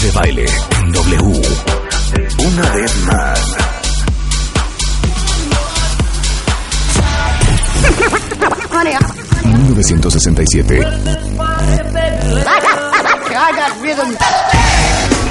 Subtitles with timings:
[0.00, 0.46] De baile
[0.92, 1.42] W.
[2.38, 3.56] Una vez más.
[8.70, 8.94] Honey,
[9.44, 10.80] 1967.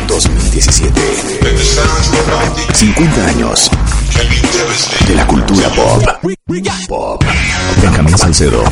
[0.08, 1.02] 2017.
[2.74, 3.70] 50 años
[5.08, 6.04] de la cultura pop.
[6.88, 7.24] Pop.
[7.82, 8.64] Benjamín Salcedo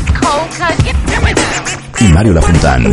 [1.99, 2.91] y Mario Lafontán.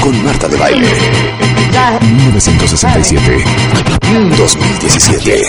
[0.00, 0.88] Con Marta de Baile.
[2.00, 3.44] 1967.
[4.36, 5.42] 2017.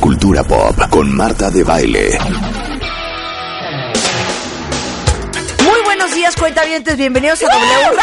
[0.00, 2.18] Cultura Pop con Marta de Baile.
[5.64, 6.96] Muy buenos días, cuentavientes.
[6.96, 8.00] Bienvenidos a W Radio.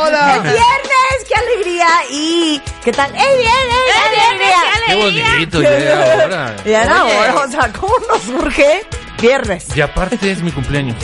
[0.00, 0.36] ¡Hola!
[0.36, 1.24] ¡Es viernes!
[1.28, 1.88] ¡Qué alegría!
[2.10, 3.14] ¿Y qué tal?
[3.14, 3.76] ¡Es viernes!
[3.86, 4.62] ¡Qué alegría!
[4.86, 4.94] Qué
[5.34, 6.56] bonito, ya era hora.
[6.64, 8.86] Ya era hora, o sea, ¿cómo nos surge?
[9.20, 9.66] Viernes.
[9.76, 10.96] Y aparte es mi cumpleaños.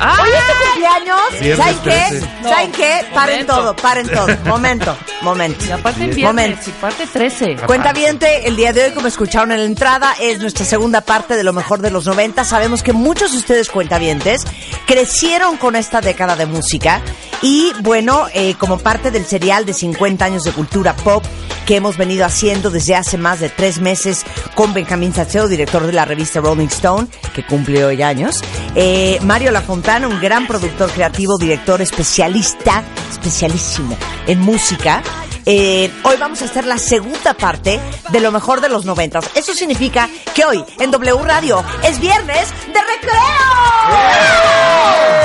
[0.00, 1.40] Hoy es tu cumpleaños.
[1.40, 1.90] Viernes ¿Saben qué?
[1.90, 2.28] 13.
[2.42, 3.04] ¿Saben qué?
[3.12, 3.54] Paren momento.
[3.54, 4.26] todo, paren todo.
[4.44, 5.64] Momento, momento.
[5.66, 6.32] Y aparte en Momento.
[6.34, 7.56] viernes, y parte 13.
[7.66, 11.44] Cuentaviente, el día de hoy, como escucharon en la entrada, es nuestra segunda parte de
[11.44, 12.44] lo mejor de los 90.
[12.44, 14.44] Sabemos que muchos de ustedes, cuentavientes,
[14.86, 17.02] crecieron con esta década de música.
[17.42, 21.24] Y bueno, eh, como parte del serial de 50 años de cultura pop
[21.66, 25.92] que hemos venido haciendo desde hace más de tres meses con Benjamín Sacheo, director de
[25.92, 28.42] la revista Rolling Stone, que cumple hoy años.
[28.74, 29.52] Eh, Mario
[29.88, 35.02] Un gran productor creativo, director especialista, especialísimo en música.
[35.46, 37.80] Eh, hoy vamos a hacer la segunda parte
[38.10, 39.30] de lo mejor de los noventas.
[39.34, 43.22] Eso significa que hoy en W Radio es viernes de recreo.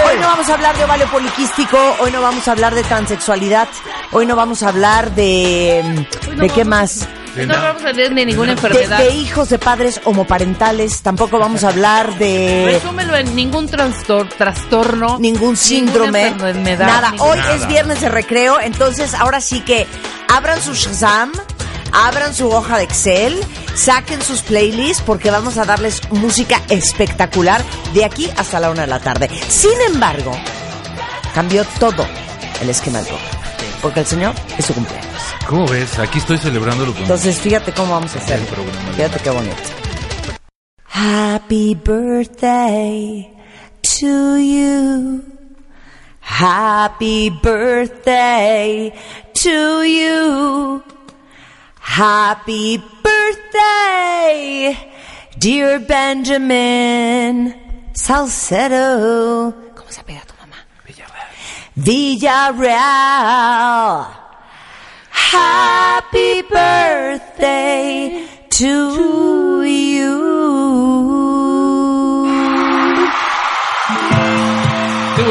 [0.07, 3.67] Hoy no vamos a hablar de ovario poliquístico, hoy no vamos a hablar de transexualidad,
[4.13, 6.07] hoy no vamos a hablar de...
[6.37, 7.05] ¿De qué más?
[7.35, 7.69] De No nada.
[7.73, 8.97] vamos a tener ni ninguna De, enfermedad.
[8.99, 15.17] de hijos de padres homoparentales, tampoco vamos a hablar de Resúmelo en ningún trastor- trastorno.
[15.19, 17.11] ningún síndrome, enfermedad, nada.
[17.11, 17.55] ningún- Hoy Nada.
[17.55, 19.87] es viernes de recreo, entonces ahora sí que
[20.27, 21.31] abran su Shazam,
[21.91, 23.43] abran su hoja de Excel,
[23.75, 27.63] saquen sus playlists porque vamos a darles música espectacular
[27.93, 29.29] de aquí hasta la una de la tarde.
[29.49, 30.31] Sin embargo,
[31.33, 32.05] cambió todo
[32.61, 33.42] el esquema del programa,
[33.83, 35.21] porque el señor es su cumpleaños.
[35.45, 35.99] ¿Cómo ves?
[35.99, 38.39] Aquí estoy celebrándolo con Entonces, fíjate cómo vamos a hacer.
[38.39, 38.93] El programa.
[38.95, 39.55] Fíjate qué bonito.
[40.87, 43.29] Happy birthday
[43.81, 45.21] to you.
[46.21, 48.93] Happy birthday
[49.33, 50.81] to you.
[51.81, 54.75] Happy birthday,
[55.37, 57.53] dear Benjamin
[57.93, 59.53] Salcedo.
[59.75, 60.32] ¿Cómo se pega tu mamá?
[61.77, 62.73] Villarreal.
[65.09, 70.42] Happy birthday to you.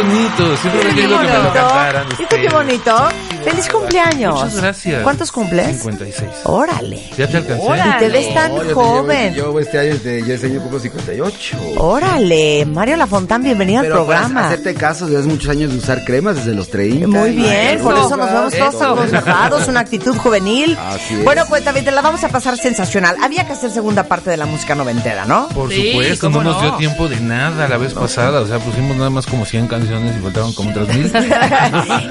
[0.02, 0.56] Bonito.
[0.56, 2.06] Siempre me querido que me lo cantaran.
[2.18, 3.08] ¿Viste qué bonito?
[3.44, 4.34] ¡Feliz cumpleaños!
[4.34, 5.02] Muchas gracias.
[5.02, 5.66] ¿Cuántos cumples?
[5.78, 6.30] 56.
[6.44, 7.10] Órale.
[7.18, 7.62] Ya te alcancé.
[7.64, 9.34] Y te ves tan No, yo- joven.
[9.34, 11.56] Yo, yo este año, este, yo este año cumplo 58.
[11.78, 12.64] Órale.
[12.66, 14.46] Mario Lafontán, bienvenido al Pero para programa.
[14.46, 17.08] hacerte caso, desde hace muchos años de usar cremas, desde los 30.
[17.08, 19.04] Muy bien, Eso, por eso nos vemos todos eso.
[19.04, 20.78] enojados, una actitud juvenil.
[20.80, 21.24] Así es.
[21.24, 23.16] Bueno, cuéntame, te la vamos a pasar sensacional.
[23.22, 25.48] Había que hacer segunda parte de la música noventera, ¿no?
[25.48, 28.40] Por Sí, supuesto, no ¿cómo nos dio tiempo de nada la vez pasada.
[28.40, 31.12] O sea, pusimos nada más como 100 canciones y faltaron como otras mil.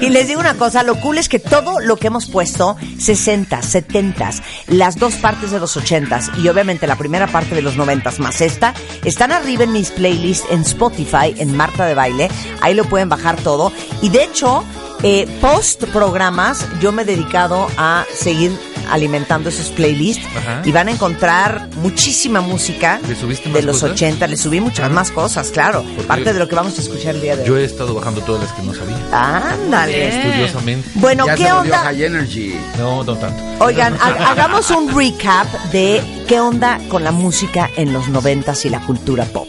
[0.00, 3.62] y les digo una cosa, lo cool es que todo lo que hemos puesto, 60,
[3.62, 4.30] 70,
[4.68, 8.40] las dos partes de los 80 y obviamente la primera parte de los 90 más
[8.40, 12.28] esta, están arriba en mis playlists en Spotify, en Marta de Baile.
[12.60, 13.72] Ahí lo pueden bajar todo.
[14.00, 14.64] Y de hecho,
[15.02, 18.52] eh, post programas, yo me he dedicado a seguir
[18.92, 20.62] alimentando esos playlists Ajá.
[20.64, 23.92] y van a encontrar muchísima música ¿Le subiste de los cosas?
[23.92, 24.26] 80.
[24.26, 25.82] Le subí muchas más cosas, claro.
[25.82, 27.48] Porque- Parte de lo que vamos a escuchar el día de hoy.
[27.48, 28.96] Yo he estado bajando todas las que no sabía.
[29.12, 29.96] Ándale.
[29.96, 30.12] Bien.
[30.12, 30.90] Estudiosamente.
[30.94, 31.78] Bueno, ya ¿qué se onda?
[31.78, 32.54] High Energy.
[32.78, 33.64] No, no tanto.
[33.64, 38.70] Oigan, ha- hagamos un recap de qué onda con la música en los noventas y
[38.70, 39.48] la cultura pop.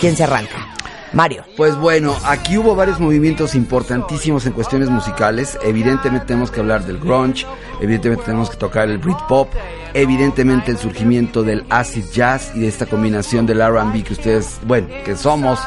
[0.00, 0.65] ¿Quién se arranca?
[1.16, 1.44] Mario.
[1.56, 5.58] Pues bueno, aquí hubo varios movimientos importantísimos en cuestiones musicales.
[5.62, 7.46] Evidentemente tenemos que hablar del grunge,
[7.80, 9.48] evidentemente tenemos que tocar el Britpop,
[9.94, 14.88] evidentemente el surgimiento del acid jazz y de esta combinación del R&B que ustedes, bueno,
[15.06, 15.58] que somos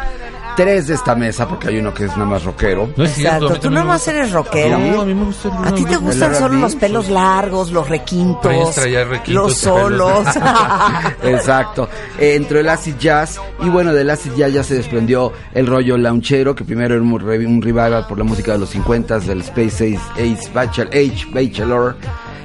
[0.60, 2.90] tres de esta mesa, porque hay uno que es nada más rockero.
[2.98, 3.70] No es cierto, a Exacto.
[3.70, 4.78] Tú nada más eres rockero.
[4.78, 7.88] No, a mí me gusta el A ti te gustan solo los pelos largos, los
[7.88, 8.54] requintos,
[9.28, 10.28] los solos.
[11.24, 11.88] Exacto.
[12.20, 15.98] Eh, entró el acid jazz y bueno, del acid jazz ya se desprendió el rollo
[15.98, 19.96] launchero, que primero era un, un revival por la música de los 50 del Space
[19.96, 21.96] Ace, Ace Bachelor, Age Bachelor.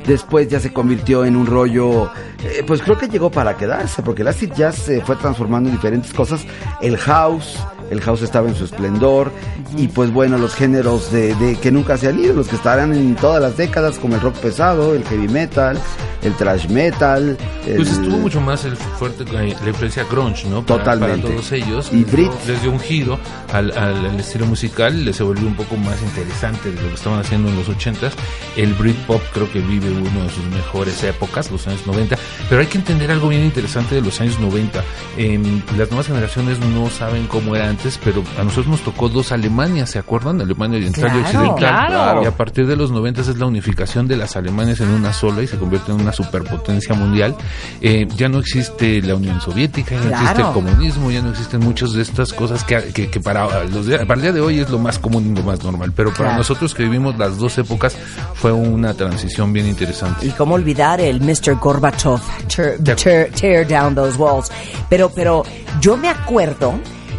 [0.06, 2.10] Después ya se convirtió en un rollo,
[2.44, 5.76] eh, pues creo que llegó para quedarse, porque el acid jazz se fue transformando en
[5.76, 6.44] diferentes cosas.
[6.82, 7.58] El house,
[7.94, 9.32] el house estaba en su esplendor
[9.76, 12.92] y pues bueno, los géneros de, de que nunca se han ido, los que estarán
[12.94, 15.78] en todas las décadas, como el rock pesado, el heavy metal,
[16.22, 17.36] el thrash metal.
[17.64, 20.64] Pues el- estuvo mucho más el fuerte la influencia grunge, ¿no?
[20.64, 21.22] Para- Totalmente.
[21.22, 21.88] Para todos ellos.
[21.92, 22.30] Y Brit.
[22.46, 23.18] Les dio un giro
[23.52, 26.94] al, al- al estilo musical, les se volvió un poco más interesante de lo que
[26.94, 28.12] estaban haciendo en los 80s.
[28.56, 32.16] El Britpop creo que vive uno de sus mejores épocas, los años 90.
[32.48, 34.82] Pero hay que entender algo bien interesante de los años 90.
[35.16, 39.32] Em, las nuevas generaciones no saben cómo era antes, pero a nosotros nos tocó dos
[39.32, 40.40] Alemanias, ¿se acuerdan?
[40.40, 41.56] Alemania Oriental y Claro, Occidental.
[41.88, 42.22] claro.
[42.22, 45.42] Y a partir de los 90 es la unificación de las Alemanias en una sola
[45.42, 47.36] y se convierte en una superpotencia mundial.
[47.80, 50.22] Eh, ya no existe la Unión Soviética, ya no Claro.
[50.24, 53.86] existe el comunismo, ya no existen muchas de estas cosas que, que- que para, los
[53.86, 55.92] días- para el día de hoy es lo más común y lo más normal.
[55.94, 57.96] Pero para nosotros que vivimos las dos épocas
[58.34, 60.26] fue una transición bien interesante.
[60.26, 61.56] Y cómo olvidar el Mr.
[61.60, 62.20] Gorbachev,
[62.54, 64.50] tear, De tear- tear down those walls.
[64.88, 65.42] Pero, pero
[65.80, 66.74] yo me acuerdo,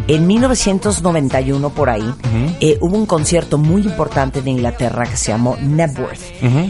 [0.08, 2.14] en 1991 por ahí,
[2.60, 6.22] eh, hubo un concierto muy importante en Inglaterra que se llamó Nebworth.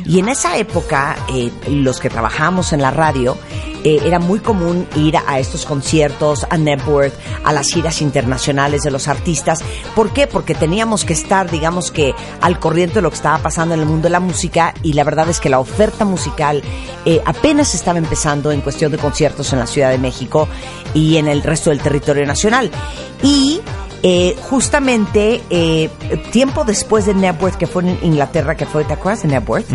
[0.05, 3.37] Y en esa época, eh, los que trabajamos en la radio,
[3.85, 7.13] eh, era muy común ir a estos conciertos, a Nebworth,
[7.43, 9.59] a las giras internacionales de los artistas.
[9.93, 10.25] ¿Por qué?
[10.25, 13.85] Porque teníamos que estar, digamos que, al corriente de lo que estaba pasando en el
[13.85, 16.63] mundo de la música y la verdad es que la oferta musical
[17.05, 20.47] eh, apenas estaba empezando en cuestión de conciertos en la Ciudad de México
[20.95, 22.71] y en el resto del territorio nacional.
[23.23, 23.61] Y
[24.07, 25.89] eh, justamente eh,
[26.31, 29.65] tiempo después de Nebworth, que fue en Inglaterra, que fue, ¿te acuerdas de Nebworth?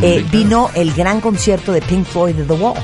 [0.00, 2.74] Eh, vino el gran concierto de Pink Floyd de The Wall.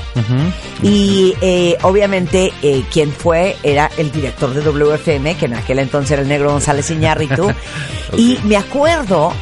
[0.83, 6.11] Y eh, obviamente eh, quien fue era el director de WFM, que en aquel entonces
[6.11, 7.51] era el negro González Iñárritu.
[8.15, 9.33] Y me acuerdo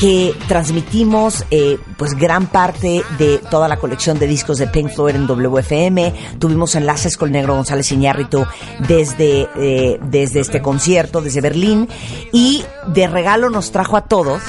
[0.00, 5.14] que transmitimos eh, pues gran parte de toda la colección de discos de Pink Floyd
[5.14, 6.14] en WFM.
[6.38, 8.46] Tuvimos enlaces con el negro González Iñárritu
[8.88, 11.86] desde, eh, desde este concierto, desde Berlín.
[12.32, 14.40] Y de regalo nos trajo a todos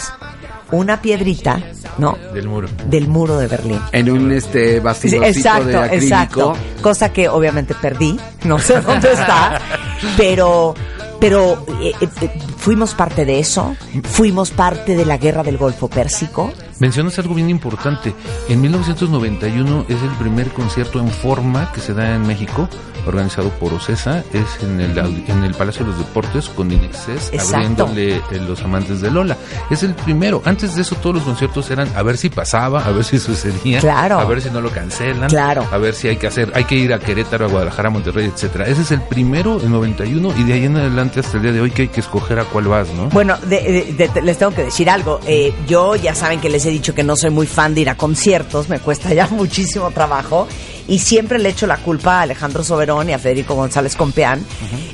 [0.72, 1.60] una piedrita,
[1.98, 2.18] ¿no?
[2.34, 2.70] Del muro.
[2.88, 3.82] Del muro de Berlín.
[3.92, 6.06] En un este Sí, bastidorcito exacto, de acrílico.
[6.06, 6.54] exacto.
[6.82, 9.60] Cosa que obviamente perdí, no sé dónde está,
[10.18, 10.74] pero
[11.22, 15.88] pero eh, eh, eh, fuimos parte de eso, fuimos parte de la guerra del Golfo
[15.88, 16.52] Pérsico.
[16.80, 18.16] Mencionas algo bien importante.
[18.50, 22.68] En 1991 es el primer concierto en forma que se da en México,
[23.06, 24.24] organizado por Ocesa.
[24.34, 29.02] Es en el, en el Palacio de los Deportes con Inexcess, abriéndole eh, los amantes
[29.02, 29.38] de Lola.
[29.70, 30.42] Es el primero.
[30.46, 33.80] Antes de eso, todos los conciertos eran a ver si pasaba, a ver si sucedía,
[33.80, 34.20] Claro.
[34.20, 35.66] a ver si no lo cancelan, Claro.
[35.72, 38.26] a ver si hay que hacer, hay que ir a Querétaro, a Guadalajara, a Monterrey,
[38.34, 38.66] etcétera.
[38.68, 41.62] Ese es el primero en 91 y de ahí en adelante hasta el día de
[41.62, 43.10] hoy que hay que escoger a cuál vas, ¿no?
[43.10, 45.20] Bueno, de- de- de- les tengo que decir algo.
[45.26, 47.90] Eh, yo ya saben que les he dicho que no soy muy fan de ir
[47.90, 50.48] a conciertos, me cuesta ya muchísimo trabajo
[50.92, 54.46] y siempre le echo la culpa a Alejandro Soberón y a Federico González Compeán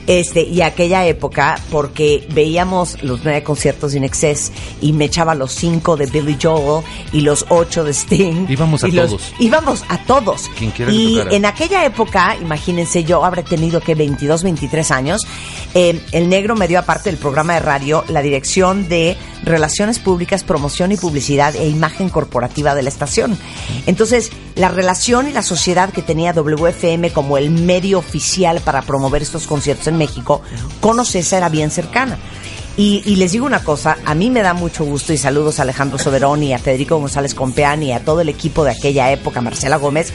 [0.05, 5.51] este, y aquella época porque veíamos los nueve conciertos in excess y me echaba los
[5.53, 8.45] cinco de Billy Joel y los ocho de Sting.
[8.47, 9.33] Íbamos a los- todos.
[9.39, 10.49] Íbamos a todos.
[10.57, 15.21] Quien quiera y en aquella época, imagínense, yo habré tenido que 22, 23 años.
[15.73, 20.43] eh, el negro me dio, aparte del programa de radio, la dirección de Relaciones Públicas,
[20.43, 23.37] Promoción y Publicidad e Imagen Corporativa de la estación.
[23.85, 29.21] Entonces, la relación y la sociedad que tenía WFM como el medio oficial para promover
[29.21, 30.41] estos conciertos en México,
[30.79, 32.17] con Ocesa era bien cercana.
[32.75, 35.63] Y, y les digo una cosa, a mí me da mucho gusto y saludos a
[35.63, 39.41] Alejandro Soberón y a Federico González Compeán y a todo el equipo de aquella época,
[39.41, 40.13] Marcela Gómez,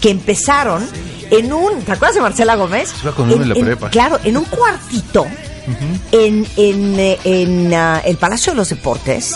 [0.00, 0.88] que empezaron
[1.30, 2.90] en un, ¿te acuerdas de Marcela Gómez?
[2.90, 3.90] Se iba con uno en la prepa.
[3.90, 5.26] Claro, en un cuartito
[6.12, 9.34] en, en, eh, en, ah, el Palacio de los Deportes,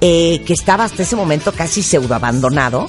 [0.00, 2.88] eh, que estaba hasta ese momento casi pseudo abandonado.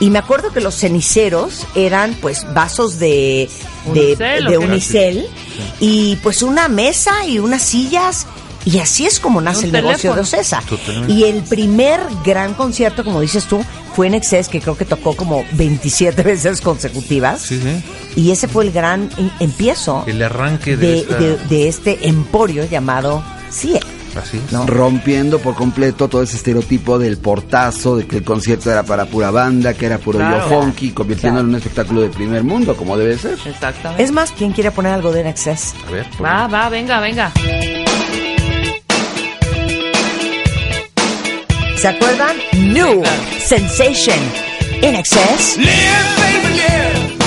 [0.00, 3.48] Y me acuerdo que los ceniceros eran pues vasos de,
[3.94, 4.16] de,
[4.58, 5.26] Unicel,
[5.78, 8.26] y pues una mesa y unas sillas.
[8.64, 10.20] Y así es como nace el negocio de.
[10.22, 10.62] Ocesa.
[11.08, 13.62] Y el primer gran concierto, como dices tú,
[13.96, 17.40] fue en Excess, que creo que tocó como 27 veces consecutivas.
[17.40, 17.82] Sí, sí.
[18.16, 22.08] Y ese fue el gran em- empiezo El arranque de, de, esta- de- de este
[22.08, 23.80] emporio llamado CIE.
[24.66, 29.30] Rompiendo por completo todo ese estereotipo del portazo, de que el concierto era para pura
[29.30, 32.96] banda, que era puro claro, yo funky, convirtiéndolo en un espectáculo de primer mundo, como
[32.96, 33.38] debe ser.
[33.44, 34.02] Exactamente.
[34.02, 35.74] Es más, ¿quién quiere poner algo de Nexus?
[35.86, 36.06] A ver.
[36.22, 37.32] Va, va, venga, venga.
[41.76, 42.36] ¿Se acuerdan?
[42.58, 43.02] New
[43.38, 44.18] Sensation.
[44.82, 45.56] In Excess.
[45.56, 45.68] Live,
[46.18, 47.19] baby.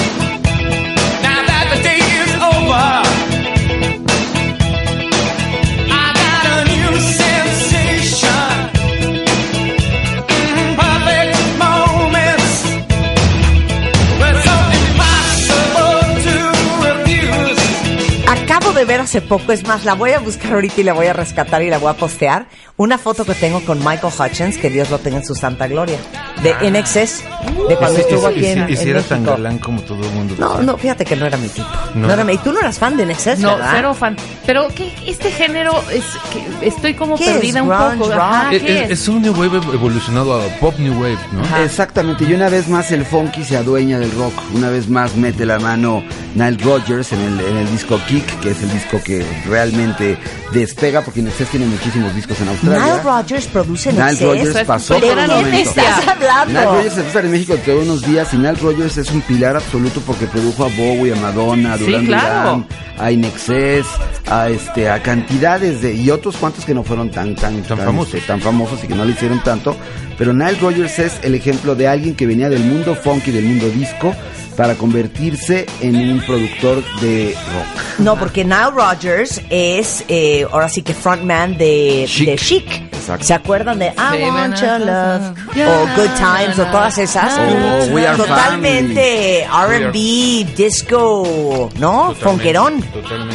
[18.84, 21.14] De ver hace poco, es más, la voy a buscar ahorita y la voy a
[21.14, 22.48] rescatar y la voy a postear.
[22.76, 25.98] Una foto que tengo con Michael Hutchins, que Dios lo tenga en su santa gloria,
[26.42, 27.24] de In Excess,
[27.70, 29.16] de cuando Ese- estuvo ese- aquí en, ese- en era México.
[29.16, 30.36] tan galán como todo el mundo.
[30.38, 31.68] No, no, fíjate que no era mi tipo.
[31.96, 32.08] No.
[32.08, 32.14] No.
[32.14, 33.72] era mi- y tú no eras fan de Excess, No, ¿verdad?
[33.76, 34.18] cero fan.
[34.46, 37.64] Pero ¿qué, este género es que estoy como ¿Qué perdida es?
[37.64, 38.10] un Grunge, poco.
[38.12, 38.20] rock?
[38.22, 39.00] Ajá, Es, ¿qué es- es?
[39.02, 41.58] es un new wave evolucionado a pop new wave, ¿no?
[41.64, 45.46] Exactamente, y una vez más el funky se adueña del rock, una vez más mete
[45.46, 46.04] la mano
[46.36, 50.18] Nile Rodgers en el, en el disco Kick, que es el disco que realmente
[50.52, 52.80] despega, porque Nexus tiene muchísimos discos en Australia.
[52.82, 54.18] Nile Rodgers produce Nile.
[54.20, 55.70] Rodgers pasó por un ¿De quién momento.
[55.70, 56.60] estás hablando?
[56.60, 60.02] Nile Rodgers empezó en México de unos días y Nile Rodgers es un pilar absoluto
[60.06, 62.50] porque produjo a Bowie, a Madonna, a Sí, Duran claro.
[62.50, 62.68] Duran,
[63.00, 63.86] a Inexcess,
[64.30, 68.14] a este, a cantidades de y otros cuantos que no fueron tan tan Tan famosos.
[68.16, 69.76] este, tan famosos y que no le hicieron tanto.
[70.18, 73.68] Pero Nile Rodgers es el ejemplo de alguien que venía del mundo funky, del mundo
[73.70, 74.14] disco,
[74.56, 77.84] para convertirse en un productor de rock.
[78.00, 82.28] No, porque Nile Rodgers es eh, ahora sí que frontman de Chic.
[82.30, 82.94] de Chic.
[82.94, 83.26] Exacto.
[83.26, 87.34] ¿Se acuerdan de I Sí, Want Your bueno, Love o Good Times o todas esas?
[87.38, 92.14] O We Are Totalmente R&B, disco, ¿no?
[92.16, 92.84] Fonquerón.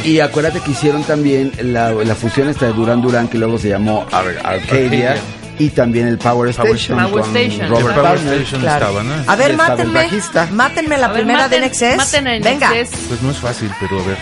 [0.03, 3.69] Y acuérdate que hicieron también la, la fusión esta de Duran Duran que luego se
[3.69, 5.15] llamó Ar- Arcadia, Arcadia.
[5.59, 8.33] Y también el Power Power Station Power con Station, Robert Power Palmer.
[8.41, 8.85] Station Claro.
[8.87, 9.13] estaba, ¿no?
[9.31, 10.07] A ver, Estaba mátenme,
[10.51, 11.59] mátenme la A ver, primera maten- de
[11.97, 12.69] maten en Venga.
[13.09, 14.17] Pues no es fácil, pero a ver.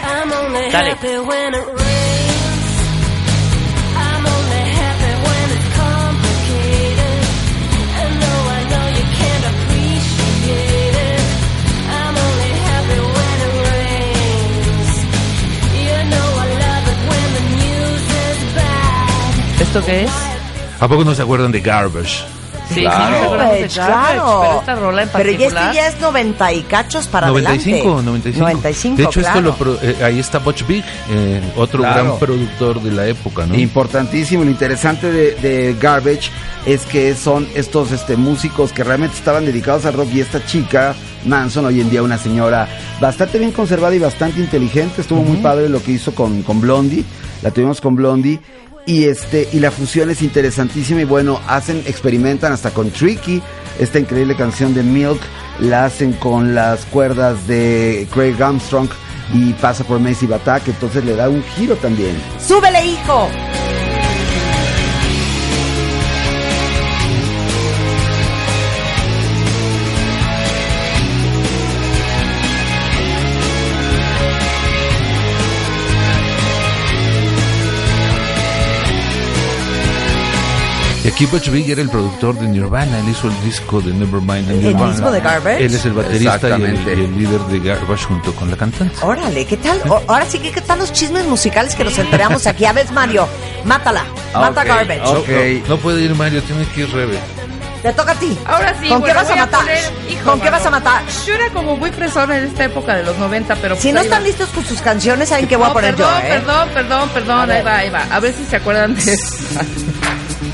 [0.71, 0.97] Dale.
[19.59, 20.11] ¿Esto qué es?
[20.79, 22.23] ¿A poco no se acuerdan de Garbage?
[22.69, 23.15] Sí, Claro.
[23.15, 24.39] acuerdo de Garbage, claro.
[24.41, 25.63] Pero esta rola en Pero ya particular.
[25.69, 28.05] este ya es 90 y cachos para 95, adelante.
[28.05, 28.43] 95.
[28.45, 29.37] 95, de hecho, claro.
[29.37, 32.03] esto lo pro- eh, ahí está Butch Big, eh, otro Claro.
[32.03, 33.55] gran productor de la época, ¿no?
[33.55, 36.29] Importantísimo, lo interesante de, de Garbage
[36.65, 40.93] es que son estos este, músicos que realmente estaban dedicados al rock y esta chica,
[41.23, 42.67] Manson, hoy en día una señora
[42.99, 47.05] bastante bien conservada y bastante inteligente, estuvo muy padre lo que hizo con, con Blondie,
[47.43, 48.41] la tuvimos con Blondie
[48.87, 53.43] y este y la fusión es interesantísima y bueno, hacen, experimentan hasta con Tricky,
[53.77, 55.19] esta increíble canción de Milk,
[55.59, 58.89] la hacen con las cuerdas de Craig Armstrong
[59.33, 62.15] y pasa por Macy Batak, entonces le da un giro también.
[62.39, 63.29] ¡Súbele, hijo!
[81.07, 84.45] Y aquí Butch Vig era el productor de Nirvana, él hizo el disco de Nevermind
[84.45, 84.91] de ¿El Nirvana.
[84.91, 85.63] disco de Garbage?
[85.65, 86.27] Él es el baterista y el,
[86.65, 86.89] Exactamente.
[86.89, 88.93] y el líder de Garbage junto con la cantante.
[89.01, 89.79] Órale, ¿qué tal?
[89.87, 92.65] O- ahora sí que qué tal los chismes musicales que nos enteramos aquí.
[92.65, 93.25] A ver, Mario,
[93.63, 94.03] mátala.
[94.33, 95.01] Mata Garbage.
[95.05, 95.29] ok.
[95.69, 97.17] No, no puede ir Mario, tiene que ir Rebe.
[97.83, 98.37] Te toca a ti.
[98.45, 99.61] Ahora sí, ¿Con qué vas a matar?
[99.61, 101.03] poner- hijo, ¿Con qué vas a matar?
[101.25, 104.01] Yo era como muy fresona en esta época de los 90, pero Si pues no
[104.01, 104.25] están va.
[104.27, 106.29] listos con sus canciones, ¿saben qué voy a No, poner perdón, yo, eh?
[106.31, 108.03] Perdón, perdón, perdón, ahí va, ahí va.
[108.11, 109.61] A ver si se acuerdan de esta.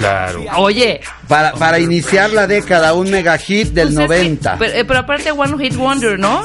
[0.00, 0.44] Claro.
[0.56, 4.56] Oye, Para, para iniciar la década, un mega hit del pues es que- 90.
[4.58, 6.44] pero, eh, pero aparte One Hit Wonder, ¿no?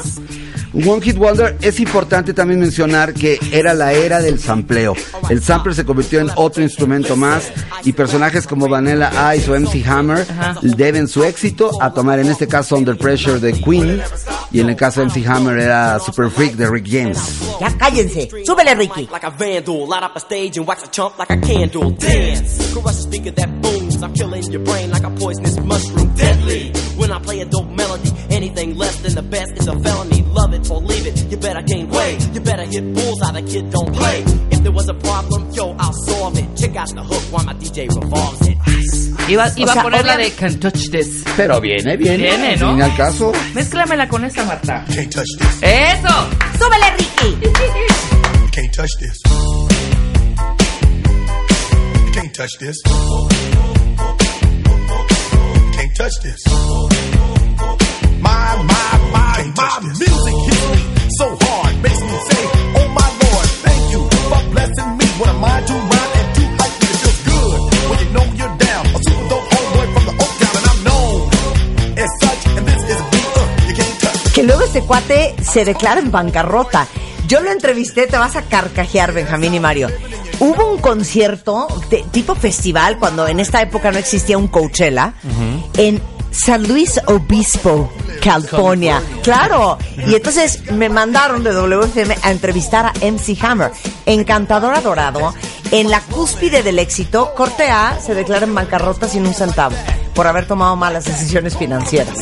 [0.84, 4.94] One Hit Wonder es importante también mencionar que era la era del sampleo.
[5.30, 7.50] El sampler se convirtió en otro instrumento más
[7.84, 10.56] y personajes como Vanilla Ice o MC Hammer Ajá.
[10.62, 14.02] deben su éxito a tomar en este caso Under Pressure de Queen
[14.52, 17.18] y en el caso de MC Hammer era Super Freak de Rick James.
[17.58, 18.28] Ya cállense.
[18.44, 19.08] Súbele, Ricky.
[27.06, 30.22] When I play a dope melody, anything less than the best is a felony.
[30.22, 31.30] Love it or leave it.
[31.30, 32.18] You better gain weight.
[32.34, 33.30] You better hit bullseye.
[33.30, 34.24] The kid don't play.
[34.50, 36.48] If there was a problem, yo, I'll solve it.
[36.56, 38.58] Check out the hook while my DJ revolves it.
[39.30, 41.22] Iba, iba sea, a poner la de Can't Touch This.
[41.36, 42.16] Pero viene, viene.
[42.16, 42.72] Viene, ¿no?
[42.72, 43.32] Sin al caso.
[43.54, 44.84] Mézclamela con esa, Marta.
[44.92, 45.62] Can't touch this.
[45.62, 46.12] ¡Eso!
[46.58, 47.38] Súbele, Ricky.
[48.50, 49.22] Can't touch this.
[52.12, 53.75] Can't touch this
[55.96, 56.40] touch this.
[58.20, 60.36] My, my, my, music
[61.18, 61.74] so hard.
[61.82, 62.42] Makes me say,
[62.78, 65.06] oh my lord, thank you for blessing me.
[65.18, 66.30] What am I and
[67.24, 68.86] good when you know you're down.
[74.34, 76.86] Que luego este cuate se declara en bancarrota.
[77.26, 79.88] Yo lo entrevisté, te vas a carcajear, Benjamín y Mario.
[80.38, 85.14] Hubo un concierto de, tipo festival, cuando en esta época no existía un Coachella,
[85.76, 87.90] en San Luis Obispo,
[88.22, 89.02] California.
[89.22, 89.78] Claro.
[90.06, 93.70] Y entonces me mandaron de WFM a entrevistar a MC Hammer,
[94.04, 95.34] encantador adorado,
[95.70, 97.32] en la cúspide del éxito.
[97.34, 99.74] Corte A se declara en bancarrota sin un centavo
[100.14, 102.18] por haber tomado malas decisiones financieras.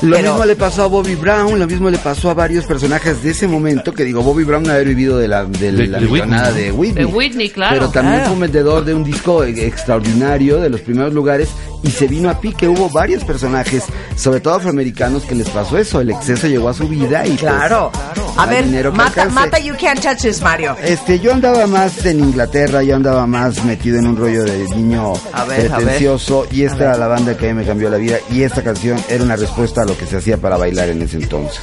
[0.00, 3.22] Lo Pero- mismo le pasó a Bobby Brown, lo mismo le pasó a varios personajes
[3.22, 6.06] de ese momento, que digo, Bobby Brown haber vivido de la, de De- la de
[6.06, 7.04] Whitney, de Whitney.
[7.04, 7.74] De Whitney, claro.
[7.74, 8.28] Pero también Claro.
[8.28, 11.50] fue un vendedor de un disco extraordinario, de los primeros lugares,
[11.82, 12.66] y se vino a pique.
[12.66, 13.84] Hubo varios personajes,
[14.16, 16.00] sobre todo afroamericanos, que les pasó eso.
[16.00, 17.92] El exceso llegó a su vida y pues, Claro.
[18.36, 20.76] A ver, dinero que mata, mata, you can't touch this, Mario.
[20.82, 25.12] Este, yo andaba más en Inglaterra, yo andaba más metido en un rollo de niño
[25.32, 25.84] A ver, a ver.
[25.84, 28.62] pretencioso y esta era la banda que a mí me cambió la vida y esta
[28.62, 31.60] canción era una respuesta a lo que se hacía para bailar en ese entonces.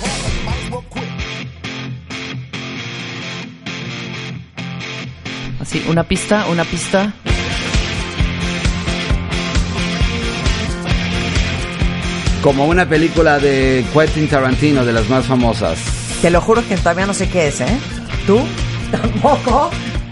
[5.59, 7.13] Así, una pista, una pista.
[12.41, 15.77] Como una película de Quentin Tarantino, de las más famosas.
[16.21, 17.77] Te lo juro que todavía no sé qué es, ¿eh?
[18.25, 18.39] ¿Tú?
[18.91, 19.69] Tampoco.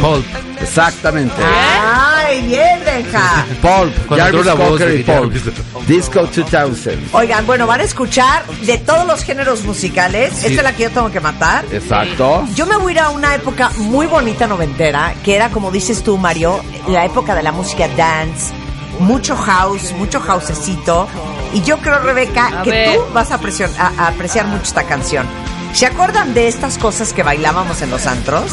[0.00, 0.24] Paul.
[0.60, 1.34] Exactamente.
[1.42, 3.44] ¡Ay, bien, Benja!
[3.62, 5.04] Paul, Cuando la voz Cocker de.
[5.04, 5.42] Jarvis.
[5.86, 7.08] Disco 2000.
[7.12, 10.32] Oigan, bueno, van a escuchar de todos los géneros musicales.
[10.44, 11.64] Esta es la que yo tengo que matar.
[11.72, 12.44] Exacto.
[12.54, 16.02] Yo me voy a ir a una época muy bonita noventera, que era, como dices
[16.02, 18.52] tú, Mario, la época de la música dance,
[18.98, 21.08] mucho house, mucho housecito.
[21.54, 22.96] Y yo creo, Rebeca, A que ver.
[22.96, 25.24] tú vas a, apreciar- a- a apreciar mucho esta canción.
[25.72, 28.52] ¿Se acuerdan de estas cosas que bailábamos en los antros?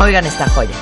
[0.00, 0.74] Oigan esta joya.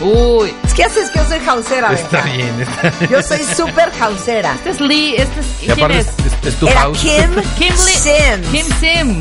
[0.00, 3.10] Uy, Es que haces que yo soy hausera, Está bien, está bien.
[3.10, 4.54] Yo soy súper hausera.
[4.54, 5.46] este es Lee, este es...
[5.62, 6.06] Y ¿Quién aparte es?
[6.06, 6.98] es, es- es tu Era house.
[6.98, 7.76] Kim, Kim Lee.
[7.76, 8.48] Sims.
[8.50, 9.18] Kim Sim.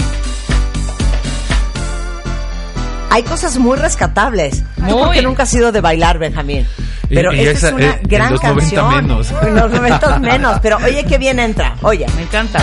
[3.09, 4.63] Hay cosas muy rescatables.
[4.75, 5.03] Tú Muy.
[5.03, 6.65] porque nunca has sido de bailar, Benjamín.
[7.09, 8.95] Pero y esta esa, es una eh, en gran los 90 canción.
[8.95, 9.31] menos.
[9.41, 10.59] En los 90 menos.
[10.61, 11.75] Pero oye, qué bien entra.
[11.81, 12.05] Oye.
[12.15, 12.59] Me encanta.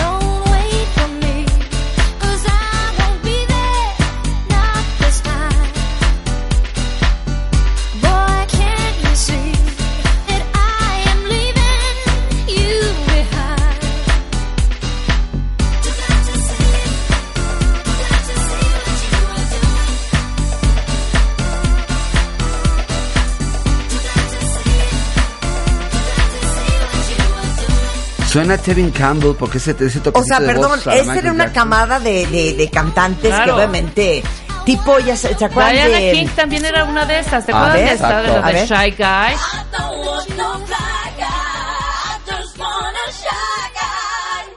[28.37, 31.17] Suena a Tevin Campbell porque ese, ese O sea, de perdón, voz a esta Michael
[31.25, 31.63] era una Jackson.
[31.63, 33.55] camada de, de, de cantantes que Claro.
[33.55, 34.23] obviamente,
[34.65, 36.11] tipo, ya se, ¿se acuerdan Diana de...?
[36.11, 37.45] King también era una de estas.
[37.45, 38.21] ¿Te A acuerdas de esta?
[38.21, 38.65] De A de.
[38.67, 39.33] Shy Guy.
[39.33, 39.37] I
[39.71, 40.75] don't want no fly
[41.17, 41.23] guy.
[41.25, 43.27] I just want a shy
[43.73, 44.53] guy.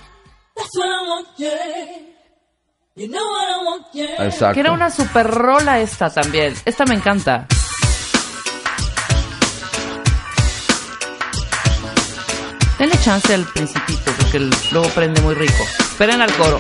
[0.56, 1.50] That's what I want, yeah.
[2.96, 4.26] You know what I want, yeah.
[4.26, 4.54] Exacto.
[4.54, 6.54] Que era una super rola esta también.
[6.66, 7.46] Esta me encanta.
[12.80, 15.62] Denle chance al principito porque el- luego prende muy rico.
[15.78, 16.58] Esperen al coro.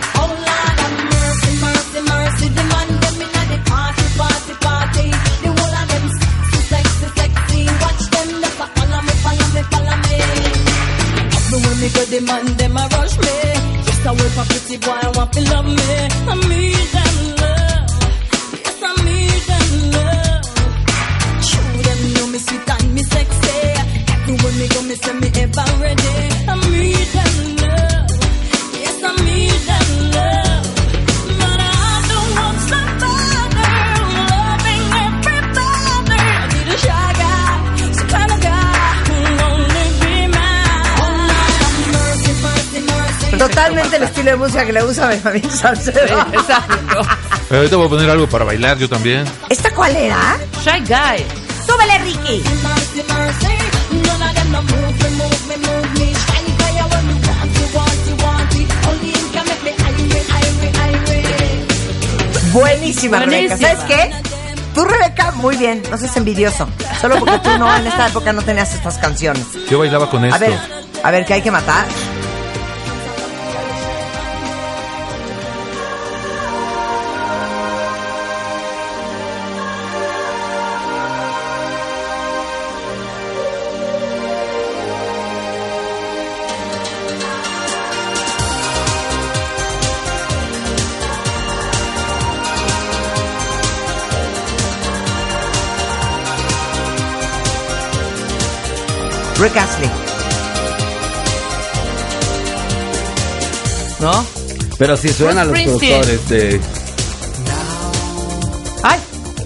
[24.30, 26.14] Everywhere me go, me say me ever ready.
[26.46, 28.10] I need them love.
[28.78, 30.66] Yes, I need them love.
[31.40, 31.74] But I
[32.10, 33.42] don't want somebody
[34.30, 36.14] loving everybody.
[36.14, 38.70] I need a shy guy, some kind of guy
[39.08, 40.94] who'll only be mine.
[41.02, 43.36] Oh, Lord, mercy, mercy, mercy.
[43.36, 46.20] Totalmente el estilo de música que le gusta a Benjamín Salcedo.
[46.32, 47.02] Exacto.
[47.48, 49.24] Pero ahorita voy a poner algo para bailar yo también.
[49.48, 50.38] ¿Esta cuál era?
[50.62, 51.26] Shy Guy.
[51.66, 52.42] ¡Súbele, Ricky!
[54.50, 54.58] Mercy, mercy.
[54.58, 56.06] None of them no move me, move me, move me.
[56.14, 58.68] Shiny fire when me want you, want you, want it.
[58.88, 62.52] Only him can make me irate, irate, irate.
[62.52, 63.56] Buenísima, Rebeca.
[63.56, 64.10] ¿Sabes qué?
[64.74, 65.82] Tú, Rebeca, muy bien.
[65.90, 66.68] No seas envidioso.
[67.00, 69.46] Solo porque tú no, en esta época no tenías estas canciones.
[69.68, 70.36] Yo bailaba con esto.
[70.36, 70.58] A ver,
[71.02, 71.86] a ver, ¿qué hay que matar?
[104.80, 106.00] Pero si suenan los Bruce Springsteen.
[106.00, 106.60] productores de...
[108.82, 108.98] ¡Ay!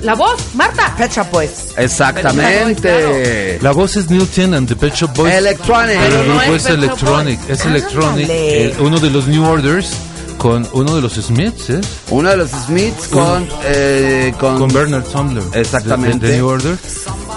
[0.03, 0.95] La voz, Marta.
[0.97, 1.51] Pet Shop Boys.
[1.77, 3.59] Exactamente.
[3.61, 5.35] La voz es Neil Tennant de Pet Shop Boys.
[5.35, 5.99] Electronic.
[5.99, 7.39] Pero el no grupo es es Electronic.
[7.41, 7.51] Boys.
[7.51, 8.27] Es Electronic.
[8.31, 9.91] Eh, uno de los New Orders
[10.45, 11.81] con uno de los Smiths, ¿eh?
[12.11, 13.49] Uno de los Smiths con...
[13.65, 15.43] eh, con, Con Bernard Sumner.
[15.55, 16.27] Exactamente.
[16.27, 16.77] De, de New Order.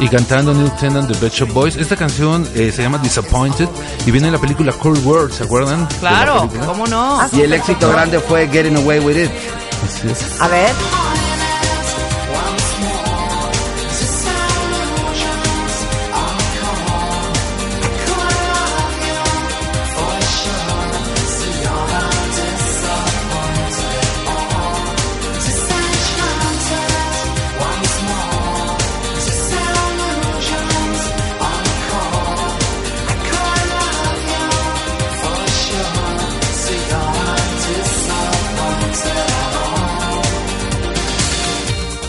[0.01, 1.77] Y cantando Neil Tennant de Shop Boys.
[1.77, 3.69] Esta canción eh, se llama Disappointed
[4.05, 5.87] y viene en la película Cold World, ¿se acuerdan?
[6.01, 6.49] Claro?
[6.65, 7.21] ¿cómo no?
[7.31, 9.31] y el éxito grande fue Getting Away With It.
[9.85, 10.41] Así es.
[10.41, 10.71] A ver.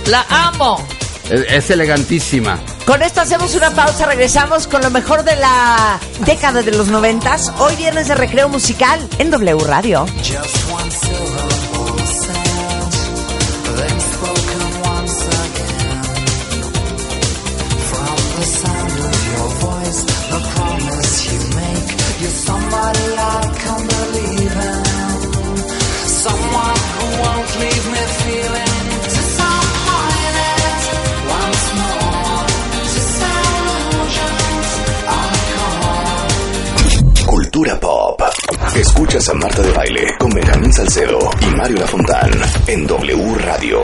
[0.08, 0.82] La amo.
[1.28, 2.58] Es, es elegantísima.
[2.86, 7.52] Con esto hacemos una pausa, regresamos con lo mejor de la década de los noventas.
[7.58, 10.06] Hoy viernes de recreo musical en W Radio.
[39.18, 42.30] Escuchas a Marta de Baile con Benjamín Salcedo y Mario Lafontán
[42.68, 43.80] en W Radio.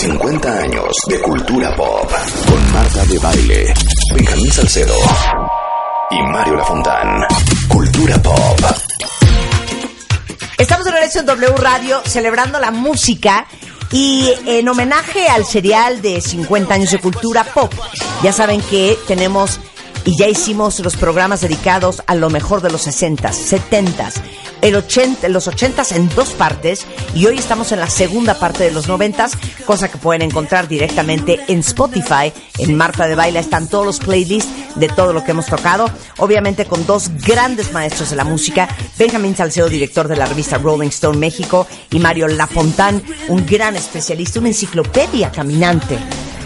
[0.00, 2.10] 50 años de Cultura Pop
[2.48, 3.74] con Marta de Baile,
[4.14, 4.94] Benjamín Salcedo
[6.10, 7.26] y Mario Lafontán.
[7.68, 8.60] Cultura Pop.
[10.56, 13.46] Estamos de regreso en W Radio celebrando la música
[13.90, 17.74] y en homenaje al serial de 50 años de cultura pop.
[18.22, 19.60] Ya saben que tenemos
[20.04, 24.14] y ya hicimos los programas dedicados a lo mejor de los 60s, 70s,
[24.60, 28.70] el 80, los 80s en dos partes y hoy estamos en la segunda parte de
[28.70, 29.32] los 90s,
[29.64, 32.32] cosa que pueden encontrar directamente en Spotify.
[32.58, 36.64] En Marta de Baila están todos los playlists de todo lo que hemos tocado, obviamente
[36.64, 41.18] con dos grandes maestros de la música, Benjamín Salcedo, director de la revista Rolling Stone
[41.18, 45.98] México, y Mario Lafontán, un gran especialista, una enciclopedia caminante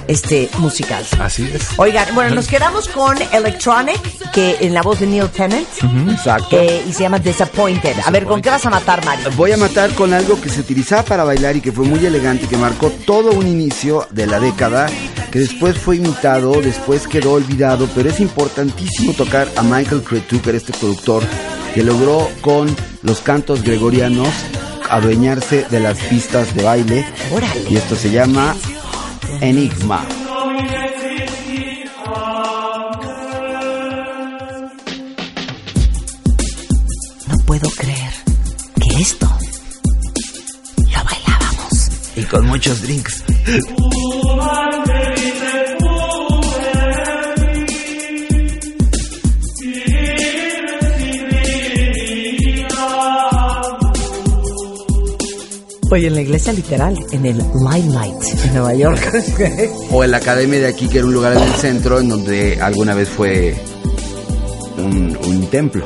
[0.08, 1.04] este musical.
[1.18, 1.68] Así es.
[1.76, 5.66] Oigan, bueno, nos quedamos con Electronic, que en la voz de Neil Tennant,
[6.10, 6.56] Exacto.
[6.60, 7.96] eh, y se llama Disappointed.
[8.04, 9.30] A ver, ¿con qué vas a matar, Mario?
[9.36, 12.46] Voy a matar con algo que se utilizaba para bailar y que fue muy elegante,
[12.46, 14.86] que marcó todo un inicio de la década,
[15.30, 20.50] que después fue imitado, después quedó olvidado, pero es importantísimo tocar a Michael Cretu, que
[20.50, 21.22] era este productor,
[21.74, 24.28] que logró con los cantos gregorianos
[24.88, 27.04] adueñarse de las pistas de baile.
[27.32, 27.62] Órale.
[27.68, 28.54] Y esto se llama
[29.40, 30.04] Enigma.
[37.28, 38.12] No puedo creer
[38.80, 39.28] que esto
[40.78, 41.90] lo bailábamos.
[42.16, 43.24] Y con muchos drinks.
[55.90, 59.12] Oye, en la iglesia literal, en el Limelight, en Nueva York.
[59.90, 62.60] O en la academia de aquí, que era un lugar en el centro, en donde
[62.60, 63.54] alguna vez fue
[64.78, 65.84] un, un templo.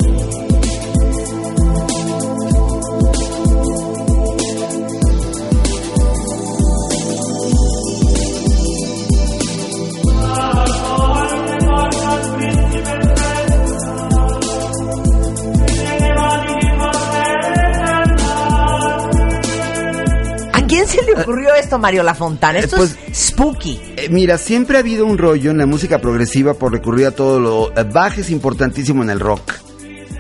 [21.31, 22.57] Ocurrió esto, Mario Lafontán?
[22.57, 23.81] Esto Eh, pues- es spooky.
[23.97, 27.39] Eh, mira, siempre ha habido un rollo en la música progresiva por recurrir a todo
[27.41, 27.71] lo...
[27.79, 29.53] eh, Bach es importantísimo en el rock.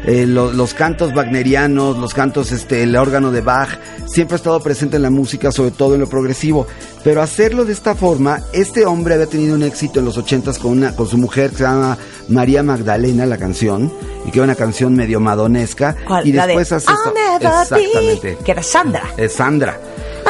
[0.07, 3.69] Eh, lo- los cantos wagnerianos, los cantos, este, el órgano de Bach,
[4.07, 6.67] siempre ha estado presente en la música, sobre todo en lo progresivo.
[7.05, 10.71] Pero hacerlo de esta forma, este hombre había tenido un éxito en los ochentas con
[10.71, 13.93] una, con su mujer que se llama María Magdalena, la canción,
[14.27, 15.95] y que era una canción medio madonesca.
[16.07, 16.27] ¿Cuál?
[16.27, 17.13] Y La de después hace esto.
[17.43, 18.39] Exactamente.
[18.43, 19.03] que era Sandra.
[19.19, 19.79] Es Sandra.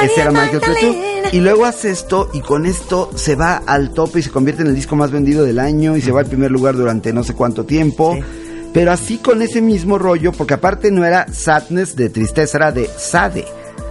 [0.02, 0.96] Ese era Michael Cretu.
[1.32, 4.68] Y luego hace esto y con esto se va al tope y se convierte en
[4.68, 7.34] el disco más vendido del año y se va al primer lugar durante no sé
[7.34, 8.14] cuánto tiempo.
[8.14, 8.22] Sí.
[8.72, 12.86] Pero así con ese mismo rollo, porque aparte no era sadness de tristeza, era de
[12.86, 13.44] sade.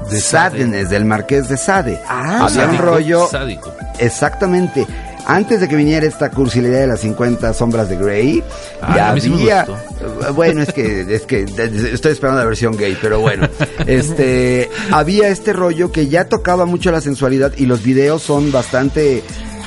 [0.10, 0.60] De Sade.
[0.60, 2.00] sadness del marqués de Sade.
[2.08, 2.48] Ah.
[2.50, 3.74] Había un rollo sádico.
[4.00, 4.88] Exactamente.
[5.26, 8.44] Antes de que viniera esta cursilidad de las 50 sombras de Grey,
[8.82, 10.34] Ah, ya a mí sí me había, gustó.
[10.34, 13.48] bueno, es que, es que estoy esperando la versión gay, pero bueno,
[13.86, 19.24] este, había este rollo que ya tocaba mucho la sensualidad y los videos son bastante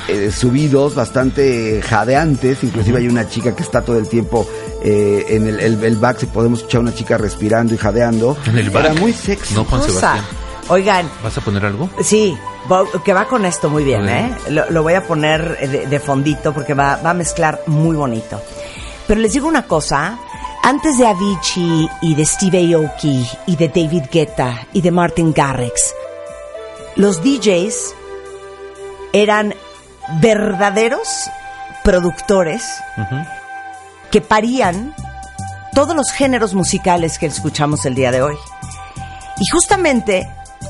[0.09, 4.47] eh, subidos, bastante jadeantes, inclusive hay una chica que está todo el tiempo
[4.83, 8.35] eh, en el, el, el back, si podemos escuchar una chica respirando y jadeando.
[8.47, 9.53] En el Era muy sexy.
[9.53, 9.81] No, Juan.
[9.83, 10.25] Sebastián.
[10.69, 11.89] Oigan, ¿Vas a poner algo?
[12.01, 12.37] Sí,
[13.03, 14.07] que va con esto muy bien.
[14.07, 14.33] ¿eh?
[14.49, 18.41] Lo, lo voy a poner de, de fondito porque va, va a mezclar muy bonito.
[19.07, 20.17] Pero les digo una cosa,
[20.63, 25.93] antes de Avicii y de Steve Aoki y de David Guetta y de Martin Garrix,
[26.95, 27.93] los DJs
[29.11, 29.53] eran
[30.21, 31.29] verdaderos
[31.83, 32.63] productores
[34.09, 34.95] que parían
[35.73, 38.35] todos los géneros musicales que escuchamos el día de hoy.
[39.39, 40.29] Y justamente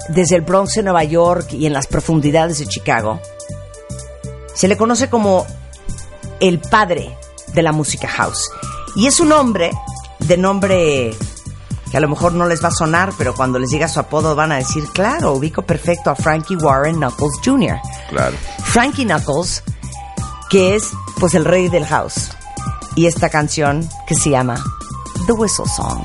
[0.10, 3.20] desde el Bronx de Nueva York y en las profundidades de Chicago,
[4.54, 5.46] se le conoce como
[6.40, 7.18] el padre
[7.54, 8.50] de la música house.
[8.96, 9.72] Y es un hombre
[10.20, 11.16] de nombre
[11.90, 14.36] que a lo mejor no les va a sonar, pero cuando les diga su apodo
[14.36, 17.78] van a decir, claro, ubico perfecto a Frankie Warren Knuckles Jr.
[18.10, 18.36] Claro.
[18.64, 19.64] Frankie Knuckles,
[20.50, 22.32] que es pues el rey del house.
[22.96, 24.56] Y esta canción que se llama
[25.28, 26.04] The Whistle Song.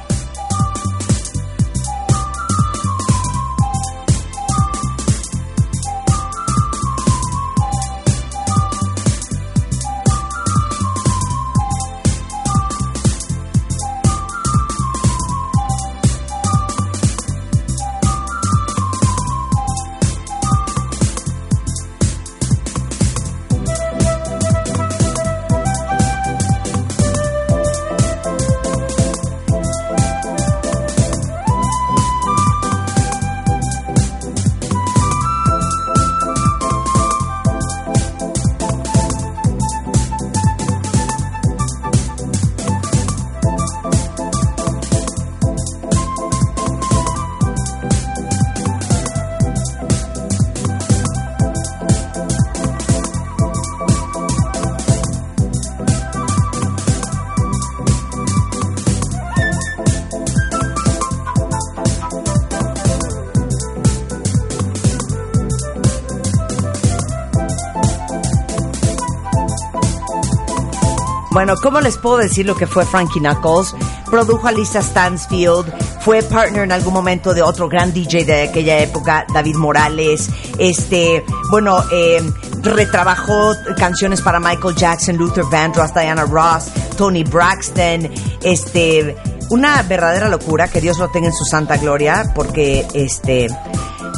[71.48, 73.74] Bueno, ¿cómo les puedo decir lo que fue Frankie Knuckles?
[74.04, 78.80] Produjo a Lisa Stansfield, fue partner en algún momento de otro gran DJ de aquella
[78.80, 80.28] época, David Morales.
[80.58, 82.20] Este, bueno, eh,
[82.60, 86.66] retrabajó canciones para Michael Jackson, Luther Vandross, Diana Ross,
[86.98, 88.10] Tony Braxton.
[88.42, 89.16] Este,
[89.48, 93.46] una verdadera locura, que Dios lo tenga en su santa gloria, porque este,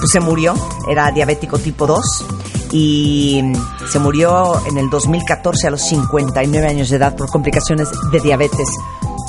[0.00, 0.56] pues se murió,
[0.88, 2.26] era diabético tipo 2
[2.72, 3.52] y
[3.90, 8.68] se murió en el 2014 a los 59 años de edad por complicaciones de diabetes.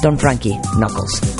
[0.04, 1.31] Don Frankie Knuckles.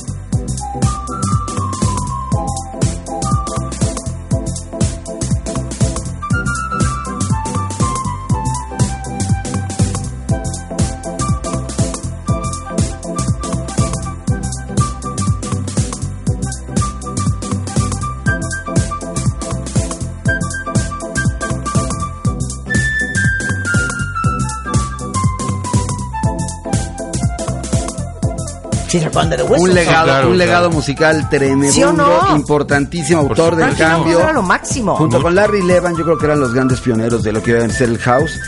[29.12, 30.34] De Un legado, claro, un claro.
[30.36, 32.36] legado musical tremendo, ¿Sí no?
[32.36, 34.20] importantísimo, autor del cambio.
[34.22, 34.96] era lo máximo.
[34.96, 37.64] Junto con Larry Levan, yo creo que eran los grandes pioneros de lo que iba
[37.64, 38.40] a ser el house.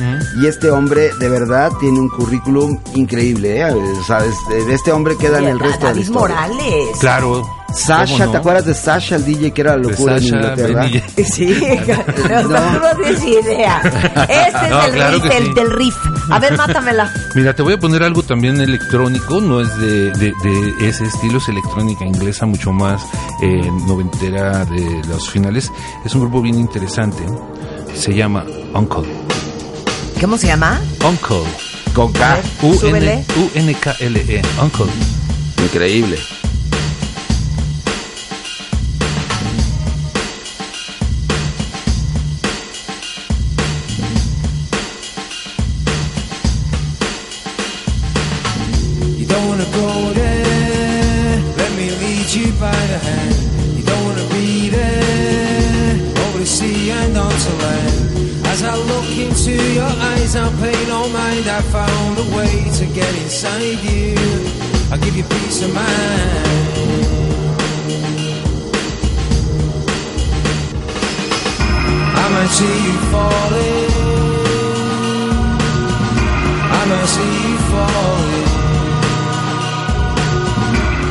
[0.41, 3.59] Y este hombre, de verdad, tiene un currículum increíble.
[3.59, 3.65] ¿eh?
[3.73, 6.35] O sea, este, este hombre queda en el resto de la historia.
[6.35, 6.97] Morales.
[6.99, 7.43] Claro.
[7.73, 8.31] Sasha.
[8.31, 10.81] ¿te acuerdas de Sasha, el DJ que era la De locura en Sasha, Inglaterra?
[10.83, 11.23] Benny J.
[11.23, 11.45] Sí,
[12.29, 12.79] no, No.
[12.79, 13.81] no tienes idea.
[13.83, 14.53] Este es
[14.87, 15.53] el claro riff, que el sí.
[15.53, 15.95] del riff.
[16.29, 17.11] A ver, mátamela.
[17.35, 21.37] Mira, te voy a poner algo también electrónico, no es de, de- de ese estilo,
[21.39, 23.01] es electrónica inglesa, mucho más
[23.41, 25.71] eh, noventera de los finales.
[26.05, 27.23] Es un grupo bien interesante,
[27.95, 29.03] se llama Uncle.
[30.21, 30.79] ¿Cómo se llama?
[31.05, 31.43] Uncle.
[31.93, 32.39] Con K.
[32.61, 34.41] U-N-K-L-E.
[34.61, 34.85] Uncle.
[35.63, 36.17] Increíble.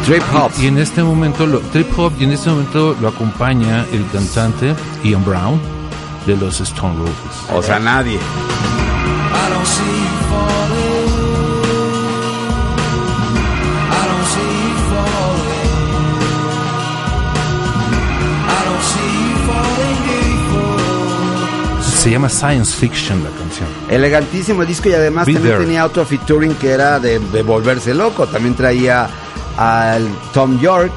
[0.05, 0.51] Trip Hop.
[0.59, 4.75] Y en este momento, lo, trip hop, y en este momento lo acompaña el cantante
[5.05, 5.61] Ian Brown
[6.27, 7.51] de los Stone Roses.
[7.55, 8.19] O sea, nadie.
[22.01, 23.69] Se llama Science Fiction la canción.
[23.88, 25.65] Elegantísimo disco y además Be también There.
[25.65, 28.27] tenía otro featuring que era de, de volverse loco.
[28.27, 29.09] También traía
[29.57, 30.93] al Tom York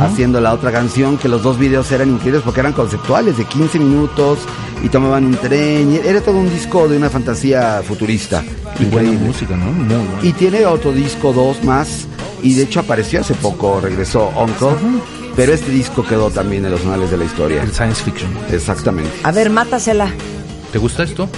[0.00, 3.78] haciendo la otra canción, que los dos videos eran increíbles porque eran conceptuales de 15
[3.78, 4.40] minutos
[4.82, 5.92] y tomaban un tren.
[5.94, 8.42] y Era todo un disco de una fantasía futurista.
[8.80, 9.26] Y buena Increíble.
[9.28, 9.66] música, ¿no?
[9.66, 10.18] Muy buena.
[10.22, 12.06] Y tiene otro disco, dos más,
[12.42, 14.76] y de hecho apareció hace poco, regresó Uncle,
[15.36, 17.62] pero este disco quedó también en los anales de la historia.
[17.62, 18.30] El Science Fiction.
[18.50, 19.12] Exactamente.
[19.22, 20.10] A ver, mátasela.
[20.72, 21.28] ¿Te gusta esto?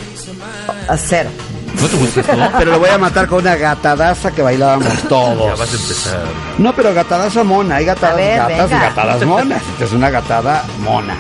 [0.89, 1.29] A cero.
[1.75, 2.33] ¿No te gusta esto?
[2.59, 5.59] Pero lo voy a matar con una gatadaza que bailábamos Ya todos.
[5.59, 6.21] vas a empezar.
[6.59, 8.77] No, pero gatadaza mona, hay gatadas ver, gatas venga.
[8.77, 9.63] y gatadas monas.
[9.73, 11.17] Esta es una gatada mona.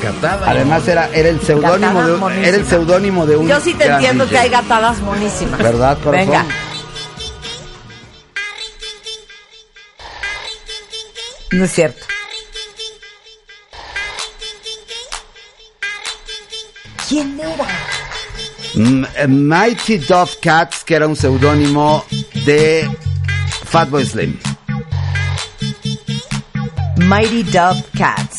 [0.00, 0.50] Catada.
[0.50, 3.74] Además era, era el seudónimo Gatada de, un- era el seudónimo de un Yo sí
[3.74, 4.34] te entiendo DJ.
[4.36, 5.58] que hay gatadas monísimas.
[5.60, 6.26] ¿Verdad, corazón?
[6.30, 6.46] Venga.
[11.52, 12.04] No es cierto.
[17.08, 17.66] ¿Quién era?
[18.76, 22.04] M- eh, Mighty Dove Cats, que era un seudónimo
[22.44, 22.88] de
[23.64, 24.38] Fatboy Slim.
[26.98, 28.38] Mighty Dove Cats.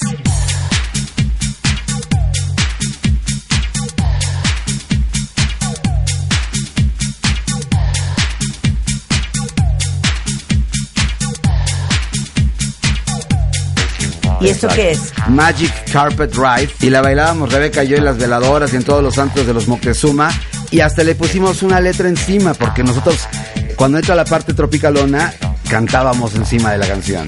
[14.46, 15.14] ¿Y esto qué es?
[15.28, 19.04] Magic Carpet Ride y la bailábamos Rebeca y yo en las veladoras y en todos
[19.04, 20.30] los santos de los Moctezuma
[20.70, 23.28] y hasta le pusimos una letra encima porque nosotros
[23.76, 25.34] cuando entra la parte tropicalona
[25.70, 27.28] cantábamos encima de la canción.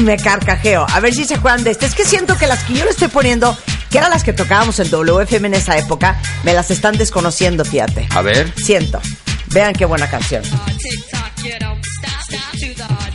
[0.00, 0.86] Me carcajeo.
[0.88, 1.86] A ver si se acuerdan de este.
[1.86, 3.56] Es que siento que las que yo le estoy poniendo,
[3.90, 8.08] que eran las que tocábamos en WFM en esa época, me las están desconociendo, fíjate.
[8.10, 8.52] A ver.
[8.56, 9.00] Siento.
[9.48, 10.42] Vean qué buena canción.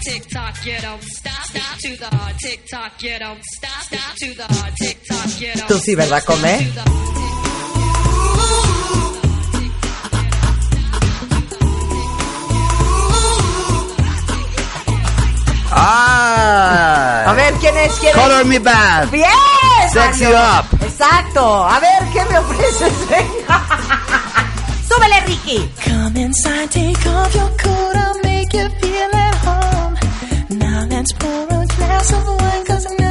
[0.10, 4.16] Tick tock, you don't stop, stop to the hard tick tock, you don't stop, stop
[4.18, 6.68] to the hard tick tock, you don't Tú sí, ¿verdad, Come?
[15.72, 17.26] ¡Ah!
[17.28, 17.94] A ver, ¿quién es?
[18.00, 19.04] ¿Quién Color Me Bad.
[19.04, 19.12] es?
[19.12, 19.28] ¡Bien!
[19.94, 20.40] Sexy Mario.
[20.40, 20.84] Up.
[20.84, 21.64] Exacto.
[21.68, 22.94] A ver, ¿qué me ofreces?
[24.90, 25.70] Súbele, Ricky.
[25.86, 29.39] Come inside, take off your coat, I'll make you feel at
[32.00, 33.09] a glass of wine, cause now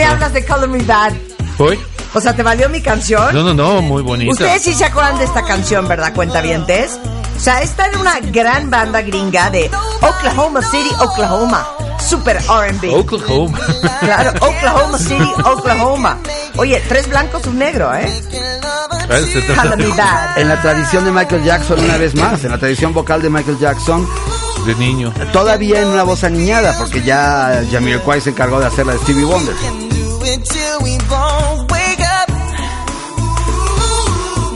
[0.00, 1.12] me hablas de Color Me Bad?
[1.58, 1.78] ¿Hoy?
[2.14, 3.34] O sea, ¿te valió mi canción?
[3.34, 4.32] No, no, no, muy bonita.
[4.32, 6.98] Ustedes sí se acuerdan de esta canción, ¿verdad, cuentavientes?
[7.36, 9.70] O sea, esta era una gran banda gringa de
[10.00, 11.68] Oklahoma City, Oklahoma.
[11.98, 12.94] Super R&B.
[12.94, 13.58] Oklahoma.
[14.00, 16.16] Claro, Oklahoma City, Oklahoma.
[16.56, 18.10] Oye, tres blancos, un negro, ¿eh?
[19.54, 20.38] Calamidad.
[20.38, 23.58] En la tradición de Michael Jackson, una vez más, en la tradición vocal de Michael
[23.58, 24.08] Jackson,
[24.64, 25.12] De niño.
[25.34, 29.24] todavía en una voz aniñada, porque ya Jamiroquai se encargó de hacer la de Stevie
[29.24, 29.54] Wonder.
[30.20, 32.28] Do it till we both wake up.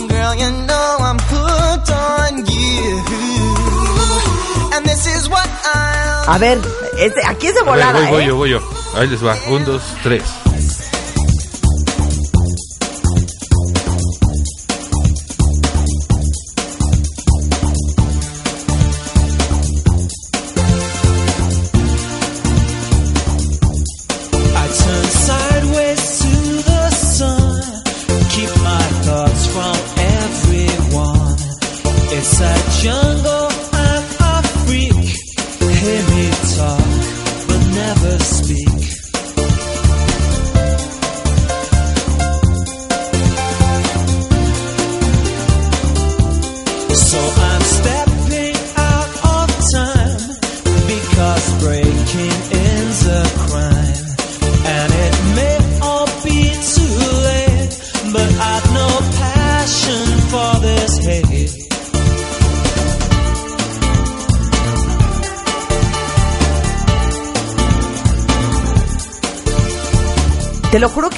[0.09, 3.03] Girl, you know I'm hooked on you.
[4.77, 6.59] And this is what I'll A ver,
[6.99, 8.27] este- aquí es de A ver, volada, voy, voy ¿eh?
[8.27, 8.61] yo, voy yo.
[8.97, 9.37] Ahí les va.
[9.49, 10.23] Un, dos, tres.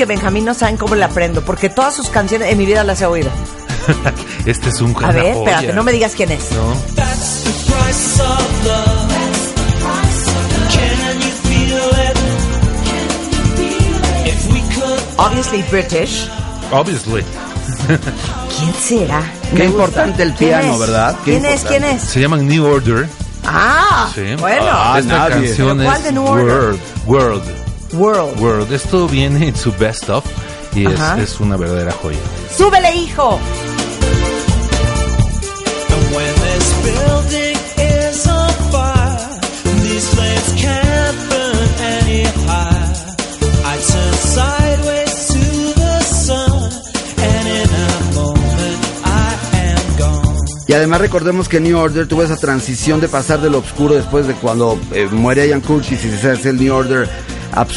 [0.07, 3.07] Benjamín no saben cómo le aprendo, porque todas sus canciones en mi vida las he
[3.07, 3.30] oído.
[4.46, 5.38] Este es un A ver, joya.
[5.52, 6.50] espérate, no me digas quién es.
[6.52, 6.74] No.
[6.94, 9.07] That's the price of love.
[10.70, 12.16] Can you feel it?
[14.26, 16.28] If we could Obviously British.
[16.72, 17.22] Obviously.
[18.59, 19.22] ¿Quién será?
[19.54, 20.78] Qué importante el ¿Quién piano?
[20.78, 21.16] ¿verdad?
[21.24, 21.64] Qué ¿Quién es?
[21.64, 22.02] ¿Quién es?
[22.02, 23.09] Se llaman New Order.
[23.44, 24.34] Ah, Sí.
[24.40, 24.66] bueno.
[24.68, 25.46] Ah, Esta nadie.
[25.46, 26.46] canción ¿Pero cuál es de New Order?
[26.46, 26.80] World.
[27.07, 27.42] World.
[27.93, 28.41] World.
[28.41, 28.72] World.
[28.72, 30.24] Esto viene en su best of
[30.74, 32.18] y es, una verdadera joya.
[32.55, 33.39] ¡Súbele, hijo!
[50.68, 54.26] Y además recordemos que New Order tuvo esa transición de pasar de lo oscuro después
[54.26, 57.09] de cuando eh, muere Ian Curtis y se hace el New Order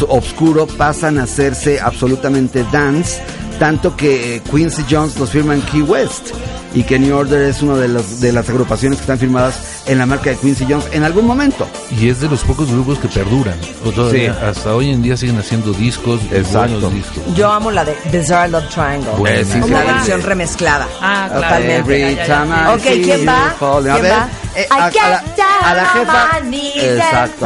[0.09, 3.22] obscuro, pasan a hacerse absolutamente dance,
[3.59, 6.30] tanto que eh, Quincy Jones los firma en Key West
[6.74, 9.97] y que New Order es una de las, de las agrupaciones que están firmadas en
[9.97, 11.67] la marca de Quincy Jones en algún momento.
[11.99, 13.55] Y es de los pocos grupos que perduran.
[13.86, 14.45] O todavía, Sí.
[14.45, 16.80] hasta hoy en día siguen haciendo discos, y Exacto.
[16.80, 17.36] buenos discos.
[17.36, 19.45] Yo amo la de Bizarre Love Triangle.
[19.45, 20.88] Sí, Una versión remezclada.
[21.01, 21.41] Ah, claro.
[21.43, 21.76] Totalmente.
[21.78, 22.43] Every Ya, ya, ya.
[22.43, 23.45] time I Ok, see ¿quién you va?
[23.47, 24.30] A ¿Quién ver, va?
[24.55, 25.24] eh, I a, a la,
[25.63, 26.30] a la jefa.
[26.76, 27.45] Exacto.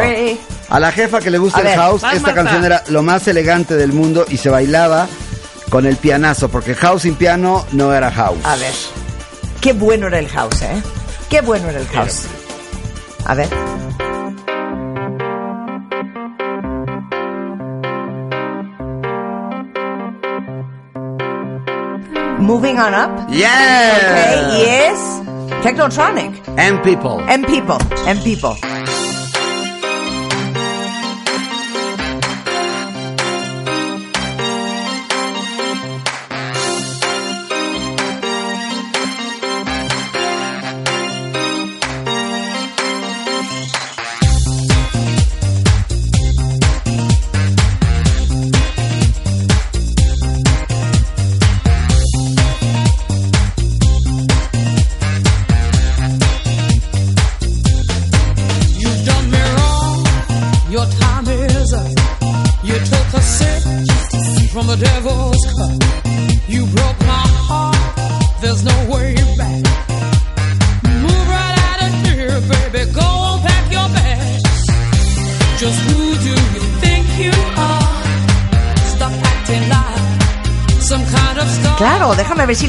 [0.69, 2.43] A la jefa que le gusta A el ver, house, vas, esta Marta.
[2.43, 5.07] canción era lo más elegante del mundo y se bailaba
[5.69, 8.39] con el pianazo, porque house sin piano no era house.
[8.43, 8.73] A ver.
[9.61, 10.81] Qué bueno era el house, ¿eh?
[11.29, 12.23] Qué bueno era el house.
[13.25, 13.49] A ver.
[22.39, 23.09] Moving on up.
[23.29, 23.95] Yeah.
[23.97, 24.99] Okay, y es
[25.63, 26.41] Technotronic.
[26.57, 27.21] And people.
[27.29, 27.77] And people.
[28.05, 28.55] And people.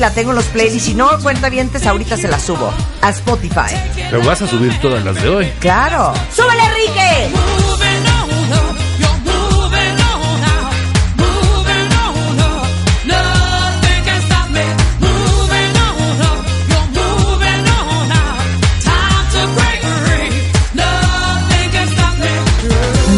[0.04, 0.84] La tengo en los playlists.
[0.84, 3.74] Si no, cuenta bien, ahorita se la subo a Spotify.
[3.94, 5.52] Pero vas a subir todas las de hoy.
[5.60, 6.12] Claro.
[6.30, 7.30] ¡Súbele, Enrique!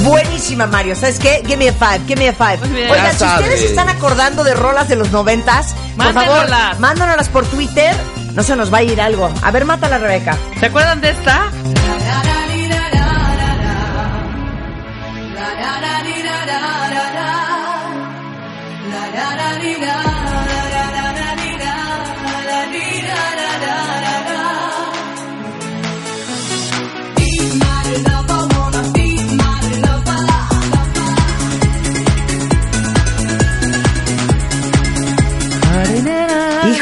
[0.04, 0.94] Buenísima, Mario.
[0.94, 1.42] ¿Sabes qué?
[1.44, 2.60] Give me a five, give me a five.
[2.88, 6.80] Oigan, si ustedes se están acordando de rolas de los noventas, por favor, Mándenoslas.
[6.80, 7.94] mándanoslas por Twitter.
[8.34, 9.32] No se nos va a ir algo.
[9.42, 10.36] A ver, mátala, Rebeca.
[10.60, 11.50] ¿Se acuerdan de esta?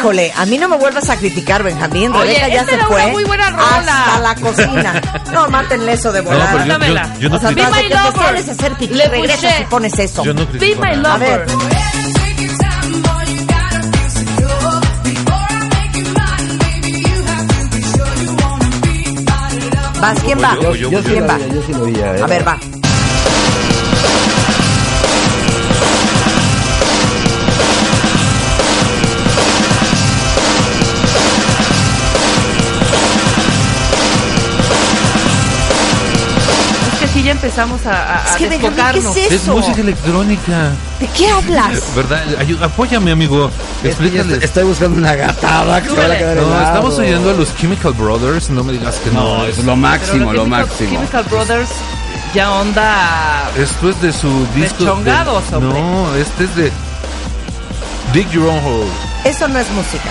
[0.05, 2.13] Híjole, a mí no me vuelvas a criticar, Benjamín.
[2.15, 3.07] Oye, Rebeca ya se fue.
[3.13, 4.05] muy buena rola.
[4.05, 5.01] Hasta la cocina.
[5.33, 6.53] No, mátenle eso de No, volada.
[6.53, 8.13] pero yo, yo, yo no o sea, Be my lover.
[8.15, 10.23] sales a hacer pipí, Le regresas y pones eso.
[10.23, 11.15] Yo no Be my nada.
[11.15, 11.51] A ver.
[11.51, 11.75] lover.
[20.01, 20.21] ¿Vas?
[20.23, 20.57] ¿Quién va?
[20.61, 21.39] Yo, yo, yo, sí ¿Quién lo va?
[21.39, 22.23] yo sí lo oía, eh.
[22.23, 22.59] A ver, va.
[37.25, 39.17] Ya empezamos a, a, a Es que, Benjamín, ¿qué desfocarnos.
[39.17, 39.53] es Es eso?
[39.57, 40.71] música electrónica.
[41.01, 41.83] ¿De qué hablas?
[41.97, 42.23] ¿Verdad?
[42.41, 43.51] Ayu- apóyame, amigo.
[43.83, 44.43] Es Explícales.
[44.43, 46.65] estoy, buscando una gatada que a quedar No, helado.
[46.67, 48.51] estamos oyendo a los Chemical Brothers.
[48.51, 49.39] No me digas que no.
[49.39, 50.91] No, es lo máximo, lo Chemical- máximo.
[50.91, 51.69] Chemical Brothers
[52.35, 53.51] ya onda...
[53.57, 54.85] Esto es de su disco.
[54.85, 55.61] chongados, de-.
[55.61, 56.73] No, este es de
[58.13, 58.87] Dig Your Own Hole.
[59.25, 60.11] Eso no es música.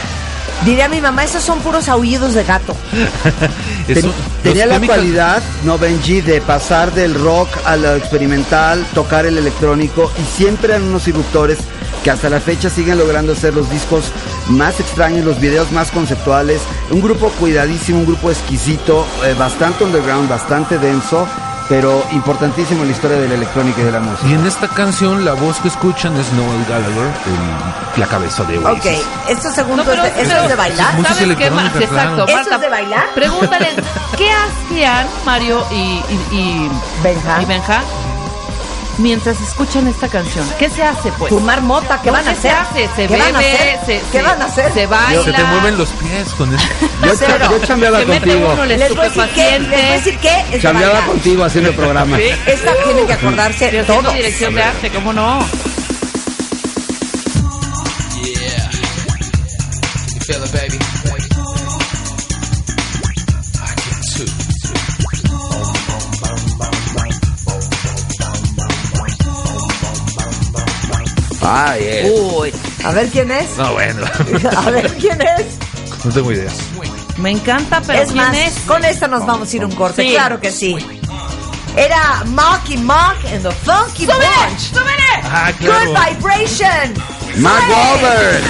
[0.65, 2.75] Diría mi mamá, esos son puros aullidos de gato.
[3.87, 8.85] Es Ten- un- tenía la cualidad, no Benji, de pasar del rock a lo experimental,
[8.93, 11.57] tocar el electrónico y siempre eran unos irruptores
[12.01, 14.05] que hasta la fecha siguen logrando hacer los discos
[14.47, 16.61] más extraños, los videos más conceptuales.
[16.91, 21.27] Un grupo cuidadísimo, un grupo exquisito, eh, bastante underground, bastante denso,
[21.73, 24.27] pero importantísimo en la historia de la electrónica y de la música.
[24.29, 28.59] Y en esta canción la voz que escuchan es Noel Gallagher, el- la cabeza de
[28.59, 28.99] Oasis.
[29.01, 30.91] Ok, estos segundos, No, pero- de, ¿esto pero- es de bailar?
[31.01, 32.25] ¿Sabes qué, sí, exacto, claro.
[32.27, 33.05] ¿Eso Marta, es de bailar?
[33.15, 33.69] Pregúntale,
[34.17, 36.71] ¿qué hacían Mario y, y, y
[37.01, 37.41] Benja.
[37.41, 37.81] y Benja
[38.97, 40.45] mientras escuchan esta canción?
[40.59, 41.29] ¿Qué se hace, pues?
[41.33, 42.87] Fumar mota, ¿qué No, van a ¿qué se hacer?
[42.87, 42.95] hace?
[42.95, 43.79] Se ¿Qué van a bebe, hacer?
[43.85, 44.73] se, ¿Qué se- van a hacer?
[44.73, 45.23] Se baila.
[45.23, 46.67] Se te mueven los pies con esto.
[47.03, 47.47] Yo, cha- Cero.
[47.51, 48.51] yo chambeaba se contigo.
[48.53, 50.19] uno el Les voy qué, les voy a decir
[50.51, 52.17] de Chambeaba contigo haciendo el programa.
[52.17, 52.23] Sí.
[52.45, 54.13] Esta tienen que acordarse haciendo todos.
[54.13, 55.39] dirección de arte, ¿cómo no?
[71.43, 71.75] Ah.
[72.37, 73.57] Uy, A ver quién es.
[73.57, 74.05] No, bueno.
[74.57, 75.45] A ver quién es.
[76.05, 76.51] No tengo idea.
[77.17, 78.53] me encanta, pero es ¿quién más, es?
[78.67, 80.03] con esta nos vamos a ir a un corte.
[80.03, 80.11] Sí.
[80.11, 80.75] Claro que sí.
[81.75, 84.73] Era Marky Mark and the Funky Bunch.
[85.23, 85.91] Ah, claro.
[85.91, 86.93] Good Vibration.
[87.37, 87.63] Mark.
[87.69, 88.43] Wahlberg.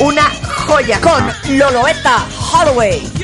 [0.00, 0.30] Una
[0.66, 3.17] joya con Loloeta Holloway.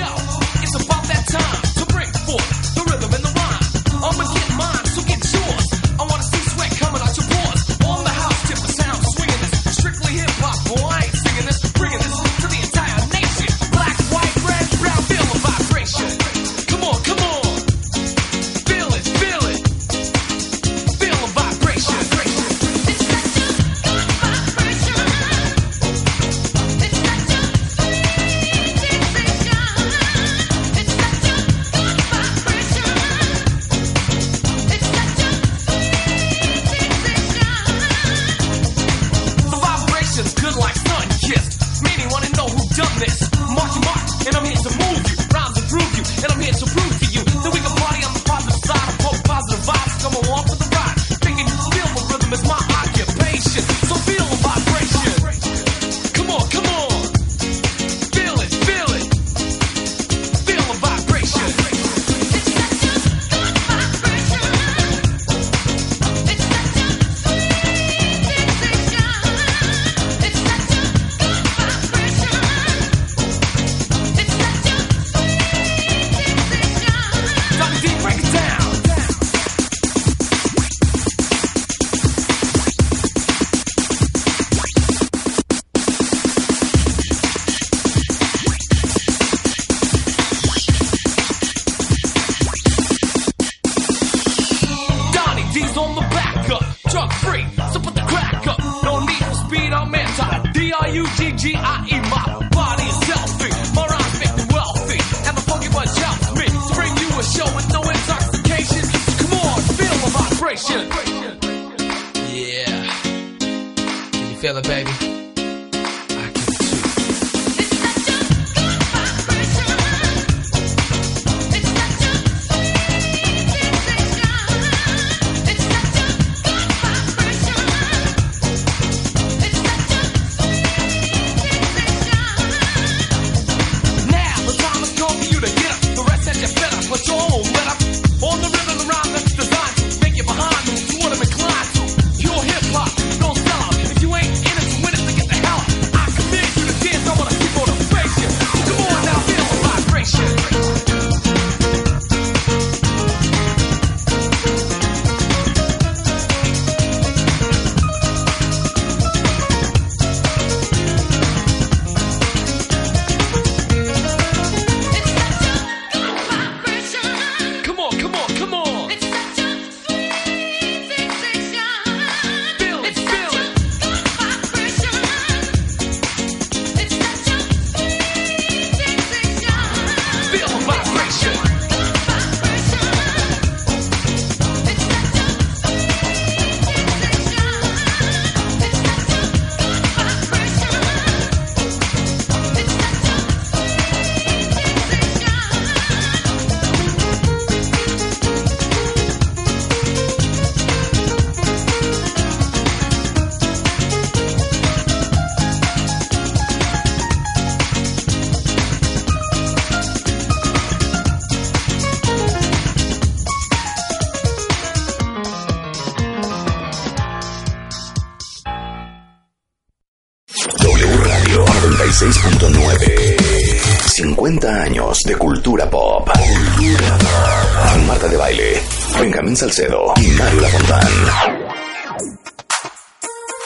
[229.37, 230.89] Salcedo y Mario Lafontán.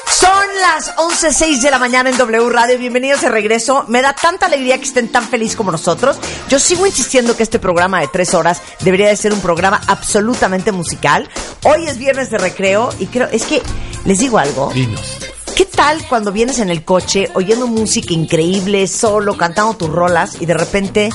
[0.07, 2.79] Son las 11.06 de la mañana en W Radio.
[2.79, 3.85] Bienvenidos de regreso.
[3.89, 6.19] Me da tanta alegría que estén tan feliz como nosotros.
[6.49, 10.73] Yo sigo insistiendo que este programa de tres horas debería de ser un programa absolutamente
[10.73, 11.29] musical.
[11.65, 13.63] Hoy es viernes de recreo y creo, es que
[14.05, 14.71] les digo algo.
[14.75, 15.19] Dinos.
[15.57, 20.47] ¿Qué tal cuando vienes en el coche oyendo música increíble, solo, cantando tus rolas y
[20.47, 21.11] de repente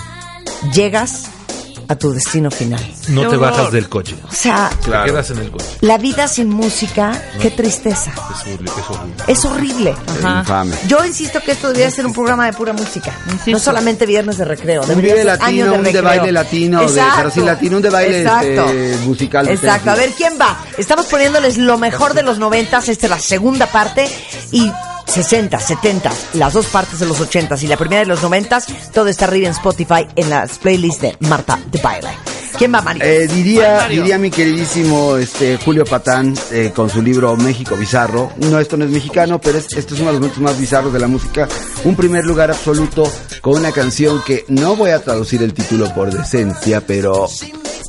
[0.74, 1.30] llegas
[1.88, 2.80] a tu destino final?
[3.10, 4.16] No te bajas del coche.
[4.30, 5.66] O sea, Te quedas en el coche.
[5.82, 8.12] la vida sin música, qué tristeza.
[8.12, 8.72] Es horrible.
[8.78, 9.24] Es horrible.
[9.28, 9.96] Es horrible.
[10.20, 10.40] Ajá.
[10.40, 10.76] Infame.
[10.88, 13.12] Yo insisto que esto debería ser un programa de pura música.
[13.28, 13.52] Insisto.
[13.52, 14.82] No solamente viernes de recreo.
[14.84, 17.22] Un debería vive ser años latino, de un de baile latino, de Exacto.
[17.22, 18.48] Brasil latino, un de baile Exacto.
[18.70, 19.48] este, musical.
[19.50, 19.92] Exacto.
[19.92, 20.58] A ver, ¿quién va?
[20.78, 22.88] Estamos poniéndoles lo mejor de los noventas.
[22.90, 24.10] Esta es la segunda parte.
[24.52, 24.72] Y
[25.06, 28.62] 60, 70, las dos partes de los 80 y la primera de los 90,
[28.93, 32.10] todo está arriba en Spotify en las playlists de Marta de Baile.
[32.58, 33.04] ¿Quién va, Mario?
[33.04, 34.01] Eh, diría, Mario.
[34.01, 38.32] diría mi queridísimo este, Julio Patán eh, con su libro México Bizarro.
[38.38, 40.93] No, esto no es mexicano, pero es, este es uno de los momentos más bizarros
[40.93, 41.47] de la música.
[41.84, 46.12] Un primer lugar absoluto con una canción que no voy a traducir el título por
[46.12, 47.28] decencia, pero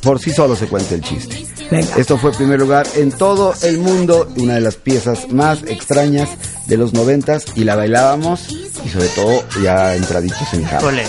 [0.01, 1.54] por sí solo se cuenta el chiste.
[1.71, 1.95] Venga.
[1.97, 6.29] Esto fue primer lugar en todo el mundo, una de las piezas más extrañas
[6.67, 10.61] de los noventas y la bailábamos y sobre todo ya entraditos en.
[10.61, 11.03] Híjole.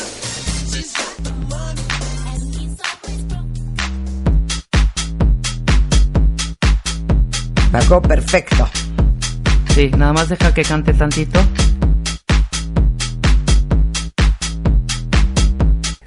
[7.73, 8.69] Marcó perfecto.
[9.75, 11.39] Sí, nada más deja que cante tantito.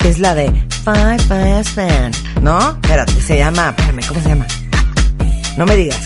[0.03, 0.51] Es la de
[0.83, 2.11] Five Fast Fan.
[2.41, 2.71] ¿No?
[2.81, 3.69] Espérate, se llama.
[3.69, 4.47] Espérame, ¿cómo se llama?
[5.57, 5.99] No me digas.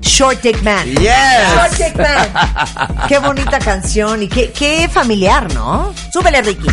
[0.00, 0.86] Short Dick Man.
[0.86, 1.12] Yes.
[1.54, 2.28] Short Dick Man.
[3.08, 5.92] Qué bonita canción y qué, qué familiar, ¿no?
[6.12, 6.68] Súbele, Ricky.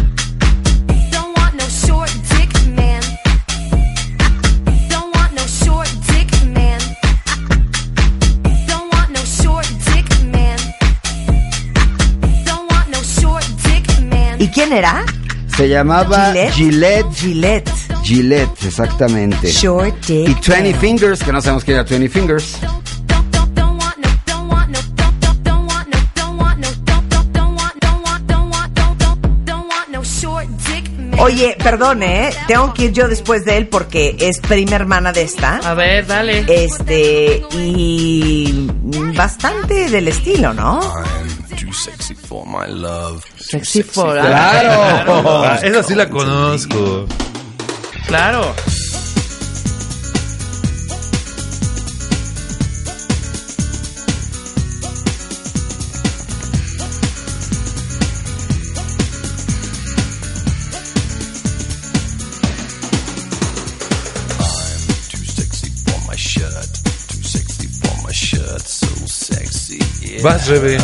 [14.45, 15.03] ¿Y quién era?
[15.57, 16.53] Se llamaba Gillette.
[16.53, 17.15] Gillette.
[17.15, 17.71] Gillette.
[18.03, 19.51] Gillette, exactamente.
[19.51, 20.79] Short Dick Y 20 Man.
[20.79, 22.59] Fingers, que no sabemos qué era 20 Fingers.
[31.17, 32.33] Oye, perdone, ¿eh?
[32.47, 35.55] Tengo que ir yo después de él porque es prima hermana de esta.
[35.57, 36.45] A ver, dale.
[36.47, 38.69] Este, y
[39.15, 40.81] bastante del estilo, ¿no?
[40.81, 43.23] I'm too sexy for my love.
[43.47, 45.45] Sexy for ¡Claro!
[45.45, 47.05] Ah, esa sí la conozco.
[48.07, 48.53] Claro.
[67.21, 67.67] Sexy
[69.07, 70.21] sexy sexy.
[70.23, 70.77] Vas, Rebe.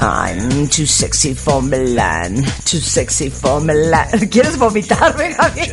[0.00, 4.08] I'm too sexy for Milan, too sexy for Milan.
[4.30, 5.72] ¿Quieres vomitarme, Javi?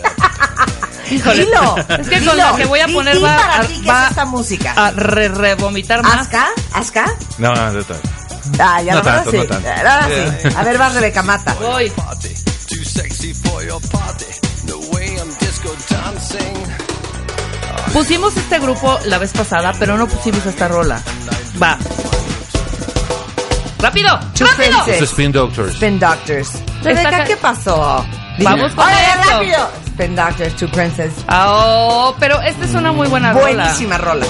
[1.11, 1.45] Híjole.
[1.45, 4.09] Dilo, Es que con la que voy a poner va, para a- ti va es
[4.11, 4.73] esta música.
[4.75, 6.21] a re, re vomitar más.
[6.27, 6.47] ¿Asca?
[6.73, 7.05] ¿Asca?
[7.37, 7.85] No, no, no, no.
[8.59, 9.37] Ah, ya No tanto, sí.
[9.37, 9.67] no tanto.
[9.67, 10.09] Verdad
[10.41, 10.49] sí.
[10.57, 11.53] A ver, vas, Rebeca, mata.
[11.61, 11.89] Voy.
[12.67, 14.25] Too sexy for your party.
[14.65, 16.53] The way I'm disco dancing.
[17.93, 21.01] Pusimos este grupo la vez pasada, pero no pusimos esta rola.
[21.61, 21.77] Va.
[23.79, 24.19] ¡Rápido!
[24.33, 24.83] Two ¡Rápido!
[24.83, 25.01] Princes.
[25.03, 25.73] Es Spin Doctors.
[25.73, 26.51] Spin Doctors.
[26.83, 28.05] Rebeca, ca- ¿qué pasó?
[28.39, 29.29] Vamos con ¡Órale, esto.
[29.31, 29.69] rápido!
[29.87, 31.13] Spin Doctors, Two Princess.
[31.27, 33.43] Ah, Oh, pero esta es una muy buena rola.
[33.63, 34.25] Buenísima rola.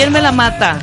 [0.00, 0.78] ¿Quién me la mata?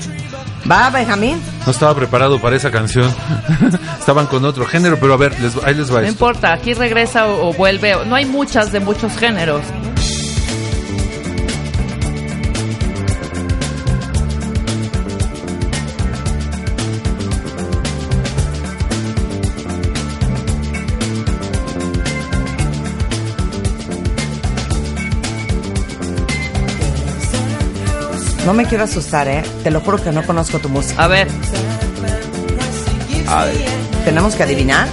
[0.70, 1.42] ¿Va, Benjamín?
[1.66, 3.12] No estaba preparado para esa canción.
[4.00, 6.12] Estaban con otro género, pero a ver, les- ahí les va No esto.
[6.12, 7.96] importa, aquí regresa o, o vuelve.
[8.06, 9.62] No hay muchas de muchos géneros.
[28.48, 29.44] No me quiero asustar, ¿eh?
[29.62, 31.04] Te lo juro que no conozco tu música.
[31.04, 31.28] A ver,
[33.28, 33.56] A ver.
[34.06, 34.88] ¿Tenemos que adivinar?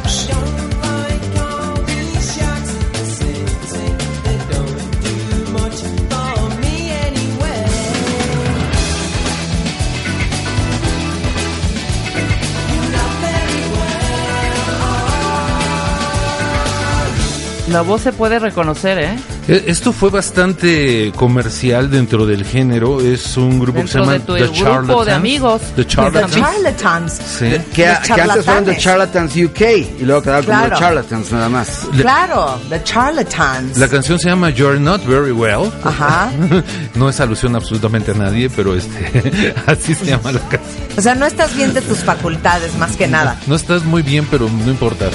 [17.69, 19.17] la voz se puede reconocer, ¿eh?
[19.47, 23.01] Eh, Esto fue bastante comercial dentro del género.
[23.01, 25.09] Es un grupo que se llama de tu The grupo de Charlatans.
[25.11, 25.61] amigos.
[25.77, 26.35] The The Charlatans.
[26.35, 27.13] Charlatans.
[27.13, 27.45] Sí.
[27.51, 28.27] Que, que antes fueron
[28.65, 28.65] charlatanes.
[28.77, 29.61] The Charlatans UK
[30.01, 30.75] y luego quedaron como Claro.
[30.75, 31.69] The Charlatans nada más.
[32.01, 33.77] Claro, The Charlatans.
[33.79, 35.71] La canción se llama You're Not Very Well.
[35.83, 36.31] Ajá.
[36.95, 40.75] no es alusión absolutamente a nadie, pero este así se llama la canción.
[40.97, 43.39] O sea, no estás bien de tus facultades, más que nada.
[43.47, 45.07] No estás muy bien, pero no importa.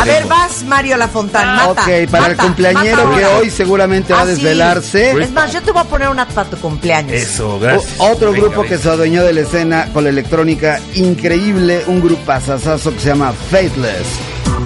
[0.00, 1.70] A ver, vas, Mario Lafontán, mata.
[1.82, 4.30] ok, para el mata, cumpleañero mata que hoy seguramente va a Ah, sí.
[4.32, 5.10] desvelarse.
[5.22, 7.12] Es más, yo te voy a poner una para tu cumpleaños.
[7.12, 7.98] Eso, gracias.
[7.98, 8.76] O- otro Venga, grupo venga.
[8.76, 13.08] que se adueñó de la escena con la electrónica increíble, un grupo asasazo que se
[13.08, 14.06] llama Faithless.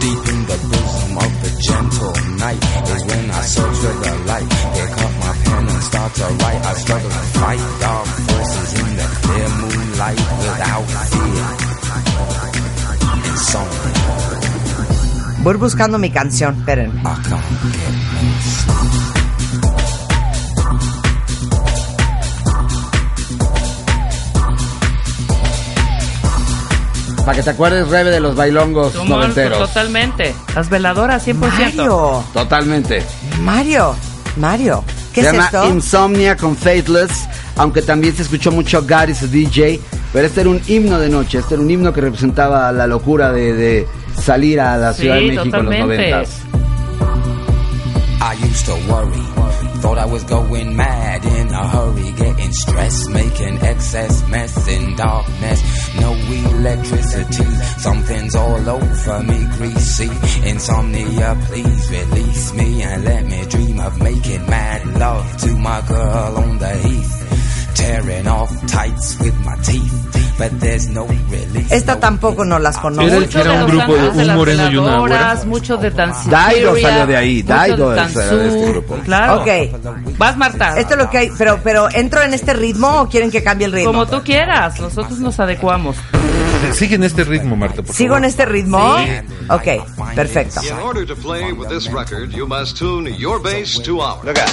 [0.00, 2.62] Deep in the bosom of the gentle night
[2.96, 4.48] is when I search for the light.
[4.74, 6.66] Pick up my pen and start to write.
[6.66, 11.46] I struggle to fight dark forces in the clear moonlight without fear.
[15.42, 16.90] Voy buscando mi canción, esperen.
[16.98, 19.42] I come get me.
[27.24, 29.58] Para que te acuerdes, Rebe, de los bailongos Como- noventeros.
[29.58, 30.34] Totalmente.
[30.56, 31.76] Las veladoras, 100%.
[31.76, 33.02] Mario, Totalmente.
[33.42, 33.94] Mario,
[34.36, 34.82] Mario.
[35.12, 35.68] ¿Qué se es llama esto?
[35.68, 39.78] Insomnia con Faithless, aunque también se escuchó mucho God is a DJ,
[40.12, 43.30] pero este era un himno de noche, este era un himno que representaba la locura
[43.30, 43.88] de, de
[44.20, 46.42] salir a la Sí, de México en los noventas.
[48.20, 49.22] I used to worry.
[49.82, 55.60] Thought I was going mad in a hurry, getting stressed, making excess mess in darkness.
[56.00, 57.44] No electricity,
[57.78, 60.08] something's all over me, greasy.
[60.48, 66.38] Insomnia, please release me and let me dream of making mad love to my girl
[66.38, 67.41] on the heath.
[67.74, 69.92] Tearing off tights with my teeth,
[70.38, 71.74] but there's no release.
[71.74, 73.02] Esta tampoco no las conozco.
[73.06, 75.38] Era el- era de un los grupo de un moreno y una güera.
[75.46, 78.66] Mucho de Dance Daido salió de ahí, Daido de era de este Tanzú.
[78.72, 78.94] grupo.
[79.04, 79.40] Claro.
[79.40, 79.48] Ok,
[80.18, 80.78] Vas, Marta.
[80.78, 83.66] esto es lo que hay, pero, pero ¿entro en este ritmo o quieren que cambie
[83.66, 83.90] el ritmo?
[83.92, 84.78] Como tú quieras.
[84.78, 85.96] Nosotros nos adecuamos.
[86.74, 88.30] Sigue en este ritmo, Marta, por ¿Sigo en favor.
[88.30, 88.96] este ritmo?
[89.48, 90.60] Ok, perfecto.
[90.62, 94.22] In order to play with this record, you must tune your bass to ours.
[94.24, 94.48] Look out.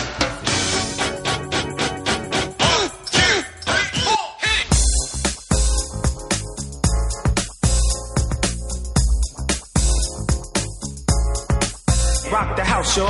[12.96, 13.06] The.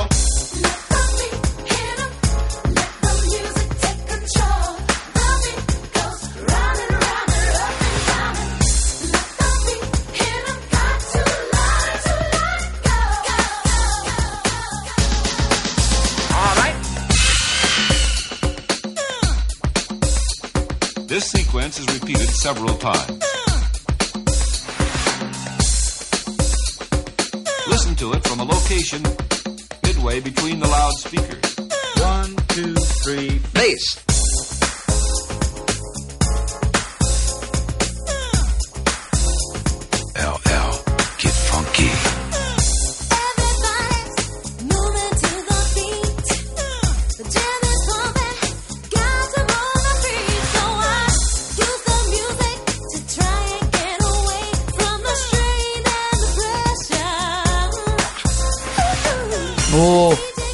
[21.08, 23.24] This sequence is repeated several times.
[27.68, 29.04] Listen to it from a location
[30.10, 31.56] midway between the loudspeakers.
[32.02, 34.09] One, two, three, bass.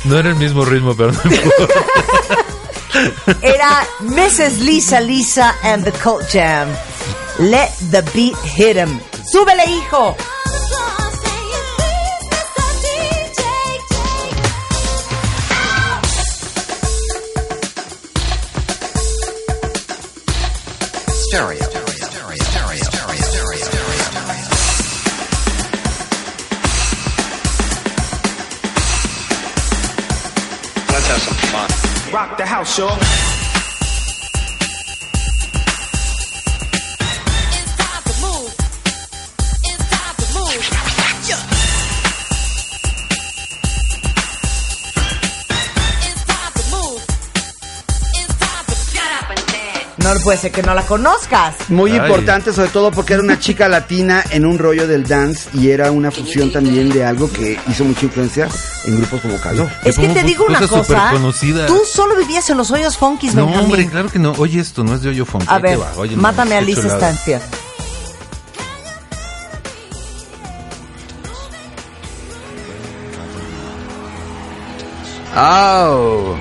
[0.05, 1.73] No era el mismo ritmo, pero no importa.
[3.41, 4.59] Era Mrs.
[4.59, 6.69] Lisa Lisa and the Cult Jam.
[7.39, 8.99] Let the beat hit 'em.
[9.31, 10.15] ¡Súbele, hijo!
[21.27, 21.84] Stereo.
[32.15, 33.34] Rock the house, y'all.
[50.13, 51.55] No puede ser que no la conozcas.
[51.69, 51.97] Muy Ay.
[51.97, 55.91] importante, sobre todo porque era una chica latina en un rollo del dance y era
[55.91, 58.47] una fusión también de algo que hizo mucha influencia
[58.85, 59.69] en grupos como Calor.
[59.83, 61.11] Es que te digo una Cosa.
[61.67, 63.65] Tú solo vivías en los hoyos funkis, No, Benjamín.
[63.65, 64.33] hombre, claro que no.
[64.37, 65.43] Oye, esto no es de hoyo funk.
[65.47, 65.91] A ver, va.
[65.97, 66.97] Oye, no, mátame a chulada.
[66.97, 67.41] Stanfield.
[75.37, 76.35] ¡Oh!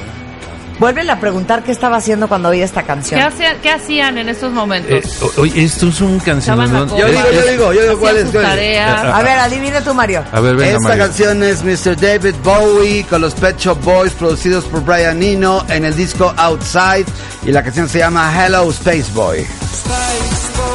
[0.79, 3.21] Vuelve a preguntar qué estaba haciendo cuando oía esta canción.
[3.21, 4.91] ¿Qué, hacían- qué hacían en esos momentos?
[4.93, 5.03] Eh,
[5.37, 6.59] o- oye, esto es un canción.
[6.59, 8.35] Yo digo, yo digo, yo digo cuál es.
[8.35, 10.25] A ver, adivina tú, Mario.
[10.33, 11.05] A ver, venga, Esta Mario.
[11.05, 11.97] canción es Mr.
[11.97, 17.07] David Bowie con los Pet Shop Boys producidos por Brian Eno en el disco Outside
[17.45, 19.41] y la canción se llama Hello Space Boy.
[19.41, 20.74] Space boy,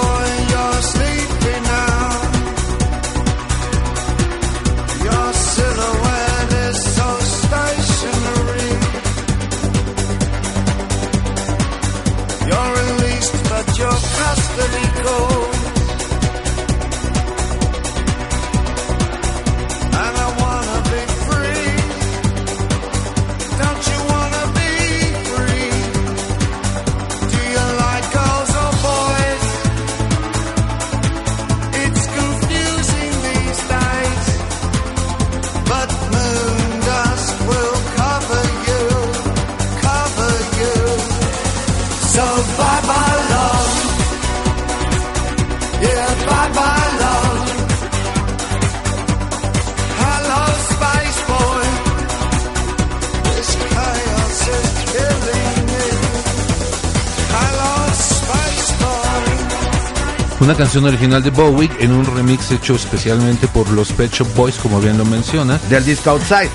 [60.50, 64.56] Una canción original de Bowie en un remix hecho especialmente por los Pet Shop Boys,
[64.56, 65.60] como bien lo menciona.
[65.70, 66.50] Del disco Outside.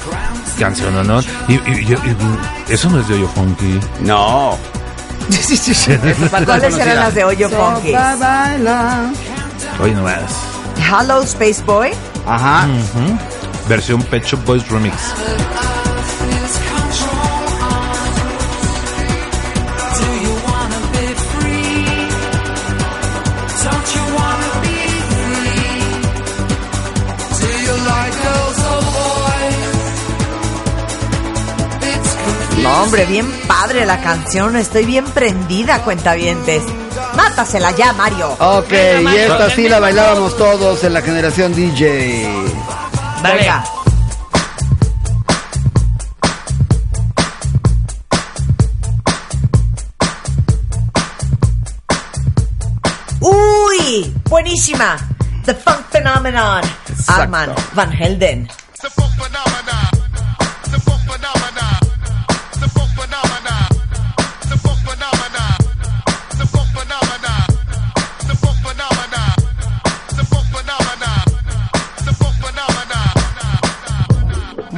[0.58, 1.20] Canción, ¿no?
[1.46, 3.78] Y, y- yo- y- eso no es de hoyo funky.
[4.00, 4.58] No.
[6.44, 7.92] ¿Cuáles eran las de hoyo funkis?
[9.78, 10.22] Oye, no más.
[10.76, 11.90] Hello, Space Boy.
[12.26, 12.66] Ajá.
[12.66, 13.16] Ujú.
[13.68, 14.92] Versión Pet Shop Boys remix.
[32.64, 34.56] No, hombre, bien padre la canción.
[34.56, 36.62] Estoy bien prendida, cuentavientes.
[37.14, 38.32] Mátasela ya, Mario.
[38.38, 42.26] Ok, y esta sí la bailábamos todos en la generación DJ.
[43.22, 43.38] Dale.
[43.38, 43.64] Venga.
[53.20, 54.96] Uy, buenísima.
[55.44, 56.62] The Funk Phenomenon.
[57.08, 58.48] Arman Van Helden.
[58.80, 59.83] The funk phenomena.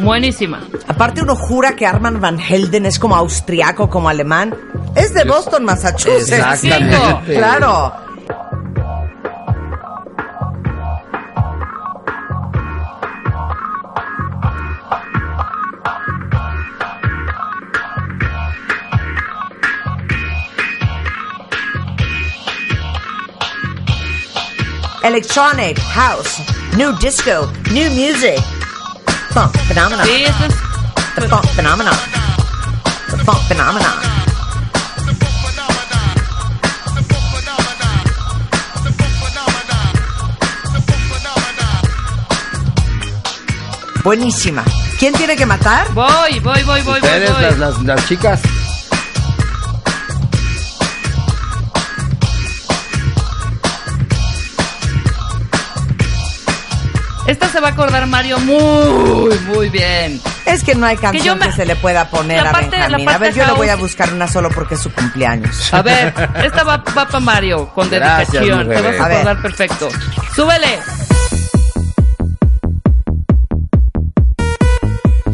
[0.06, 0.60] Buenísima.
[0.86, 4.54] Aparte uno jura que Arman Van Helden es como austriaco, como alemán.
[4.94, 6.30] Es de Boston, Massachusetts.
[6.30, 7.34] Exactamente.
[7.34, 7.92] Claro.
[25.02, 26.42] Electronic, house,
[26.76, 28.55] new disco, new music.
[29.36, 30.06] Funk phenomenon.
[30.06, 30.54] Sí, eso es.
[31.14, 31.94] The funk phenomenon.
[33.10, 33.92] The funk phenomenon.
[44.02, 44.64] Buenísima.
[44.98, 45.92] ¿Quién tiene que matar?
[45.92, 46.94] Voy, voy, voy, voy, voy.
[46.94, 47.42] Ustedes, voy.
[47.42, 48.40] las, las, las chicas.
[57.56, 60.20] Se va a acordar Mario muy, muy bien.
[60.44, 63.08] Es que no hay canción que, se le pueda poner la a parte- la Benjamín.
[63.08, 65.72] A ver, yo le voy a buscar una solo porque es su cumpleaños.
[65.72, 66.12] A ver,
[66.44, 68.68] esta va, va para Mario, con Gracias, dedicación.
[68.68, 69.16] Te vas a ver.
[69.20, 69.88] acordar perfecto.
[70.34, 70.78] ¡Súbele!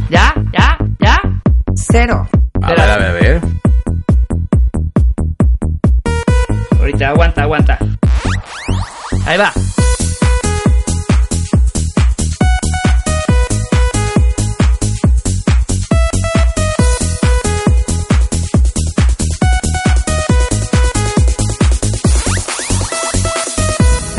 [0.08, 0.32] ¿Ya?
[0.52, 0.78] ¿Ya?
[1.00, 1.20] ¿Ya?
[1.74, 2.28] Cero.
[2.62, 3.40] A ver, a ver, a ver.
[6.78, 7.78] Ahorita, aguanta, aguanta.
[9.26, 9.52] Ahí va.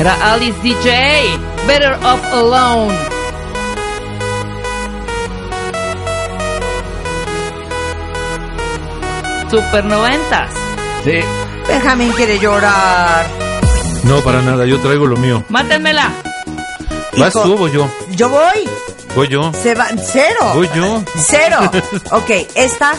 [0.04, 1.40] Era Alice DJ.
[1.66, 2.94] Better Off Alone.
[9.50, 10.52] Super noventas.
[11.06, 11.22] Sí.
[11.70, 13.26] Benjamín quiere llorar.
[14.04, 15.42] No, para nada, yo traigo lo mío.
[15.48, 16.12] Mátenmela.
[17.18, 17.90] ¿Vas tú o voy yo?
[18.10, 18.68] Yo voy.
[19.16, 19.54] Voy yo.
[19.54, 19.88] Se va.
[20.06, 20.52] Cero.
[20.54, 21.02] Voy yo.
[21.16, 21.72] Cero.
[22.12, 22.92] Ok, esta.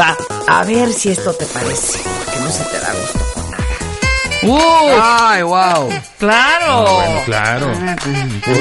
[0.00, 0.16] Va.
[0.48, 2.00] A ver si esto te parece.
[2.02, 3.23] Que no se te da gusto.
[4.44, 5.00] ¡Uh!
[5.02, 5.92] Ay, wow.
[6.18, 6.82] ¡Claro!
[6.94, 7.66] Bueno, claro.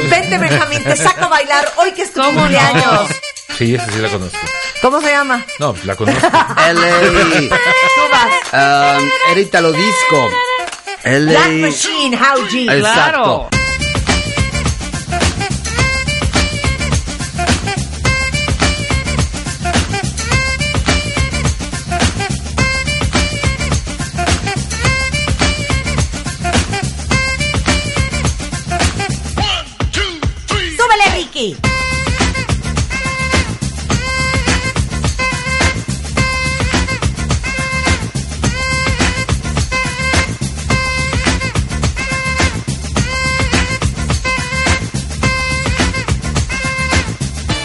[0.10, 2.40] Vente, Benjamín, te saco a bailar hoy que es tu ¿Cómo no?
[2.42, 3.10] cumpleaños.
[3.58, 4.38] Sí, esa sí la conozco.
[4.82, 5.46] ¿Cómo se llama?
[5.60, 6.28] No, la conozco.
[6.28, 6.36] Tú
[6.74, 7.58] LA.
[8.12, 9.00] vas.
[9.02, 10.30] Um, era Italo Disco.
[11.04, 11.68] Black LA.
[11.68, 12.72] Machine, How G.
[12.72, 12.80] Exacto.
[12.82, 13.50] ¡Claro!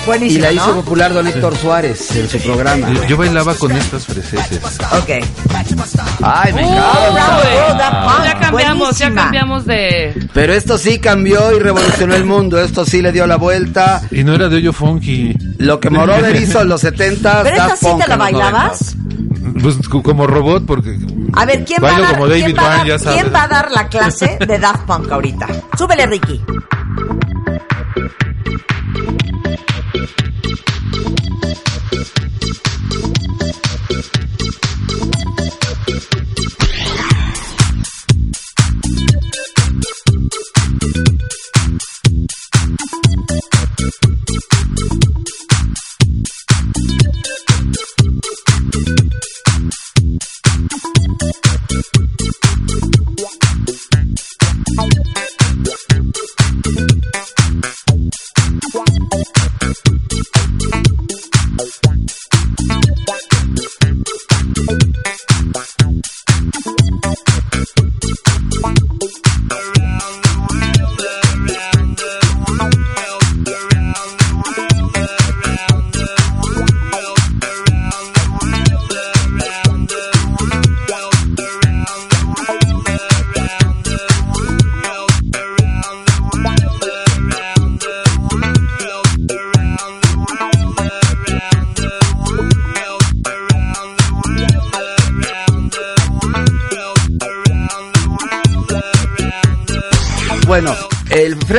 [0.09, 2.90] Buenísimo, Y la hizo popular don Héctor Suárez en su programa.
[2.92, 4.59] Yo, yo bailaba con estas freseses.
[4.92, 5.11] Ok.
[6.22, 8.04] Ay, me ¡Uh, encanta.
[8.06, 10.28] Punk, Ya cambiamos, ya cambiamos de...
[10.32, 12.59] Pero esto sí cambió y revolucionó el mundo.
[12.59, 14.00] Esto sí le dio la vuelta.
[14.11, 15.34] Y no era de hoyo funky.
[15.59, 18.96] Lo que Moroder hizo en los 70 ¿Pero esta sí te la bailabas?
[19.62, 20.96] Pues como robot, porque.
[21.34, 22.98] A ver, ¿quién va, a Bailo dar, como David quién, va a Byrne, dar- ya
[22.98, 23.20] sabes.
[23.20, 25.46] quién va a dar la clase de Daft Punk ahorita?
[25.76, 26.40] Súbele, Ricky.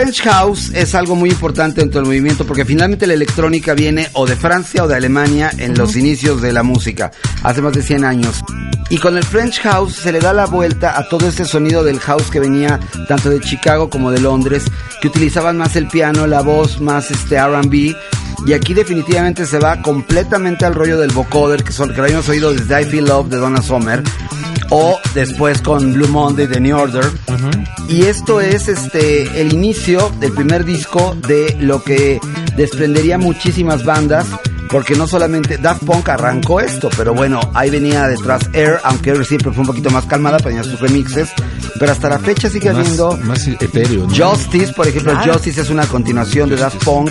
[0.10, 4.26] French House es algo muy importante dentro del movimiento porque finalmente la electrónica viene o
[4.26, 7.12] de Francia o de Alemania en los inicios de la música,
[7.44, 8.42] hace más de 100 años.
[8.90, 12.00] Y con el French House se le da la vuelta a todo ese sonido del
[12.00, 14.64] house que venía tanto de Chicago como de Londres,
[15.00, 17.96] que utilizaban más el piano, la voz, más este R&B.
[18.48, 22.28] Y aquí definitivamente se va completamente al rollo del vocoder, que, son, que lo habíamos
[22.30, 24.02] oído desde I Feel Love de Donna Summer,
[24.70, 27.06] o después con Blue Monday de New Order.
[27.88, 32.20] Y esto es este el inicio del primer disco de lo que
[32.56, 34.26] desprendería muchísimas bandas.
[34.72, 39.26] Porque no solamente Daft Punk arrancó esto, pero bueno, ahí venía detrás Air, aunque Air
[39.26, 41.28] siempre fue un poquito más calmada, tenía sus remixes,
[41.80, 44.16] pero hasta la fecha sigue Más, habiendo más etéreo, ¿no?
[44.16, 45.34] Justice, por ejemplo, Claro.
[45.34, 47.10] Justice es una continuación de Daft Punk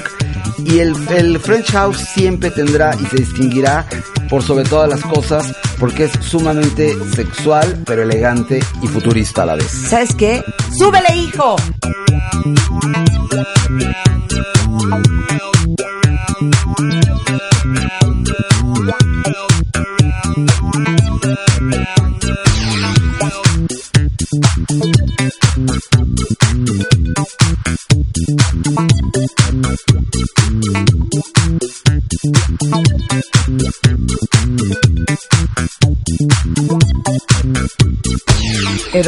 [0.65, 3.85] y el, el French House siempre tendrá y se distinguirá
[4.31, 9.55] por sobre todas las cosas porque es sumamente sexual, pero elegante y futurista a la
[9.55, 9.71] vez.
[9.71, 10.43] ¿Sabes qué?
[10.77, 11.57] ¡Súbele, hijo!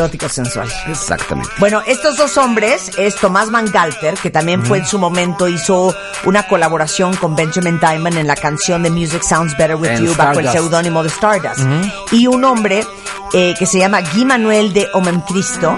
[0.01, 0.69] Erótico sensual.
[0.89, 1.51] Exactamente.
[1.59, 5.95] Bueno, estos dos hombres es Tomás Van Galter, que también fue en su momento, hizo
[6.25, 10.15] una colaboración con Benjamin Diamond en la canción de Music Sounds Better With En You
[10.17, 10.53] bajo el Stardust.
[10.55, 11.61] seudónimo de Stardust.
[12.13, 12.87] Y un hombre
[13.35, 15.77] eh, que se llama Guy Manuel de Omen Cristo.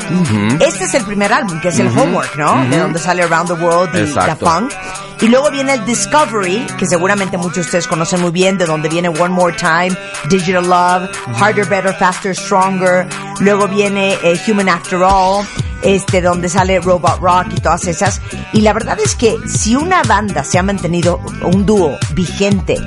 [0.61, 2.65] Este es el primer álbum, que es el Homework, ¿no?
[2.69, 4.37] De donde sale Around the World y Exacto.
[4.47, 4.73] The Funk.
[5.23, 8.89] Y luego viene el Discovery, que seguramente muchos de ustedes conocen muy bien, de donde
[8.89, 9.97] viene One More Time,
[10.29, 11.11] Digital Love,
[11.41, 13.07] Harder, Better, Faster, Stronger.
[13.39, 15.47] Luego viene eh, Human After All,
[15.83, 18.21] este, donde sale Robot Rock y todas esas.
[18.53, 22.79] Y la verdad es que si una banda se ha mantenido, un dúo vigente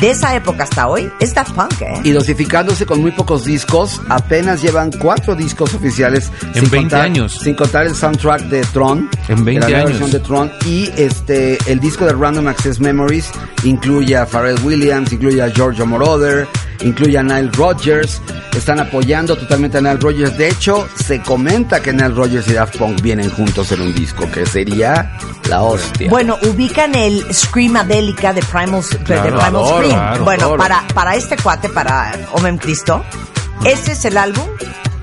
[0.00, 2.00] de esa época hasta hoy, es Daft Punk, ¿eh?
[2.04, 6.30] Y dosificándose con muy pocos discos, apenas llevan cuatro discos oficiales.
[6.54, 7.38] En sin 20 contar- años.
[7.40, 9.08] Sin contar el soundtrack de Tron.
[9.28, 10.00] En 20 la nueva años.
[10.00, 10.52] versión de Tron.
[10.66, 13.30] Y este, el disco de Random Access Memories
[13.62, 16.46] incluye a Pharrell Williams, incluye a Giorgio Moroder,
[16.82, 18.20] incluye a Nile Rodgers.
[18.54, 20.36] Están apoyando totalmente a Nile Rodgers.
[20.38, 24.30] De hecho, se comenta que Nile Rodgers y Daft Punk vienen juntos en un disco,
[24.30, 25.16] que sería
[25.48, 26.08] la hostia.
[26.08, 29.56] Bueno, ubican el Screamadelica de Primal, de Claro, Primal
[29.88, 33.04] claro, bueno, para, para este cuate, para Omen Cristo,
[33.64, 34.46] ese es el álbum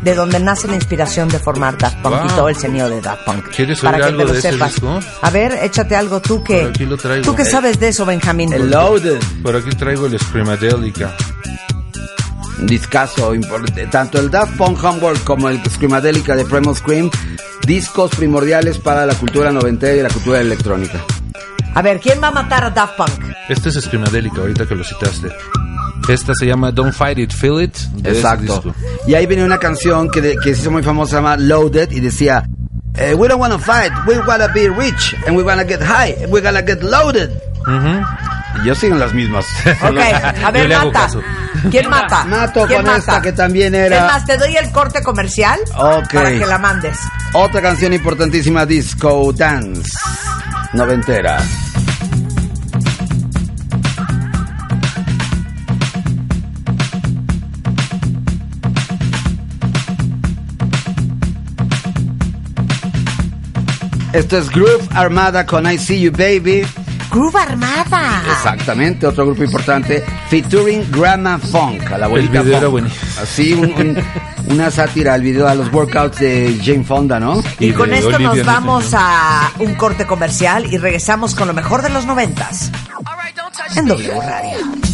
[0.02, 3.24] de donde nace la inspiración de formar Daft Punk y todo el sonido de Daft
[3.24, 3.50] Punk.
[3.50, 4.74] ¿Quieres para oír que algo te lo de ese sepas.
[4.74, 5.00] disco?
[5.22, 6.62] A ver, échate algo tú que.
[6.62, 7.24] Por aquí lo traigo.
[7.24, 8.52] ¿Tú qué sabes de eso, Benjamín?
[8.52, 9.20] El Loaded.
[9.44, 11.16] Por aquí traigo el Screamadelica.
[12.60, 13.88] Un discazo importante.
[13.88, 17.10] Tanto el Daft Punk Homework como el Screamadelica de Primal Scream,
[17.66, 21.00] discos primordiales para la cultura noventera y la cultura electrónica.
[21.74, 23.34] A ver, ¿quién va a matar a Daft Punk?
[23.50, 25.30] Este es Screamadelica, ahorita que lo citaste.
[26.10, 27.76] Esta se llama Don't Fight It, Feel It.
[27.78, 28.62] de ese Exacto.
[28.62, 28.76] disco.
[29.08, 31.92] Y ahí viene una canción que, de- que se hizo muy famosa, se llama Loaded,
[31.92, 32.44] y decía,
[32.96, 36.32] eh, we don't wanna fight, we wanna be rich, and we wanna get high, and
[36.34, 37.30] we wanna get loaded.
[38.64, 39.46] Y yo sigo en las mismas.
[39.82, 39.98] Ok,
[40.44, 41.08] a ver, mata.
[41.70, 42.26] ¿Quién mata?
[42.26, 42.98] Mato ¿Quién con mata?
[42.98, 46.12] esta que también Es era más, te doy el corte comercial Ok.
[46.14, 46.98] para que la mandes.
[47.34, 49.92] otra canción importantísima, Disco Dance,
[50.74, 51.38] noventera.
[64.14, 66.66] Esto es Groove Armada con I See You Baby.
[67.10, 68.24] Groove Armada.
[68.30, 73.02] Exactamente, otro grupo importante, featuring Grandma Funk, a la abuelita El video era buenísimo.
[73.22, 73.98] Así, un- un-
[74.52, 77.42] una sátira al video a los workouts de Jane Fonda, ¿no?
[77.60, 81.90] Y, con esto nos vamos a un corte comercial y regresamos con lo mejor de
[81.90, 82.72] los noventas.
[83.76, 84.91] En W Radio.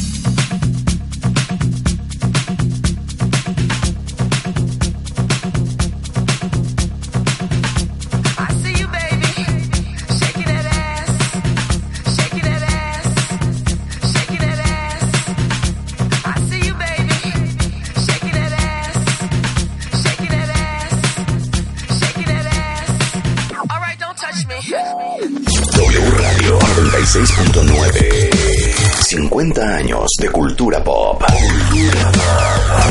[27.37, 28.29] 96.9.
[29.05, 31.21] 50 años de cultura pop.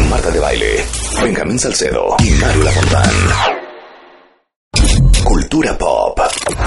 [0.08, 0.84] Marta de Baile,
[1.20, 3.10] Benjamín Salcedo y Mario Lafontán.
[5.24, 6.20] Cultura pop.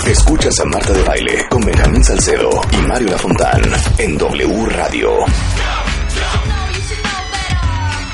[0.05, 3.61] Escuchas a Marta de Baile con Benjamín Salcedo y Mario Lafontán
[3.97, 5.11] en W Radio.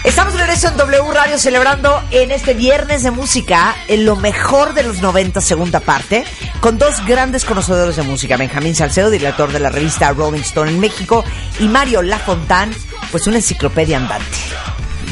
[0.05, 4.73] Estamos de regreso en W Radio celebrando en este viernes de música en lo mejor
[4.73, 6.23] de los 90 segunda parte
[6.59, 10.79] con dos grandes conocedores de música, Benjamín Salcedo, director de la revista Rolling Stone en
[10.79, 11.23] México,
[11.59, 12.71] y Mario Lafontán,
[13.11, 14.25] pues una enciclopedia andante.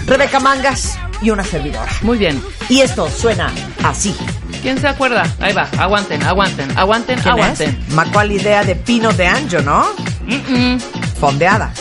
[0.05, 1.91] Rebeca Mangas y una servidora.
[2.01, 2.43] Muy bien.
[2.69, 3.51] Y esto suena
[3.83, 4.15] así.
[4.61, 5.23] ¿Quién se acuerda?
[5.39, 5.69] Ahí va.
[5.77, 7.83] Aguanten, aguanten, aguanten, ¿Quién aguanten.
[7.87, 7.93] es?
[7.93, 9.85] Macual idea de Pino de Anjo, ¿no?
[11.19, 11.73] Fondeada.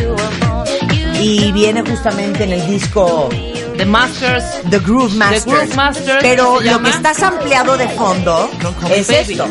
[0.00, 0.66] You were born.
[0.96, 3.28] You Y viene justamente en el disco
[3.76, 4.44] The Masters.
[4.70, 5.44] The Groove Masters.
[5.44, 8.50] The Groove Masters, Pero lo que estás ampliado de fondo
[8.90, 9.32] es Baby.
[9.32, 9.48] esto.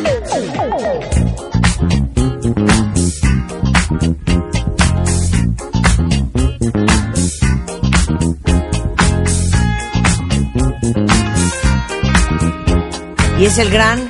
[13.39, 14.09] Y es el gran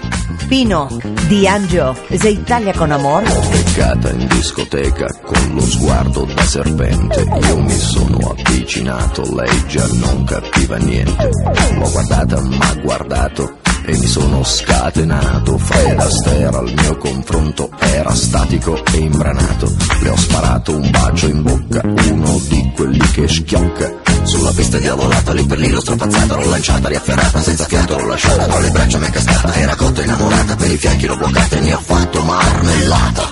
[0.49, 0.88] Pino
[1.29, 1.95] Di Angio.
[2.09, 3.23] Es de Italia con amor.
[3.23, 10.23] Beccata in discoteca con lo sguardo da serpente Io mi sono avvicinato, lei già non
[10.25, 11.29] capiva niente
[11.77, 15.57] L'ho guardata, ma guardato e mi sono scatenato.
[15.57, 19.75] Fred Astaire al mio confronto era statico e imbranato.
[20.01, 24.02] Le ho sparato un bacio in bocca, uno di quelli che schiocca.
[24.23, 28.45] Sulla pista diavolata, lì per lì l'ho strapazzata, l'ho lanciata, riafferrata, senza fiato l'ho lasciata,
[28.45, 31.59] tra le braccia mi è cascata, era cotta innamorata, per i fianchi l'ho bloccata e
[31.59, 33.31] ne ho fatto marmellata.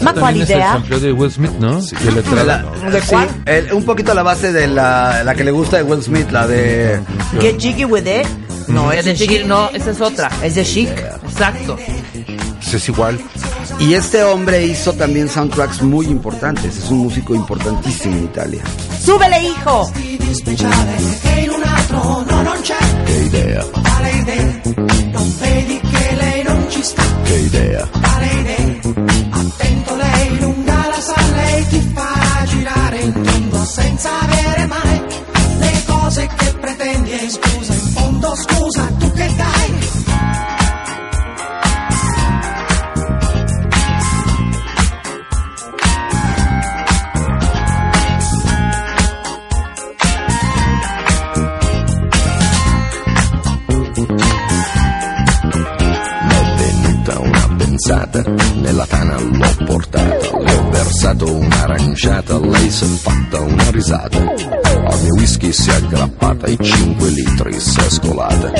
[0.00, 0.82] Ma qual También es el idea?
[0.98, 1.80] de Will Smith, ¿no?
[1.80, 2.64] De la.
[2.90, 3.14] La- sí,
[3.44, 6.46] el- un poquito la base de la, la que le gusta de Will Smith, la
[6.48, 7.00] de...
[7.40, 8.26] Get jiggy with it.
[8.66, 10.28] No, es de De Chic- no, esa es otra.
[10.42, 10.88] Es de chic.
[11.28, 11.76] Exacto.
[12.72, 13.20] Es igual.
[13.78, 18.62] Y este hombre hizo también soundtracks muy importantes, es un músico importantísimo en Italia.
[19.04, 19.90] ¡Súbele, hijo!
[19.92, 24.60] che in un altro no non c'è Che idea, Quale idea?
[25.10, 27.88] Non vedi che lei non ci sta che idea.
[27.90, 28.80] Quale idea?
[29.30, 35.02] Attento lei lunga la sa lei ti fa girare in tondo senza avere mai
[35.58, 39.61] le cose che pretendi e scusa in fondo scusa tu che dai
[58.54, 64.18] nella tana l'ho portata, le ho versato un'aranciata, lei si è fatta una risata.
[64.18, 68.50] Al mio whisky si è aggrappata, i 5 litri si è scolata.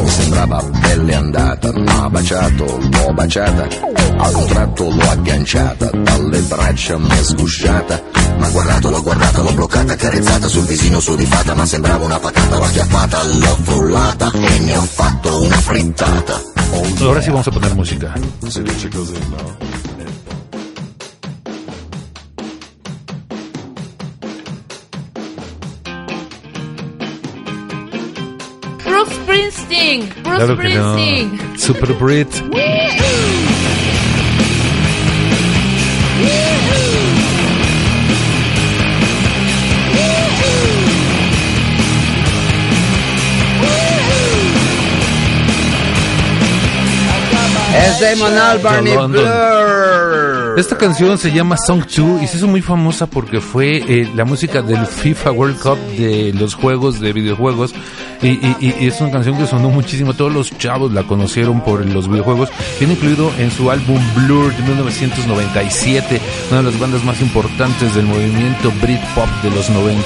[0.00, 3.68] Mi sembrava pelle andata, ma baciato, l'ho baciata.
[4.16, 8.02] A un tratto l'ho agganciata, dalle braccia mi è sgusciata.
[8.38, 12.18] Ma guardato, l'ho guardata, l'ho bloccata, carezzata sul visino su di fata, ma sembrava una
[12.18, 16.51] patata, l'ho acchiappata, l'ho frullata e ne ho fatto una frittata.
[17.02, 18.14] Ahora sí vamos a poner música.
[28.84, 30.08] Bruce Springsteen.
[30.08, 30.92] Bruce Claro que no.
[30.92, 31.58] Springsteen.
[31.58, 33.51] Super Brit.
[47.74, 48.90] Es Damon Albarn y.
[48.96, 50.54] Blur.
[50.58, 54.24] Esta canción se llama Song 2 y se hizo muy famosa porque fue eh, la
[54.26, 57.74] música del FIFA World Cup de los juegos de videojuegos
[58.20, 60.12] y, y- y- es una canción que sonó muchísimo.
[60.12, 62.50] Todos los chavos la conocieron por los videojuegos.
[62.78, 66.20] Viene incluido en su álbum Blur de 1997,
[66.50, 70.02] una de las bandas más importantes del movimiento Britpop de los 90.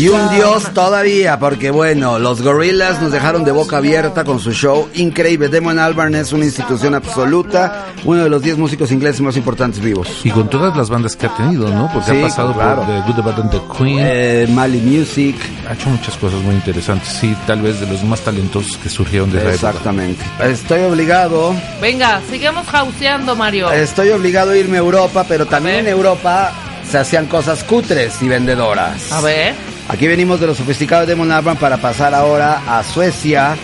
[0.00, 4.52] Y un dios todavía, porque bueno, los Gorillas nos dejaron de boca abierta con su
[4.52, 5.48] show increíble.
[5.48, 10.08] Damon Albarn es una institución absoluta, uno de los 10 músicos ingleses más importantes vivos.
[10.24, 11.90] Y con todas las bandas que ha tenido, ¿no?
[11.92, 12.82] Porque Sí, ha pasado claro.
[12.82, 13.98] por The Good, the Bad and the Queen.
[14.00, 15.36] Eh, Mali Music.
[15.68, 17.08] Ha hecho muchas cosas muy interesantes.
[17.08, 19.68] Sí, tal vez de los más talentosos que surgieron de esa época.
[19.68, 20.24] Exactamente.
[20.42, 23.70] Estoy obligado, Venga, sigamos hauseando, Mario.
[23.70, 26.52] estoy obligado a irme a Europa, pero también en Europa
[26.90, 29.12] se hacían cosas cutres y vendedoras.
[29.12, 29.54] A ver.
[29.90, 33.56] Aquí venimos de los sofisticados de Damon Albarn para pasar ahora a Suecia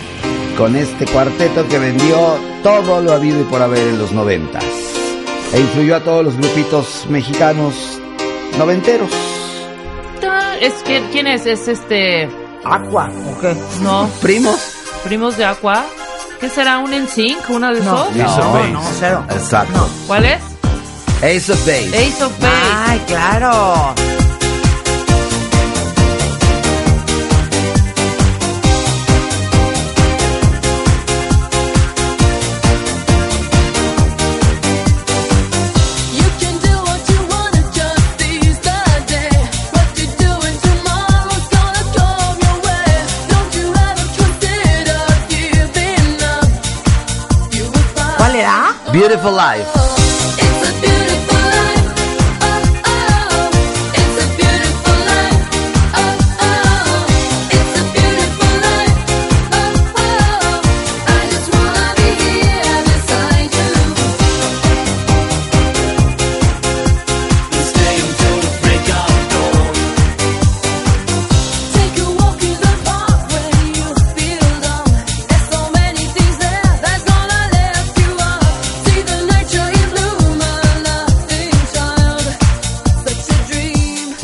[0.57, 4.63] con este cuarteto que vendió todo lo habido y por haber en los noventas.
[5.53, 7.73] E influyó a todos los grupitos mexicanos
[8.57, 9.09] noventeros.
[10.59, 11.45] Es que, ¿Quién es?
[11.45, 12.27] Es este.
[12.65, 13.55] Aqua, ¿o qué?
[13.81, 14.09] No.
[14.21, 14.59] ¿Primos?
[15.05, 15.85] ¿Primos de Aqua?
[16.41, 16.79] ¿Qué será?
[16.79, 17.49] ¿Un NSYNC?
[17.49, 18.15] ¿Uno de No, esos?
[18.15, 19.23] No, no, cero.
[19.29, 19.87] Exacto.
[20.07, 20.41] ¿Cuál es?
[21.21, 21.89] Ace of Base.
[21.89, 22.55] Ace of Base.
[22.87, 23.93] Ay, claro.
[48.97, 49.86] Beautiful Life.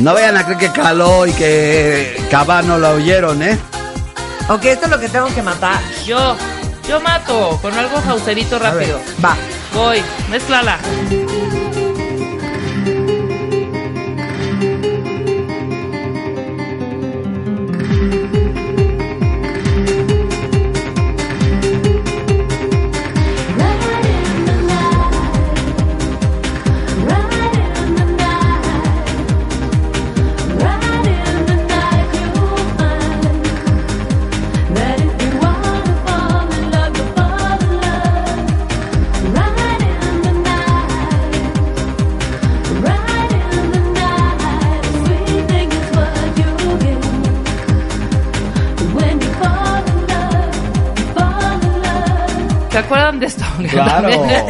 [0.03, 3.57] No vayan a creer que caló y que Cabano la oyeron, ¿eh?
[4.49, 5.79] Ok, esto es lo que tengo que matar.
[6.05, 6.35] Yo,
[6.89, 8.99] yo mato con algo jauserito rápido.
[9.23, 9.37] Va.
[9.73, 10.77] Voy, mezclala.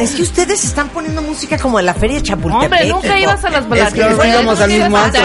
[0.04, 2.64] Es que ustedes están poniendo música como en la feria de Chapultepec.
[2.64, 5.22] Hombre, nunca ibas a las Es que es que íbamos al mismo antro.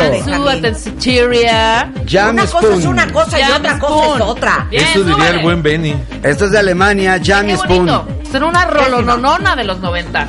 [2.31, 4.67] Una cosa es una cosa y otra cosa es otra.
[4.69, 5.95] Bien, Eso diría el buen Benny.
[6.23, 8.03] Esto es de Alemania, Jam Spoon.
[8.31, 10.27] Será una rolononona de los 90.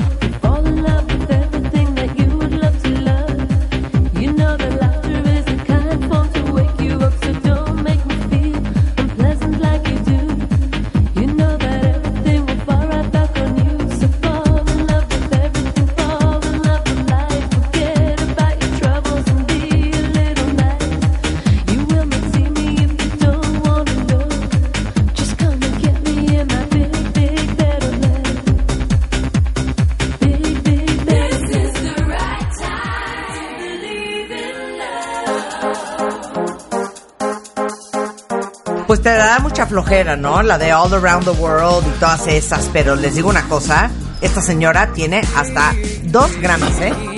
[39.65, 40.41] Flojera, ¿no?
[40.41, 42.69] La de All Around the World y todas esas.
[42.73, 43.89] Pero les digo una cosa,
[44.21, 45.73] esta señora tiene hasta
[46.03, 47.10] dos Grammys, ¿eh?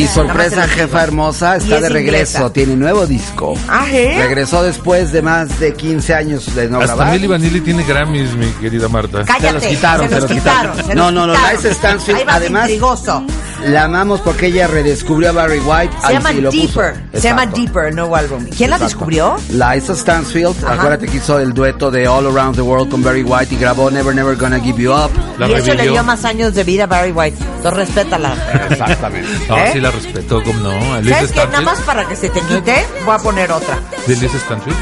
[0.00, 2.38] Y sorpresa, jefa hermosa, está es de regreso.
[2.38, 2.52] inglesa.
[2.52, 3.54] Tiene nuevo disco.
[3.68, 4.16] Ah, ¿eh?
[4.18, 7.12] Regresó después de más de 15 años de no Hasta grabar.
[7.14, 9.24] Milli Vanilli tiene Grammys, mi querida Marta.
[9.24, 10.72] Cállate, Se los quitaron, se se los quitaron.
[10.72, 10.86] quitaron.
[10.90, 11.34] se No, no, no.
[11.34, 13.24] Liza Stansfield, además- intrigoso.
[13.66, 15.94] La amamos porque ella redescubrió a Barry White.
[16.06, 16.62] Se llama sí lo puso.
[16.80, 16.94] Deeper.
[17.12, 17.44] Se llama.
[17.46, 18.46] Deeper, el nuevo álbum.
[18.56, 19.36] ¿Quién la descubrió?
[19.50, 20.74] Liza Stansfield, Ajá.
[20.74, 23.90] acuérdate que hizo el dueto de All Around the World con Barry White y grabó
[23.90, 25.10] Never Never Gonna Give You Up.
[25.40, 27.38] La y eso le dio más años de vida a Barry White.
[27.40, 28.34] Entonces respétala.
[28.70, 29.28] Exactamente.
[29.48, 29.70] No, ¿Eh?
[29.72, 31.02] sí la respeto, ¿cómo no?
[31.08, 31.46] ¿Sabes qué?
[31.46, 33.78] Nada más para que se te quite, voy a poner otra.
[34.06, 34.76] De Liz Stanfield.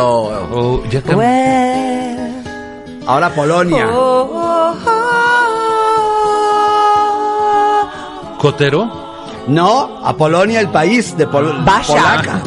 [0.00, 1.18] Oh, ya cam-
[3.06, 3.86] Ahora Polonia.
[8.38, 8.88] Cotero.
[9.48, 11.92] No, a Polonia, el país de Pol Vasha.
[11.94, 12.42] Polaca.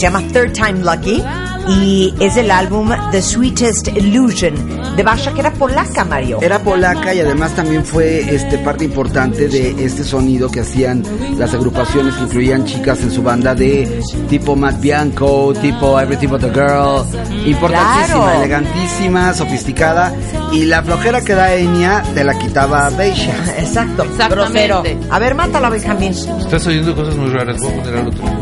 [0.00, 1.22] Se llama Third Time Lucky
[1.68, 4.54] y es el álbum The Sweetest Illusion
[4.96, 6.38] de Basha, que era polaca, Mario.
[6.40, 11.02] Era polaca y además también fue este parte importante de este sonido que hacían
[11.36, 14.00] las agrupaciones que incluían chicas en su banda de
[14.30, 17.04] tipo Matt Bianco, tipo Everything But a Girl,
[17.46, 18.38] importantísima, Claro.
[18.38, 20.14] elegantísima, sofisticada
[20.50, 23.34] y la flojera que da Enya te la quitaba Beisha.
[23.58, 24.66] Exacto, Exactamente.
[24.66, 24.82] grosero.
[25.10, 26.12] A ver, mátala, Benjamín.
[26.12, 27.58] Estás oyendo cosas muy raras.
[27.60, 28.39] Voy a poner algo muy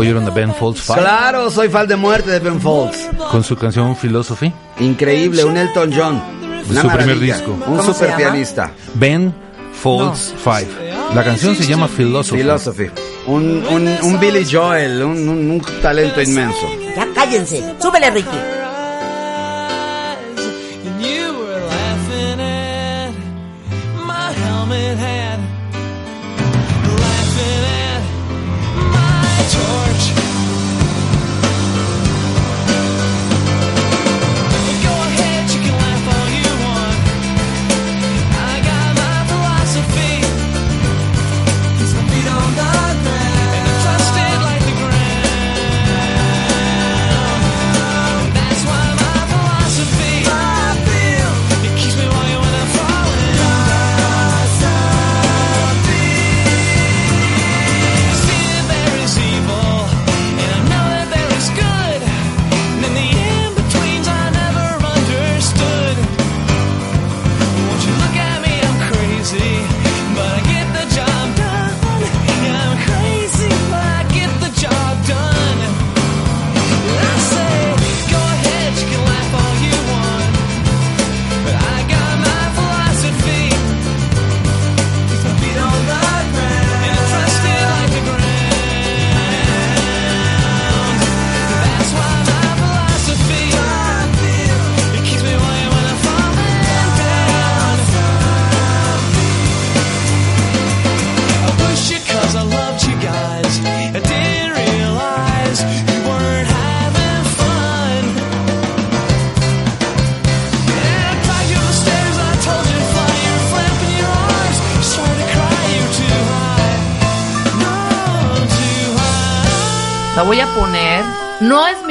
[0.00, 0.82] oyeron a Ben Folds?
[0.86, 3.08] Claro, soy fan de muerte de Ben Folds.
[3.30, 4.52] Con su canción Philosophy.
[4.80, 6.22] Increíble, un Elton John.
[6.70, 7.52] Una su primer disco.
[7.52, 8.70] Un ¿Cómo se super pianista.
[8.94, 9.34] Ben
[9.82, 10.68] Folds Five.
[11.14, 12.42] La canción se llama Philosophy.
[12.42, 12.86] Philosophy.
[13.26, 16.66] Un, un, un Billy Joel, un, un- un talento inmenso.
[16.96, 17.62] Ya cállense.
[17.80, 18.36] Súbele, Ricky.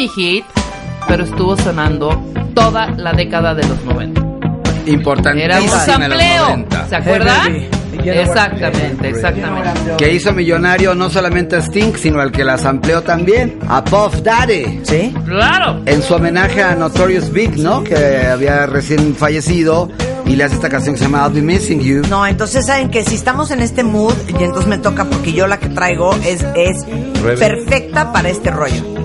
[0.10, 0.46] Hit,
[1.08, 2.10] pero estuvo sonando
[2.54, 4.22] toda la década de los 90.
[4.86, 6.44] Importantísima Era un sampleo.
[6.44, 6.88] 90.
[6.88, 7.78] ¿Se acuerdan?
[8.06, 9.96] Exactamente, exactamente.
[9.98, 14.22] Que hizo millonario no solamente a Sting, sino al que las amplió también, a Puff
[14.22, 14.82] Daddy.
[14.84, 15.14] ¿Sí?
[15.26, 15.82] Claro.
[15.86, 17.84] En su homenaje a Notorious Big, ¿no?
[17.84, 19.90] Que había recién fallecido
[20.26, 22.02] y le hace esta canción que se llama I'll Be Missing You.
[22.10, 25.48] No, entonces saben que si estamos en este mood, y entonces me toca porque yo
[25.48, 26.86] la que traigo es, es
[27.40, 28.97] perfecta para este rollo.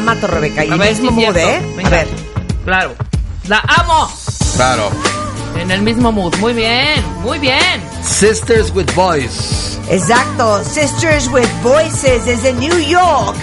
[0.00, 0.64] La mato, Rebeca.
[0.64, 1.38] Y A ver, mismo sí, mood, cierto.
[1.40, 1.72] ¿eh?
[1.76, 1.88] Venga.
[1.88, 2.08] A ver.
[2.64, 2.94] Claro.
[3.48, 4.10] La amo.
[4.56, 4.90] Claro.
[5.58, 6.34] En el mismo mood.
[6.36, 7.60] Muy bien, muy bien.
[8.02, 9.78] Sisters with Boys.
[9.90, 10.62] Exacto.
[10.64, 13.36] Sisters with Voices desde New York.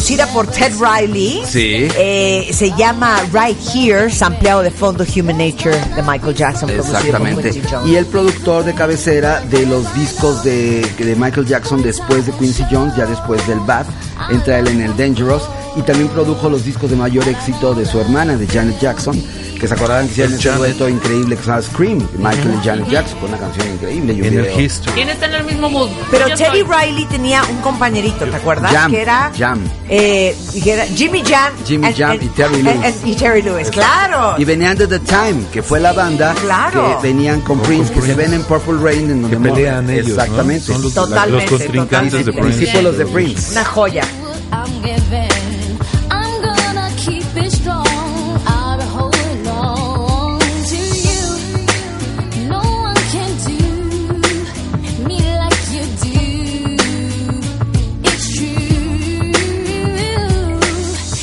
[0.00, 1.42] Producida por Ted Riley.
[1.44, 1.86] Sí.
[1.94, 6.70] Eh, se llama Right Here, sampleado de fondo Human Nature de Michael Jackson.
[6.70, 7.60] por Exactamente.
[7.84, 12.64] Y el productor de cabecera de los discos de, de Michael Jackson después de Quincy
[12.70, 13.84] Jones, ya después del Bad,
[14.30, 15.42] entra él en el Dangerous.
[15.76, 19.14] Y también produjo los discos de mayor éxito de su hermana, de Janet Jackson,
[19.58, 22.54] que se acordarán que hicieron Es ese dueto increíble que se llama Scream, de Michael
[22.60, 24.12] y Janet Jackson, con una canción increíble.
[24.14, 24.60] y un En el.
[24.60, 24.92] History.
[24.94, 25.88] ¿Quién está en el mismo mood?
[26.10, 26.62] Pero Yo Teddy.
[26.64, 28.72] Riley tenía un compañerito, ¿te acuerdas?
[28.72, 29.60] Jam, que era, Jam.
[29.88, 31.52] eh, que era Jimmy Jam.
[31.64, 32.84] Jimmy and- Jam and- y Terry Lewis.
[32.84, 34.34] and- y Terry Lewis, claro.
[34.38, 36.98] Y venían de The Time, que fue la banda Claro.
[37.00, 40.08] que venían con Prince, que se ven en Purple Rain, en donde Que pelean ellos,
[40.08, 40.12] ¿no?
[40.22, 40.66] Exactamente.
[40.72, 42.32] Son los, Totalmente, los contrincantes de.
[42.32, 42.58] Prince.
[42.58, 43.52] Discípulos de Prince.
[43.52, 44.02] Una joya.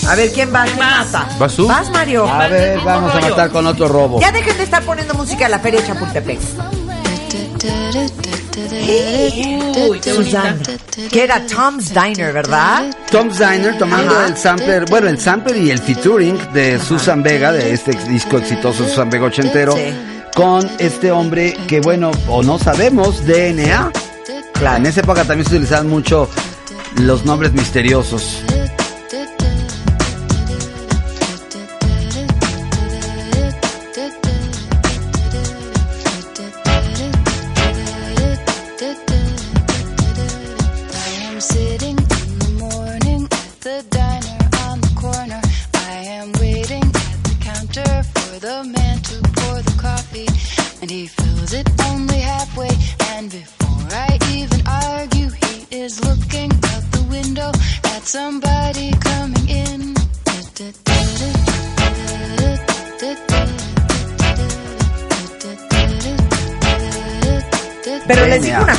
[0.08, 0.64] A ver, ¿quién va?
[0.66, 1.12] ¿Quién vas?
[1.12, 1.28] mata?
[1.38, 1.68] ¿Vas tú?
[1.68, 2.28] Vas, Mario.
[2.28, 4.20] A ver, vamos a matar con otro robo.
[4.22, 6.40] Ya dejen de estar poniendo música de la Feria de Chapultepec.
[9.90, 10.14] Uy, qué bonita.
[10.14, 10.58] Susana.
[11.12, 12.86] Que era Tom's Diner, ¿verdad?
[13.12, 14.28] Tom's Diner tomando Ajá.
[14.28, 18.38] el sampler, bueno, el sampler y el featuring de Susan Vega, de este ex- disco
[18.38, 19.94] exitoso Susan Vega ochentero, Sí.
[20.36, 23.92] con este hombre que, bueno, o no sabemos, DNA.
[24.76, 26.28] En esa época también se utilizaban mucho
[26.96, 28.42] los nombres misteriosos.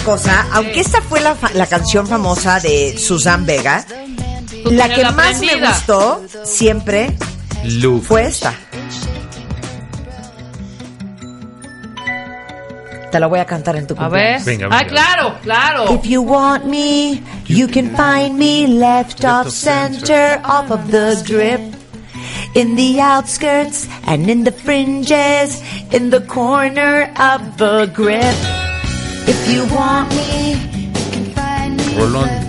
[0.09, 3.85] Cosa, aunque esta fue la, fa- la canción famosa de Susan Vega,
[4.65, 7.15] Tú la que la más me gustó siempre
[7.65, 8.07] Luke.
[8.07, 8.55] fue esta.
[13.13, 14.37] Te la voy a cantar en tu A ver.
[14.37, 14.45] cumpleaños.
[14.47, 14.89] Venga, ah, venga.
[14.91, 15.95] claro, claro.
[15.95, 21.61] If you want me, you can find me left off center off of the drip.
[22.55, 25.63] In the outskirts and in the fringes,
[25.93, 28.35] in the corner of the grip.
[29.31, 32.48] If you want me, You can find me Rolón.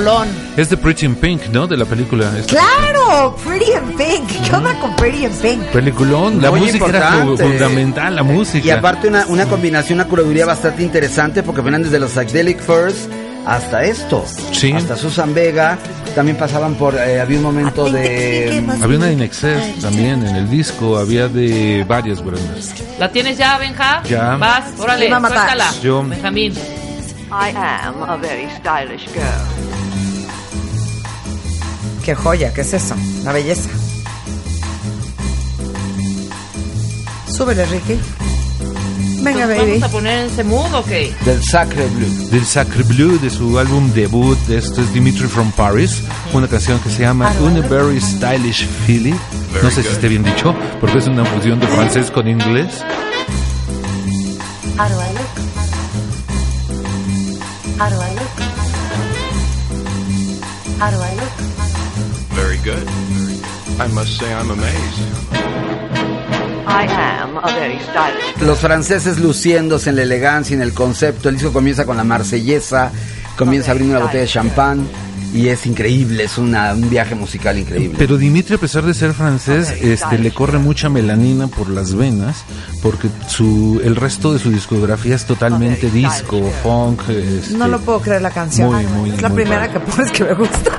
[0.00, 0.28] Rolón.
[0.56, 1.66] Es de Pretty in Pink, ¿no?
[1.66, 2.32] De la película.
[2.38, 2.52] esta.
[2.56, 4.28] claro, Pretty in Pink.
[4.48, 5.62] ¿Qué onda con Pretty in Pink?
[5.72, 6.40] Peliculón.
[6.40, 7.42] La Muy música era importante.
[7.42, 8.66] fu- fundamental, la música.
[8.66, 13.08] Y aparte una, una combinación, una curaduría bastante interesante porque venían desde los Psychedelic Furs
[13.46, 14.24] hasta esto.
[14.52, 14.72] Sí.
[14.72, 15.78] Hasta Susan Vega.
[16.14, 18.64] También pasaban por, eh, había un momento de...
[18.82, 22.74] Había una Inexcess también en el disco, había de varias bandas.
[22.98, 24.02] ¿La tienes ya, Benja?
[24.04, 24.34] Ya.
[24.36, 25.70] Vas, órale, suéltala.
[25.82, 26.02] Yo.
[26.02, 26.52] Benjamín.
[27.32, 29.59] I am a very stylish girl.
[32.04, 32.94] Qué joya, ¿qué es eso?
[33.22, 33.68] Una belleza.
[37.28, 37.98] Súbele, Ricky.
[39.22, 39.72] Venga, Entonces, baby.
[39.72, 41.14] ¿Vamos a poner en ese mood o qué?
[41.24, 42.28] Del Sacre Blue.
[42.30, 46.02] Del Sacre Bleu, de su álbum debut, esto es Dimitri from Paris,
[46.32, 49.14] una canción que se llama Una Very Stylish Feeling.
[49.62, 52.82] No sé si esté bien dicho, porque es una fusión de francés con inglés.
[54.78, 55.30] How do I look?
[57.78, 58.30] How do I look?
[60.80, 61.49] How do I look?
[62.42, 62.86] Very good.
[63.80, 65.00] I must say I'm amazed.
[66.66, 66.86] I
[67.22, 68.42] am a very stylish.
[68.42, 71.28] Los franceses luciéndose en la elegancia y en el concepto.
[71.28, 72.90] El disco comienza con la marsellesa,
[73.36, 74.86] comienza abriendo una botella de champán
[75.34, 77.94] y es increíble, es una- un viaje musical increíble.
[77.98, 82.44] Pero Dimitri, a pesar de ser francés, este, le corre mucha melanina por las venas,
[82.82, 87.02] porque su, el resto de su discografía es totalmente disco, funk.
[87.08, 88.72] este, No lo puedo creer la canción.
[88.72, 89.72] Muy, muy, es la muy primera padre.
[89.84, 90.78] que pones que me gusta.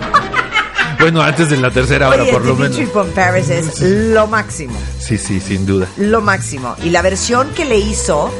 [1.02, 2.80] Bueno, antes de la tercera hora, por lo menos.
[2.91, 4.78] From Paris es lo máximo.
[4.99, 5.88] Sí, sí, sin duda.
[5.98, 6.76] Lo máximo.
[6.84, 8.32] Y la versión que le hizo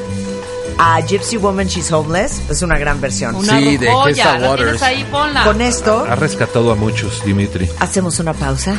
[0.78, 3.36] a Gypsy Woman She's Homeless es una gran versión.
[3.36, 4.80] Una sí, de Kessa Waters.
[5.44, 6.06] Con esto.
[6.08, 7.68] Ha rescatado a muchos, Dimitri.
[7.80, 8.76] Hacemos una pausa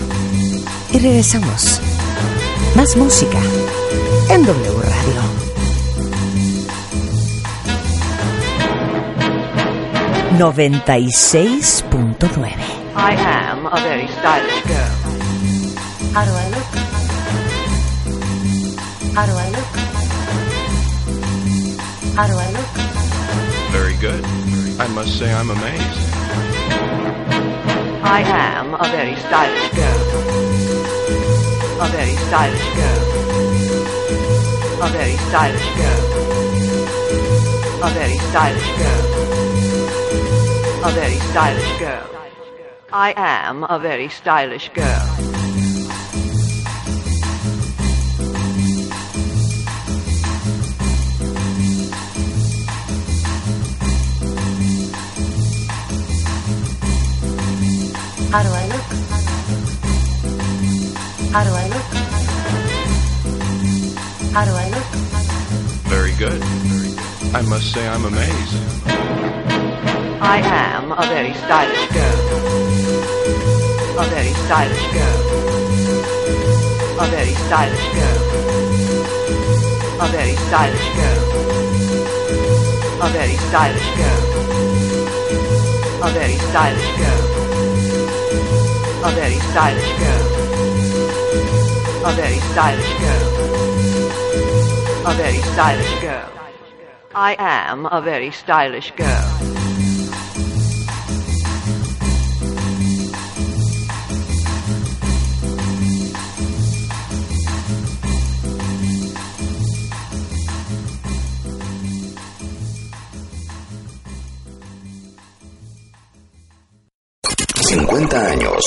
[0.92, 1.80] y regresamos.
[2.76, 3.38] Más música
[4.30, 5.22] en W Radio.
[10.38, 14.94] 96.9 I am a very stylish girl.
[16.14, 16.70] How do I look?
[19.16, 19.70] How do I look?
[22.14, 22.70] How do I look?
[23.72, 24.24] Very good.
[24.78, 26.14] I must say I'm amazed.
[28.04, 30.00] I am a very stylish girl.
[31.82, 33.02] A very stylish girl.
[34.80, 36.02] A very stylish girl.
[37.82, 39.04] A very stylish girl.
[40.84, 42.11] A very stylish girl.
[42.94, 44.84] I am a very stylish girl.
[58.30, 58.86] How do I look?
[61.32, 61.88] How do I look?
[64.34, 64.84] How do I look?
[65.88, 66.42] Very good.
[67.34, 68.54] I must say I'm amazed.
[70.20, 72.71] I am a very stylish girl.
[74.02, 75.20] A very stylish girl.
[76.98, 78.20] A very stylish girl.
[80.00, 81.20] A very stylish girl.
[83.00, 84.22] A very stylish girl.
[86.02, 87.22] A very stylish girl.
[89.06, 90.24] A very stylish girl.
[92.04, 93.24] A very stylish girl.
[95.06, 96.28] A very stylish girl.
[97.14, 99.21] I am a very stylish girl.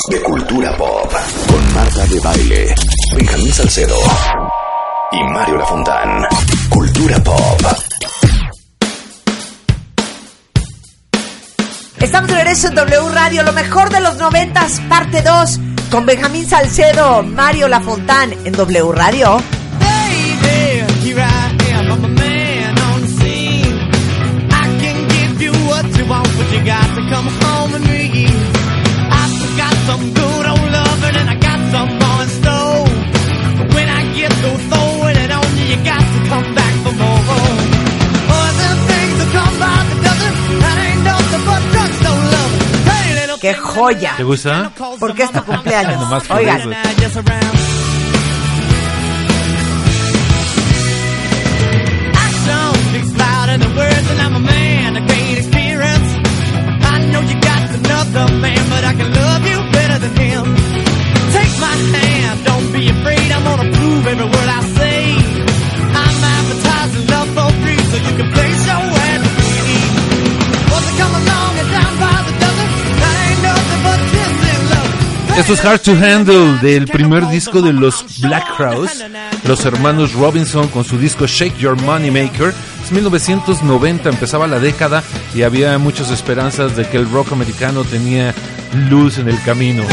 [0.09, 1.11] De cultura pop
[1.47, 2.75] con Marta de Baile,
[3.15, 3.95] Benjamín Salcedo
[5.11, 6.27] y Mario Lafontán.
[6.69, 7.61] Cultura pop.
[11.99, 15.59] Estamos de regreso en W Radio, lo mejor de los noventas, parte 2,
[15.89, 19.41] con Benjamín Salcedo, Mario Lafontán en W Radio.
[43.65, 44.13] joya.
[44.17, 44.71] ¿Te gusta?
[44.99, 46.29] Porque es tu cumpleaños.
[46.29, 46.75] Oigan.
[67.95, 68.31] so you can
[70.97, 71.44] come along?
[75.37, 79.03] Esto es Hard to Handle del primer disco de los Black Crowes,
[79.45, 82.53] los hermanos Robinson con su disco Shake Your Money Maker.
[82.83, 85.03] Es 1990, empezaba la década
[85.33, 88.33] y había muchas esperanzas de que el rock americano tenía
[88.89, 89.83] luz en el camino.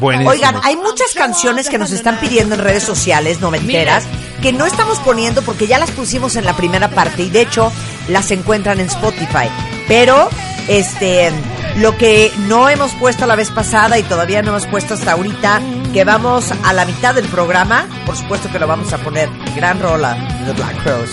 [0.00, 0.30] Buenísimo.
[0.30, 4.04] Oigan, hay muchas canciones que nos están pidiendo en redes sociales noventeras
[4.42, 7.72] que no estamos poniendo porque ya las pusimos en la primera parte y de hecho
[8.08, 9.48] las encuentran en Spotify.
[9.88, 10.28] Pero,
[10.68, 11.30] este,
[11.76, 15.60] lo que no hemos puesto la vez pasada y todavía no hemos puesto hasta ahorita,
[15.92, 19.28] que vamos a la mitad del programa, por supuesto que lo vamos a poner.
[19.56, 21.10] Gran rola de The Black Crowes.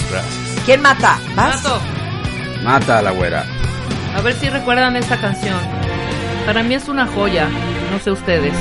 [0.66, 1.20] ¿Quién mata?
[1.36, 1.64] ¿Vas?
[1.64, 1.82] Mato,
[2.64, 3.46] Mata a la güera.
[4.16, 5.58] a ver si recuerdan esta canción.
[6.46, 7.48] Para mí es una joya,
[7.92, 8.54] no sé ustedes.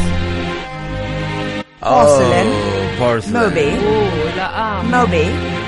[1.80, 2.48] Porcelain.
[2.48, 3.48] Oh, Porcelain.
[3.50, 3.60] Moby.
[3.62, 4.96] Uh, la amo.
[4.98, 5.22] Moby.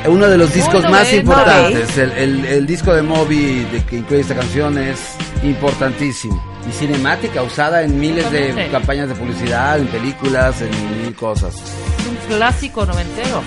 [0.06, 1.97] Uno de los discos más importantes.
[1.97, 4.98] El, el- el disco de Moby de que incluye esta canción es
[5.43, 6.43] importantísimo.
[6.68, 10.70] Y cinemática, usada en miles de campañas de publicidad, en películas, en
[11.02, 11.55] mil cosas.
[11.56, 13.43] Es un clásico noventero.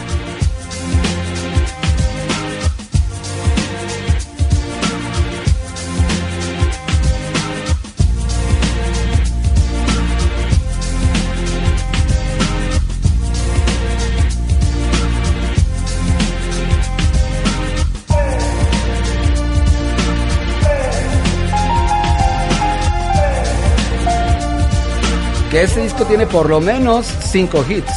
[25.55, 27.91] Este disco tiene por lo menos cinco hits.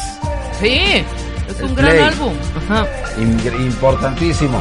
[0.61, 1.05] Sí,
[1.49, 2.03] es El un gran Play.
[2.05, 2.33] álbum.
[2.57, 2.87] Ajá.
[3.19, 4.61] Im- Importantísimo.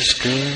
[0.00, 0.49] Is goodbye.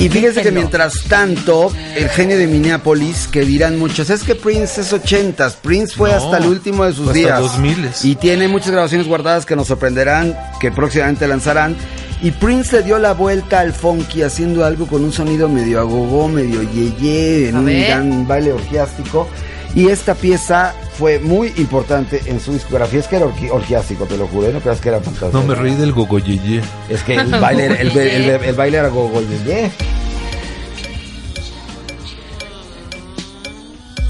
[0.00, 4.80] Y fíjense que mientras tanto, el genio de Minneapolis, que dirán muchos, es que Prince
[4.80, 7.52] es ochentas, Prince fue No, hasta el último de sus fue hasta días.
[7.58, 8.04] 2000s.
[8.04, 11.76] Y tiene muchas grabaciones guardadas que nos sorprenderán, que próximamente lanzarán.
[12.22, 16.28] Y Prince le dio la vuelta al funky haciendo algo con un sonido medio agogó,
[16.28, 17.86] medio yeye, en A un ver.
[17.86, 19.28] gran baile orgiástico.
[19.74, 22.98] Y esta pieza fue muy importante en su discografía.
[23.00, 25.30] Es que era orgi- orgiástico, te lo juro, no creas que era fantástico.
[25.32, 26.60] No me reí del gogoyeye.
[26.88, 29.70] Es que el baile, era- el, el- el baile era gogoyeye.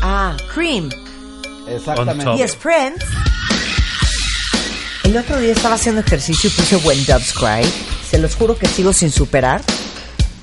[0.03, 0.89] Ah, Cream.
[1.69, 2.24] Exactamente.
[2.39, 3.05] Y es Prince.
[5.05, 7.69] El otro día estaba haciendo ejercicio y puse When Doves Cry.
[8.09, 9.61] Se los juro que sigo sin superar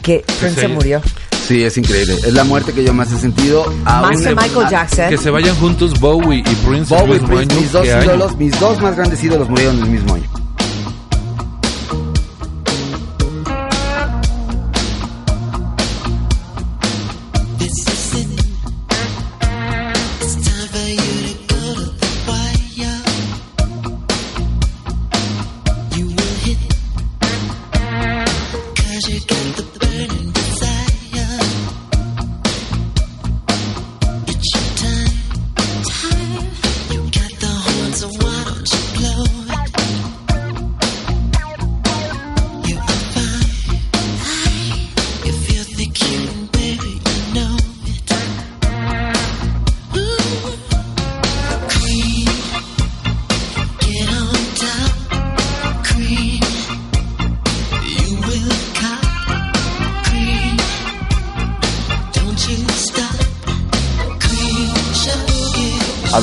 [0.04, 1.02] que Prince se murió.
[1.48, 2.16] Sí, es increíble.
[2.16, 3.72] Es la muerte que yo más he sentido.
[3.86, 5.10] Más que Michael Jackson.
[5.10, 8.98] Que se vayan juntos Bowie y Prince Bowie, Prince, mis dos ídolos, mis dos más
[8.98, 10.47] grandes ídolos murieron el mismo año.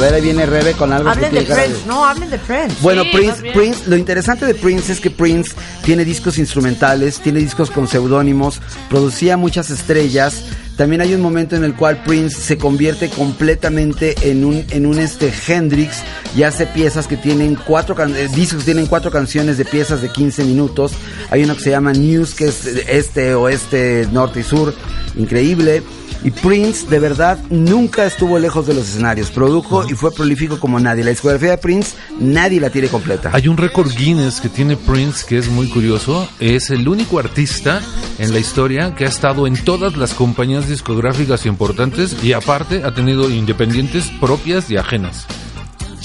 [0.04, 1.80] Ver, ahí viene Rebe con algo Hablen que de Prince.
[1.86, 2.76] No, hablen de Prince.
[2.80, 3.52] Bueno, Sí, Prince.
[3.52, 5.52] Prince, lo interesante de Prince es que Prince
[5.84, 10.44] tiene discos instrumentales, tiene discos con seudónimos, producía muchas estrellas.
[10.76, 14.98] También hay un momento en el cual Prince se convierte completamente en un, en un
[14.98, 15.98] este Hendrix
[16.36, 20.02] y hace piezas que tienen cuatro can- eh, discos que tienen cuatro canciones de piezas
[20.02, 20.90] de 15 minutos.
[21.30, 24.74] Hay uno que se llama News, que es este, oeste, norte y sur,
[25.16, 25.82] increíble.
[26.24, 29.30] Y Prince, de verdad, nunca estuvo lejos de los escenarios.
[29.30, 31.04] Produjo y fue prolífico como nadie.
[31.04, 33.30] La discografía de Prince, nadie la tiene completa.
[33.34, 36.26] Hay un récord Guinness que tiene Prince que es muy curioso.
[36.40, 37.82] Es el único artista
[38.18, 42.94] en la historia que ha estado en todas las compañías discográficas importantes y aparte ha
[42.94, 45.26] tenido independientes propias y ajenas.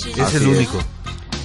[0.05, 0.69] Es Así el es.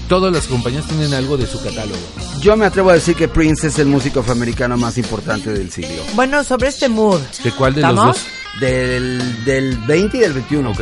[0.08, 1.98] Todas las compañías tienen algo de su catálogo.
[2.40, 6.02] Yo me atrevo a decir que Prince es el músico afroamericano más importante del siglo.
[6.14, 7.20] Bueno, sobre este mood.
[7.42, 8.06] ¿De cuál de ¿Estamos?
[8.06, 8.26] los dos?
[8.60, 10.70] Del, del 20 y del 21.
[10.70, 10.80] Ok.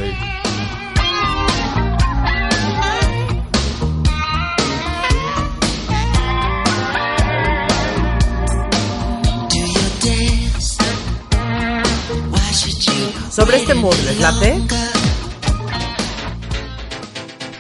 [13.31, 14.61] Sobre este mood, ¿les late?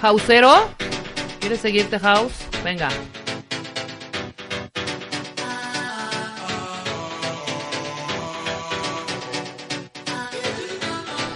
[0.02, 0.68] Hausero,
[1.42, 2.32] ¿quieres seguirte House?
[2.62, 2.88] Venga.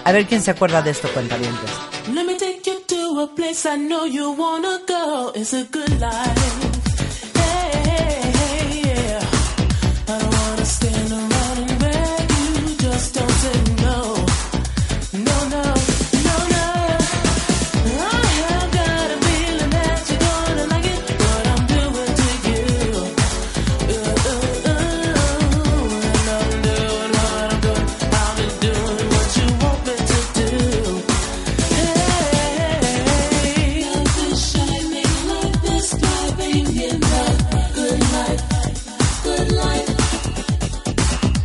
[0.05, 1.71] A ver quién se acuerda de esto, cuentavientes.
[2.15, 5.33] Let me take you to a place I know you wanna go.
[5.35, 6.66] It's a good life.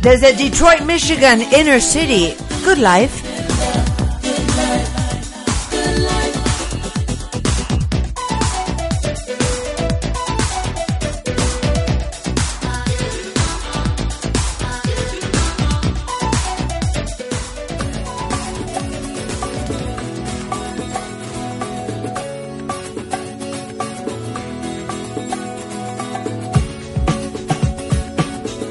[0.02, 2.34] Desde Detroit, Michigan, Inner City,
[2.64, 3.21] Good Life.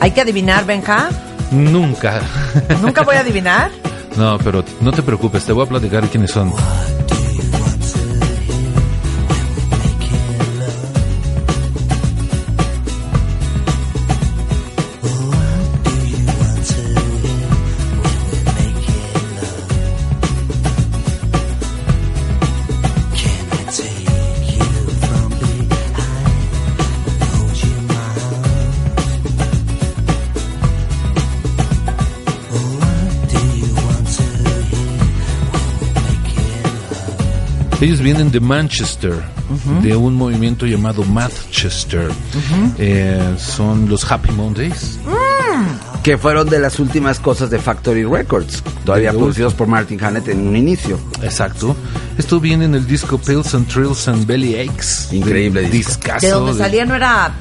[0.01, 1.09] Hay que adivinar, Benja.
[1.51, 2.21] Nunca.
[2.81, 3.71] Nunca voy a adivinar.
[4.17, 6.51] No, pero no te preocupes, te voy a platicar quiénes son.
[38.01, 39.13] Ellos vienen de Manchester,
[39.83, 42.09] de un movimiento llamado Manchester.
[42.79, 44.97] Eh, son los Happy Mondays.
[46.01, 50.29] Que fueron de las últimas cosas de Factory Records, todavía De producidos por Martin Hannett
[50.29, 50.97] en un inicio.
[51.21, 51.75] Exacto.
[52.17, 55.09] Esto viene en el disco Pills and Trills and Belly Aches.
[55.11, 55.91] Increíble disco.
[55.93, 57.31] Discazo De donde de- salía no era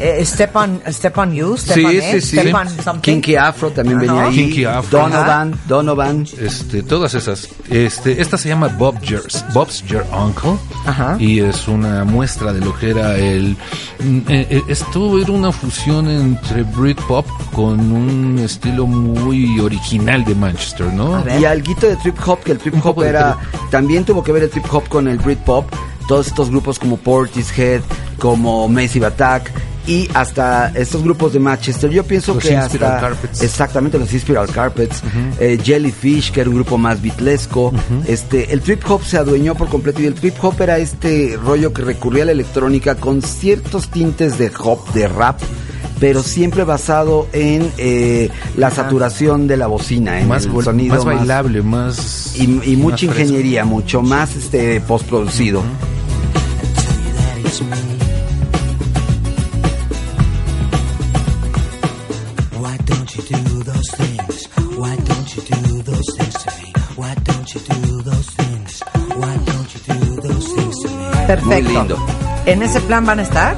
[0.00, 2.38] eh, Stepan, Stepan You, Sí, Stepan, eh, sí, sí.
[2.38, 3.00] Stepan something.
[3.00, 4.34] Kinky Afro también venía ahí.
[4.34, 4.98] Kinky Afro.
[5.00, 6.26] Donovan, Donovan.
[6.38, 7.48] Este, todas esas.
[7.68, 9.22] Este, esta se llama Bob Your,
[9.52, 10.52] Bob's Your Uncle.
[10.86, 11.16] Ajá.
[11.18, 13.56] Y es una muestra de lo que era el.
[13.98, 20.34] mm, eh, eh, esto era una fusión entre Britpop con un estilo muy original de
[20.34, 21.22] Manchester, ¿no?
[21.38, 23.36] Y alguito de trip hop, que el trip hop era.
[23.70, 25.66] También tuvo que ver el trip hop con el Britpop.
[26.08, 27.82] Todos estos grupos como Portishead,
[28.18, 29.52] como Massive Attack.
[29.90, 33.42] Y hasta estos grupos de Manchester, yo pienso Los que Inspiral hasta Carpets.
[33.42, 35.02] exactamente los Inspiral Carpets,
[35.40, 37.72] eh, Jellyfish, que era un grupo más beatlesco,
[38.06, 41.72] este, el trip hop se adueñó por completo y el trip hop era este rollo
[41.72, 45.40] que recurría a la electrónica con ciertos tintes de hop, de rap,
[45.98, 51.04] pero siempre basado en eh, la saturación de la bocina, en Más el sonido más
[51.04, 52.36] bailable, más.
[52.36, 55.64] y, y mucha más ingeniería, mucho más este postproducido.
[57.60, 57.99] Why
[63.30, 64.48] do those things?
[64.76, 66.72] Why don't you do those things to me?
[66.96, 68.82] Why don't you do those things?
[69.16, 71.26] Why don't you do those things to me?
[71.26, 71.96] Perfecto.
[72.46, 73.56] ¿En ese plan van a estar?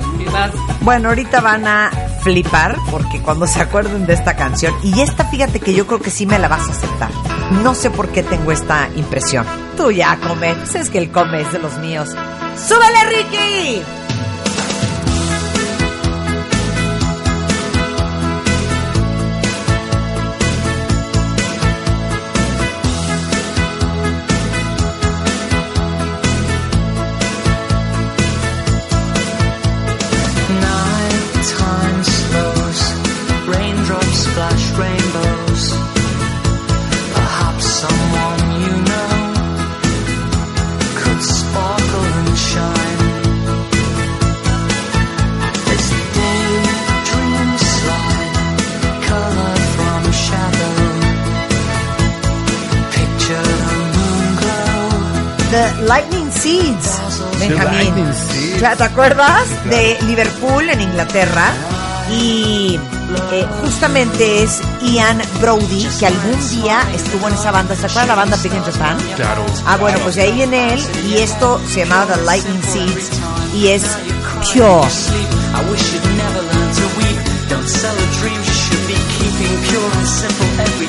[0.81, 1.91] Bueno, ahorita van a
[2.23, 6.11] flipar porque cuando se acuerden de esta canción, y esta fíjate que yo creo que
[6.11, 7.11] sí me la vas a aceptar.
[7.63, 9.47] No sé por qué tengo esta impresión.
[9.77, 12.09] Tú ya come, pues es que el come es de los míos.
[12.57, 13.83] ¡Súbele, Ricky!
[55.87, 57.01] Lightning Seeds,
[57.39, 57.95] Benjamín.
[58.59, 59.49] ¿Te acuerdas?
[59.65, 61.53] De Liverpool, en Inglaterra.
[62.11, 62.79] Y
[63.33, 67.75] eh, justamente es Ian Brody, que algún día estuvo en esa banda.
[67.75, 68.97] ¿Se acuerdan la banda Big in Japan?
[69.17, 69.45] Claro.
[69.67, 70.81] Ah, bueno, pues de ahí viene él.
[71.09, 73.11] Y esto se llamaba The Lightning Seeds.
[73.55, 73.83] Y es
[74.53, 74.83] Pure.
[75.55, 77.49] I wish you'd never learn to weep.
[77.49, 80.82] Don't sell a dream, you should be keeping pure and simple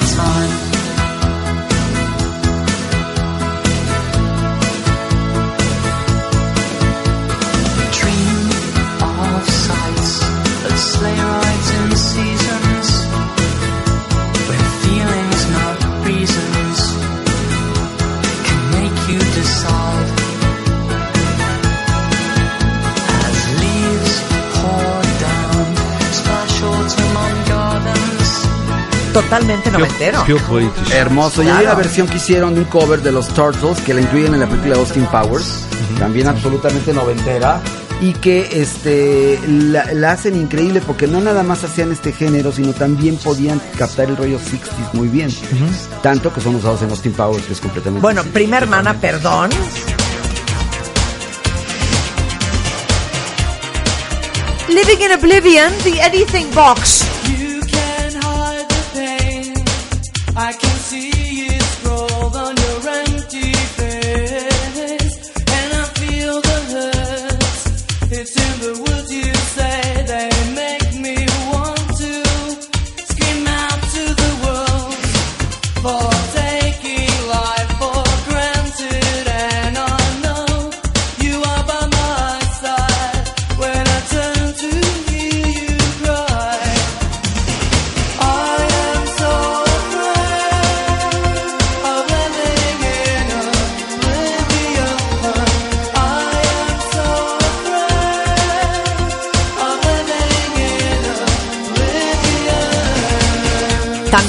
[29.14, 30.24] Totalmente noventero.
[30.92, 31.44] Hermoso.
[31.44, 34.34] Y hay una versión que hicieron de un cover de los Turtles que la incluyen
[34.34, 35.66] en la película Austin Powers,
[36.00, 37.62] también absolutamente noventera.
[38.02, 42.74] Y que este la, la hacen increíble porque no nada más hacían este género, sino
[42.74, 45.30] también podían captar el rollo 60s muy bien.
[46.02, 48.02] Tanto que son usados en Austin Powers, que es completamente.
[48.02, 49.52] Bueno, prima hermana, perdón.
[54.68, 57.13] Living in Oblivion, The Anything Box.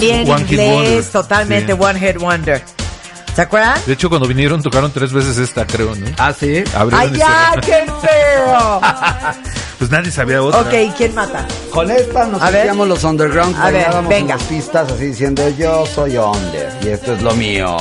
[0.09, 1.05] También One Hit inglés, Wonder.
[1.13, 1.79] totalmente Sí.
[1.81, 2.63] One Hit Wonder.
[3.35, 3.81] ¿Se acuerdan?
[3.85, 6.07] De hecho, cuando vinieron tocaron tres veces esta, creo, ¿no?
[6.19, 6.63] Ah, sí.
[6.77, 7.55] Abrieron ¡Ay, ya!
[7.61, 8.81] ¡Qué feo!
[9.77, 10.61] Pues nadie sabía otra.
[10.61, 11.47] ok, ¿quién mata?
[11.71, 14.17] Con esta nos sentíamos los underground, A ver, venga.
[14.17, 17.77] en las pistas así diciendo yo soy under y esto es lo mío.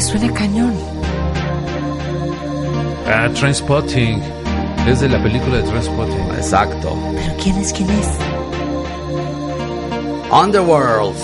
[0.00, 0.74] Me suena cañón.
[3.06, 4.22] Ah, Transpotting.
[4.88, 6.36] Es de la película de Transpotting.
[6.36, 6.96] Exacto.
[7.14, 8.08] ¿Pero quién es quién es?
[10.32, 11.14] Underworld.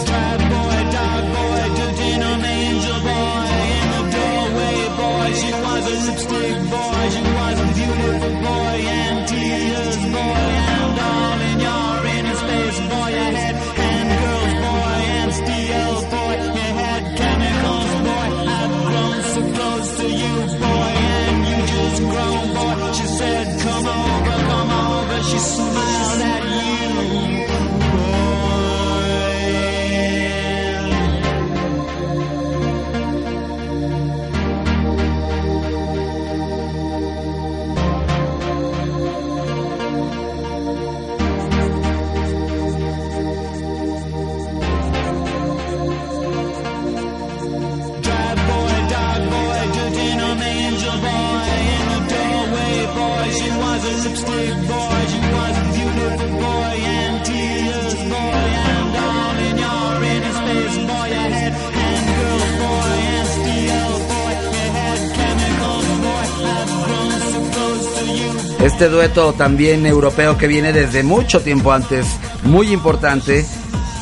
[68.66, 72.04] Este dueto también europeo que viene desde mucho tiempo antes,
[72.42, 73.46] muy importante.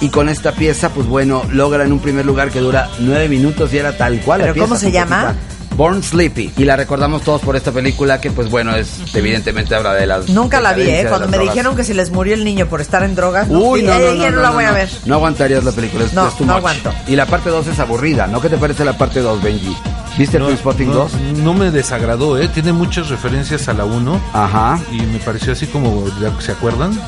[0.01, 3.77] Y con esta pieza, pues bueno, logran un primer lugar que dura nueve minutos y
[3.77, 4.41] era tal cual.
[4.41, 5.35] la ¿Pero cómo pieza se llama?
[5.77, 6.55] Born Sleepy.
[6.57, 10.31] Y la recordamos todos por esta película que, pues bueno, es evidentemente habla de las.
[10.31, 11.07] Nunca la vi, ¿eh?
[11.11, 11.55] Cuando me drogas.
[11.55, 14.16] dijeron que si les murió el niño por estar en drogas, Uy, no, no, eh,
[14.16, 14.89] no, no, la voy a ver.
[15.05, 16.91] No aguantarías la película, es, No, es no aguanto.
[17.07, 18.41] Y la parte 2 es aburrida, ¿no?
[18.41, 19.77] ¿Qué te parece la parte 2, Benji?
[20.19, 21.12] ¿Viste No, Trainspotting no, 2?
[21.43, 22.49] no me desagradó, ¿eh?
[22.49, 24.20] Tiene muchas referencias a la 1.
[24.32, 24.78] Ajá.
[24.93, 26.05] Y me pareció así como,
[26.41, 26.99] ¿se acuerdan?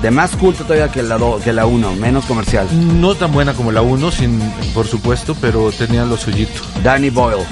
[0.00, 2.66] De más culto todavía que la, do- que la 1, menos comercial.
[3.00, 4.40] No tan buena como la 1, sin,
[4.72, 6.62] por supuesto, pero tenía lo suyito.
[6.82, 7.44] Danny Boyle.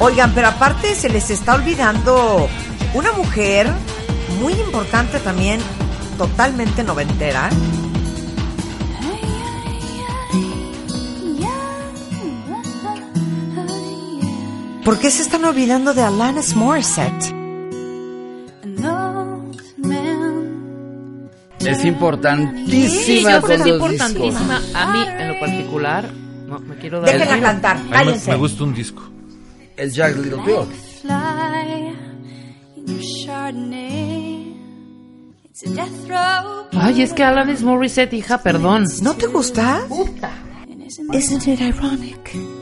[0.00, 2.48] Oigan, pero aparte se les está olvidando
[2.94, 3.68] una mujer
[4.40, 5.60] muy importante también,
[6.16, 7.50] totalmente noventera.
[14.84, 17.34] ¿Por qué se están olvidando de Alanis Morissette?
[21.60, 24.62] Es Sí, importantísima yo que es importantísima.
[24.74, 26.10] A mí, en lo particular,
[26.46, 27.12] no me quiero dar.
[27.12, 28.30] Déjenla cantar, me, cállense.
[28.30, 29.02] me gusta un disco.
[29.76, 30.66] El Jack Little Pill.
[36.72, 38.84] Ay, es que Alanis Morissette, hija, perdón.
[39.02, 39.80] ¿No te gusta?
[41.12, 42.57] Isn't it ironic?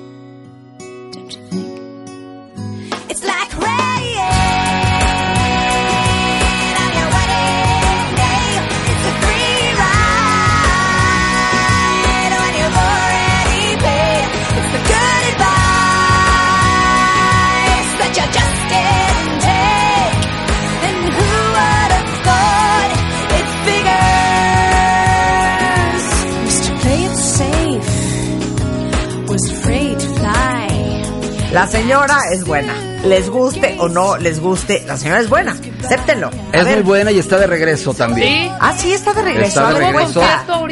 [31.56, 32.74] La señora es buena.
[33.06, 35.52] les guste o no les guste, la señora es buena,
[35.84, 36.28] acéptenlo.
[36.52, 36.74] A Es ver.
[36.74, 38.28] muy buena y está de regreso también.
[38.28, 38.50] Sí.
[38.60, 39.48] Ah, sí, está de regreso.
[39.60, 40.22] Está de regreso.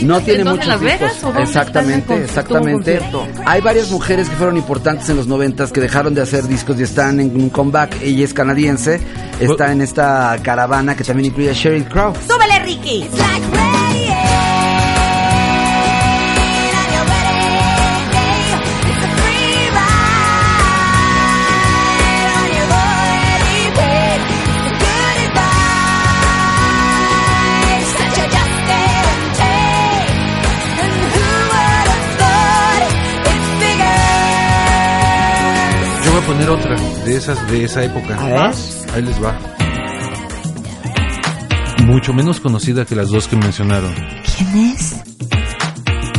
[0.02, 1.36] No tiene ¿en dónde, muchos en Las Vegas discos.
[1.38, 3.00] Exactamente, exactamente.
[3.46, 6.82] Hay varias mujeres que fueron importantes en los noventas que dejaron de hacer discos y
[6.82, 8.02] están en un comeback.
[8.02, 9.00] Ella es canadiense,
[9.40, 12.12] está en esta caravana que también incluye a Sheryl Crow.
[12.28, 13.08] ¡Súbele, Ricky!
[36.26, 38.16] Poner otra de esas de esa época.
[38.18, 38.54] A ver.
[38.94, 39.38] Ahí les va.
[41.84, 43.94] Mucho menos conocida que las dos que mencionaron.
[44.36, 44.96] ¿Quién es?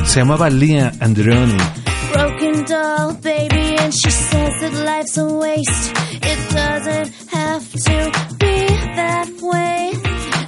[0.05, 1.57] Se llamaba Lia Andreoni.
[2.13, 5.91] Broken doll, baby, and she says that life's a waste.
[6.21, 9.91] It doesn't have to be that way.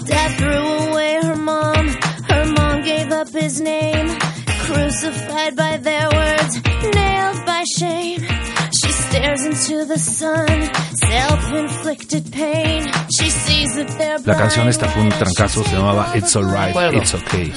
[0.06, 1.88] Dad threw away her mom,
[2.30, 4.18] her mom gave up his name.
[4.66, 6.62] Crucified by their words,
[6.94, 8.22] nailed by shame.
[14.26, 16.94] La canción esta fue un trancazo, se llamaba It's Alright.
[16.94, 17.54] It's Okay.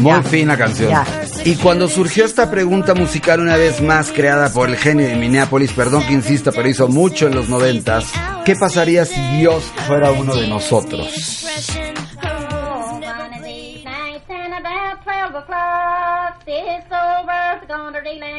[0.00, 0.22] Muy ya.
[0.22, 0.90] fina canción.
[0.90, 1.06] Ya.
[1.44, 5.72] Y cuando surgió esta pregunta musical una vez más creada por el genio de Minneapolis,
[5.72, 8.06] perdón que insista, pero hizo mucho en los noventas,
[8.44, 11.46] ¿qué pasaría si Dios fuera uno de nosotros?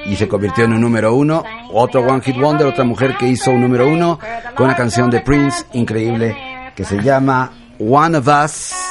[0.06, 3.52] Y se convirtió en un número uno, otro One Hit Wonder, otra mujer que hizo
[3.52, 4.20] un número uno
[4.56, 6.36] con una canción de Prince increíble
[6.76, 8.91] que se llama One of Us.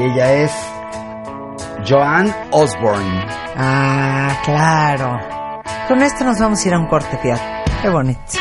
[0.00, 0.52] Y ella es
[1.86, 3.26] Joanne Osborne.
[3.54, 5.20] Ah, claro.
[5.88, 7.42] Con esto nos vamos a ir a un corte, fíjate.
[7.82, 8.39] Qué bonito.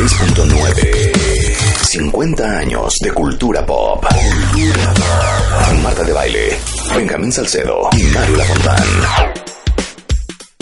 [0.00, 1.54] 96.9.
[1.84, 4.02] 50 años de cultura pop.
[5.82, 6.58] Marta de Baile,
[6.96, 8.82] Benjamín Salcedo y Mario Lafontán.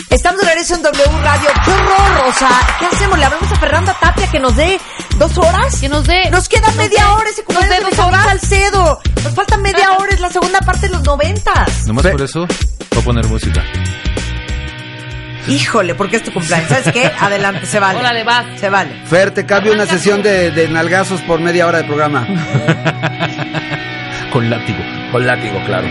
[0.09, 1.49] Estamos de regreso en W Radio.
[1.63, 2.27] ¡Qué horror!
[2.27, 2.49] O sea,
[2.79, 3.17] ¿qué hacemos?
[3.17, 4.77] ¿Le hablamos a Fernanda Tapia que nos dé
[5.17, 5.75] dos horas?
[5.79, 6.29] Que nos dé.
[6.31, 8.25] Nos queda media hora ese nos cumpleaños de dos Benjamín horas.
[8.41, 8.99] Salcedo.
[9.23, 11.87] Nos falta media hora, es la segunda parte de los noventas.
[11.87, 12.45] Nomás por eso
[12.91, 13.63] voy a poner música.
[15.49, 16.69] Híjole, porque es tu cumpleaños.
[16.69, 17.11] ¿Sabes qué?
[17.19, 17.99] Adelante, se vale.
[17.99, 18.45] Órale, vas.
[18.59, 18.91] Se vale.
[19.05, 22.27] Fer, te cambio una sesión de, de nalgazos por media hora de programa.
[24.31, 24.79] Con látigo.
[25.11, 25.87] Con látigo, claro.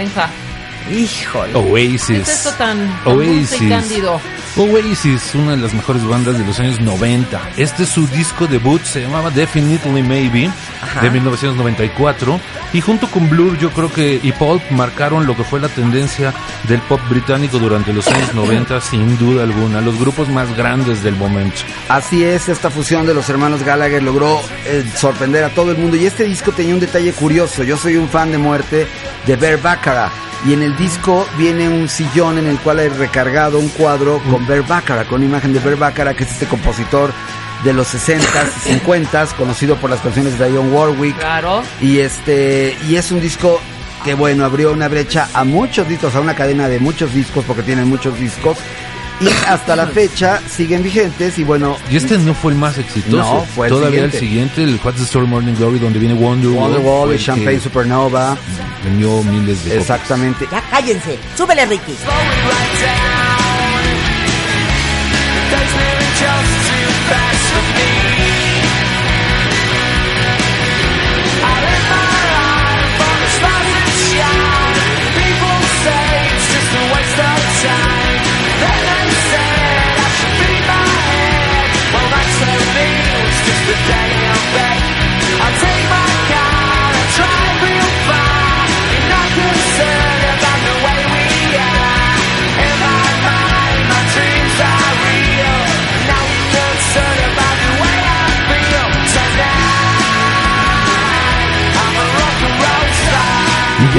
[0.00, 0.30] Benja?
[0.90, 1.54] Híjole.
[1.54, 2.06] Oasis.
[2.08, 4.18] ¿Qué es esto tan, tan dulce y cándido?
[4.56, 7.40] Oasis, una de las mejores bandas de los años 90.
[7.56, 10.50] Este es su disco debut, se llamaba Definitely Maybe,
[10.82, 11.00] Ajá.
[11.02, 12.40] de 1994.
[12.72, 16.34] Y junto con Blur, yo creo que y Pulp marcaron lo que fue la tendencia
[16.68, 19.80] del pop británico durante los años 90, sin duda alguna.
[19.80, 21.60] Los grupos más grandes del momento.
[21.88, 25.96] Así es, esta fusión de los hermanos Gallagher logró eh, sorprender a todo el mundo.
[25.96, 27.62] Y este disco tenía un detalle curioso.
[27.62, 28.86] Yo soy un fan de muerte
[29.26, 30.29] de Bear Baccarat.
[30.46, 34.46] Y en el disco viene un sillón en el cual hay recargado un cuadro con
[34.66, 37.12] Baccarat, con imagen de Baccarat, que es este compositor
[37.64, 41.18] de los 60s y 50s, conocido por las canciones de Dionne Warwick.
[41.18, 41.62] Claro.
[41.80, 43.60] Y este y es un disco
[44.04, 47.62] que bueno, abrió una brecha a muchos discos, a una cadena de muchos discos porque
[47.62, 48.56] tienen muchos discos
[49.20, 53.16] y hasta la fecha siguen vigentes y bueno, Y este no fue el más exitoso.
[53.16, 54.16] No, fue el Todavía siguiente.
[54.16, 56.58] el siguiente, el What's the Story Morning Glory, donde viene Wonderwall.
[56.72, 58.36] Wonderwall el Champagne que Supernova.
[58.84, 59.82] Vendió miles de copias.
[59.82, 60.46] Exactamente.
[60.50, 61.18] Ya cállense.
[61.36, 61.94] Súbele, Ricky.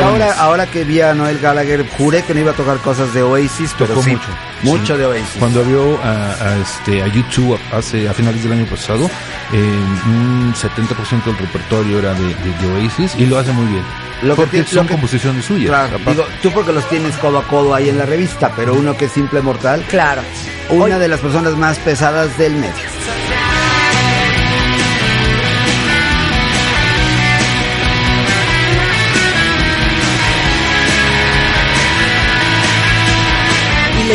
[0.02, 3.14] Y ahora, ahora que vi a Noel Gallagher, juré que no iba a tocar cosas
[3.14, 4.28] de Oasis, pero Tocó sí, mucho.
[4.64, 5.00] mucho Sí.
[5.00, 5.36] de Oasis.
[5.40, 9.10] Cuando abrió a, a, este, a YouTube hace, a finales del año pasado,
[9.54, 9.58] eh,
[10.08, 12.34] un 70% del repertorio era de, de-
[12.68, 13.84] de Oasis y lo hace muy bien.
[14.24, 15.70] Lo que porque lo son que- composiciones suyas.
[15.70, 18.96] Claro, digo, tú porque los tienes codo a codo ahí en la revista, pero uno
[18.98, 20.22] que es simple mortal, Claro.
[20.70, 22.74] una de las personas más pesadas del medio.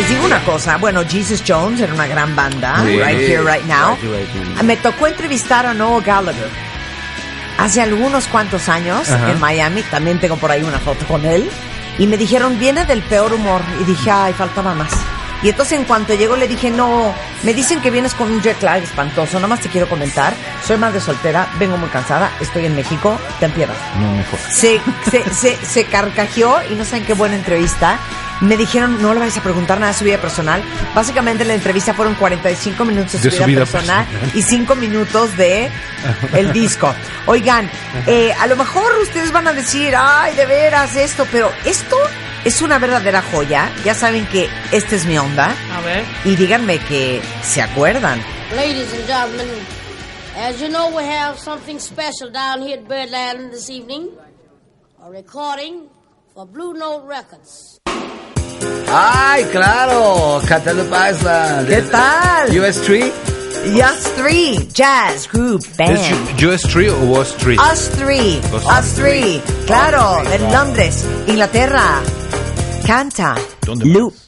[0.07, 2.97] Les digo una cosa, bueno, Jesus Jones era una gran banda, Sí.
[2.99, 3.95] Right Here, Right Now.
[3.95, 4.63] Right Here, Right Now.
[4.63, 6.49] Me tocó entrevistar a Noel Gallagher
[7.57, 9.31] hace algunos cuantos años Ajá.
[9.31, 11.49] en Miami, también tengo por ahí una foto con él,
[11.97, 14.91] y me dijeron, viene del peor humor, y dije, ay, faltaba más.
[15.43, 17.13] Y entonces en cuanto llegó le dije, no,
[17.43, 20.33] me dicen que vienes con un jet lag espantoso, nada más te quiero comentar,
[20.67, 24.39] soy madre soltera, vengo muy cansada, estoy en México, ten piedad No, mejor.
[24.51, 24.79] se,
[25.11, 27.97] se, se, se carcajeó y no saben qué buena entrevista.
[28.41, 30.61] Me dijeron, no le vais a preguntar nada de su vida personal.
[30.93, 34.37] Básicamente la entrevista fueron 45 minutos de su, De su vida, vida personal, personal.
[34.37, 35.71] y 5 minutos de
[36.33, 36.93] el disco.
[37.25, 37.69] Oigan,
[38.05, 41.97] eh, a lo mejor ustedes van a decir, ay, de veras esto, pero esto
[42.45, 43.71] es una verdadera joya.
[43.83, 45.55] Ya saben que esta es mi onda.
[45.75, 46.05] A ver.
[46.23, 48.21] Y díganme que se acuerdan.
[48.55, 49.47] Ladies and gentlemen,
[50.39, 54.09] as you know, we have something special down here at Birdland this evening.
[55.03, 55.89] A recording
[56.35, 57.79] for Blue Note Records.
[58.89, 60.41] ¡Ay, claro!
[60.47, 61.67] Cantaloupe Island.
[61.67, 62.59] ¿Qué tal?
[62.59, 63.11] US 3.
[63.75, 65.97] Just Three Jazz Group Band.
[65.97, 67.59] ¿Es Joe Street o Was Street?
[67.59, 72.01] Us Three, Us Us Three, claro, en Londres, Inglaterra.
[72.85, 73.35] Canta
[73.65, 74.13] ¿Dónde Loop.
[74.13, 74.26] What's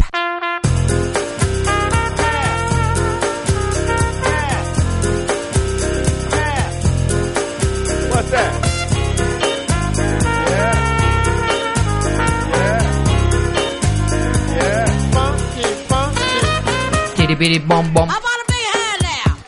[17.39, 18.07] biri bom bom.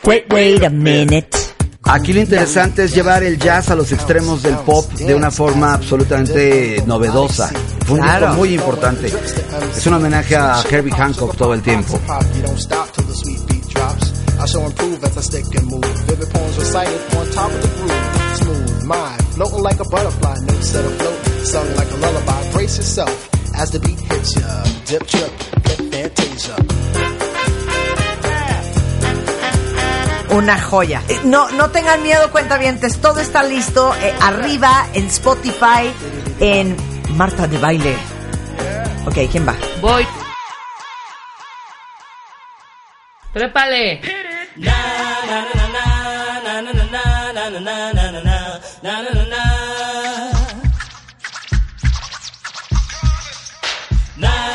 [0.04, 1.28] Wait, wait a minute.
[1.84, 5.74] Aquí lo interesante es llevar el jazz a los extremos del pop de una forma
[5.74, 7.50] absolutamente novedosa.
[7.86, 8.26] Fue un Claro.
[8.28, 9.12] disco muy importante.
[9.76, 11.98] Es un homenaje a Herbie Hancock todo el tiempo.
[11.98, 14.12] The beat drops.
[14.40, 15.84] I shall improve as I stick and move.
[16.06, 18.36] Vivid poems recited on top of the groove.
[18.38, 20.34] Smooth, mind, floating like a butterfly.
[20.46, 22.50] Notes set afloat, sung like a lullaby.
[22.52, 23.28] Brace yourself
[23.60, 24.64] as the beat hits ya.
[24.86, 25.30] Dip, trip,
[25.62, 26.56] flip, fantasia.
[30.30, 31.02] Una joya.
[31.08, 33.00] Eh, No, no tengan miedo, cuentavientes.
[33.00, 35.92] Todo está listo eh, arriba en Spotify,
[36.40, 36.76] en
[37.16, 37.96] Marta de Baile.
[39.06, 39.54] Ok, ¿quién va?
[39.80, 40.06] Voy.
[43.32, 44.00] Trépale.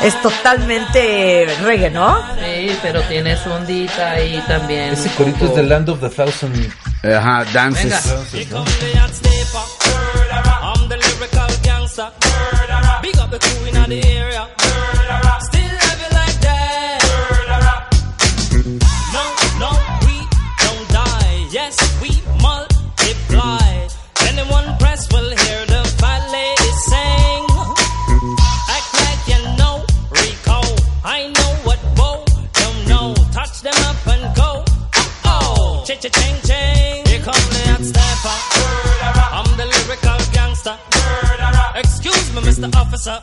[0.08, 2.16] Es totalmente reggae, ¿no?
[2.36, 4.94] Sí, pero tiene su ondita ahí también.
[4.94, 6.72] Ese corito es de Land of the Thousand.
[7.04, 7.92] Ajá, dances.
[8.32, 8.64] Venga.
[13.28, 14.57] The
[43.06, 43.22] me, Mr.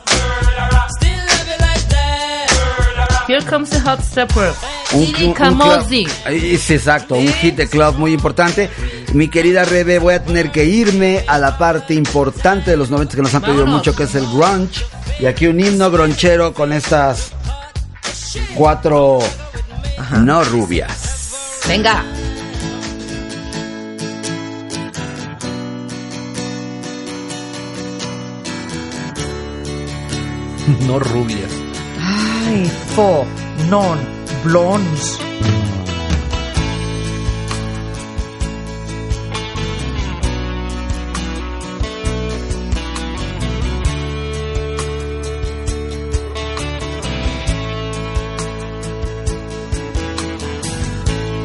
[0.98, 3.24] Still love you like that.
[3.28, 4.52] Here comes the hot stepper.
[4.92, 8.70] Un, un- un Es exacto, un hit de club muy importante.
[9.14, 13.16] Mi querida Rebe, voy a tener que irme a la parte importante de los 90
[13.16, 13.80] que nos han pedido Vámonos.
[13.80, 14.84] mucho, que es el grunge.
[15.18, 17.32] Y aquí un himno gronchero con estas
[18.54, 19.18] cuatro
[20.20, 21.62] no rubias.
[21.66, 22.04] Venga.
[30.86, 31.52] No rubias.
[32.00, 32.64] Ay,
[32.94, 33.24] fo,
[33.70, 33.98] non,
[34.42, 35.18] blondes.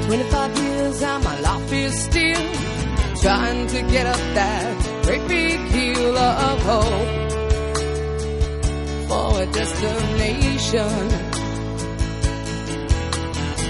[0.08, 2.42] Twenty-five years and my life is still
[3.22, 4.71] trying to get up that
[10.72, 11.32] destination.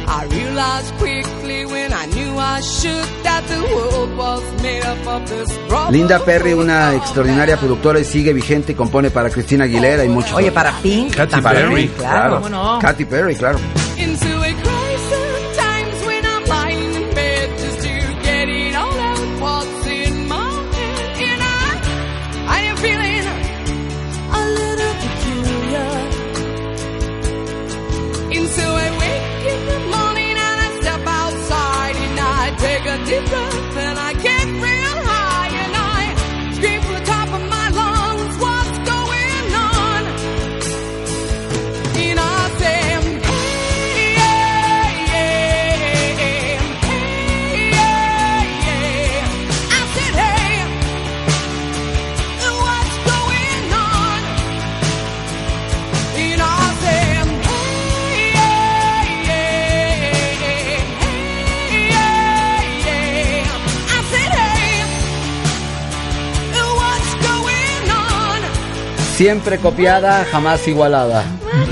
[0.07, 5.29] I realized quickly when I knew I should that the world was made up of
[5.29, 5.93] this brotherhood.
[5.93, 10.33] Linda Perry, una extraordinaria productora y sigue vigente y compone para Cristina Aguilera y muchos
[10.33, 10.63] Oye, otros.
[10.63, 11.97] para Pink Katy Perry, claro.
[11.97, 12.35] claro.
[12.41, 12.79] ¿Cómo no?
[12.79, 13.59] Katy Perry, claro.
[69.21, 71.23] Siempre copiada, jamás igualada.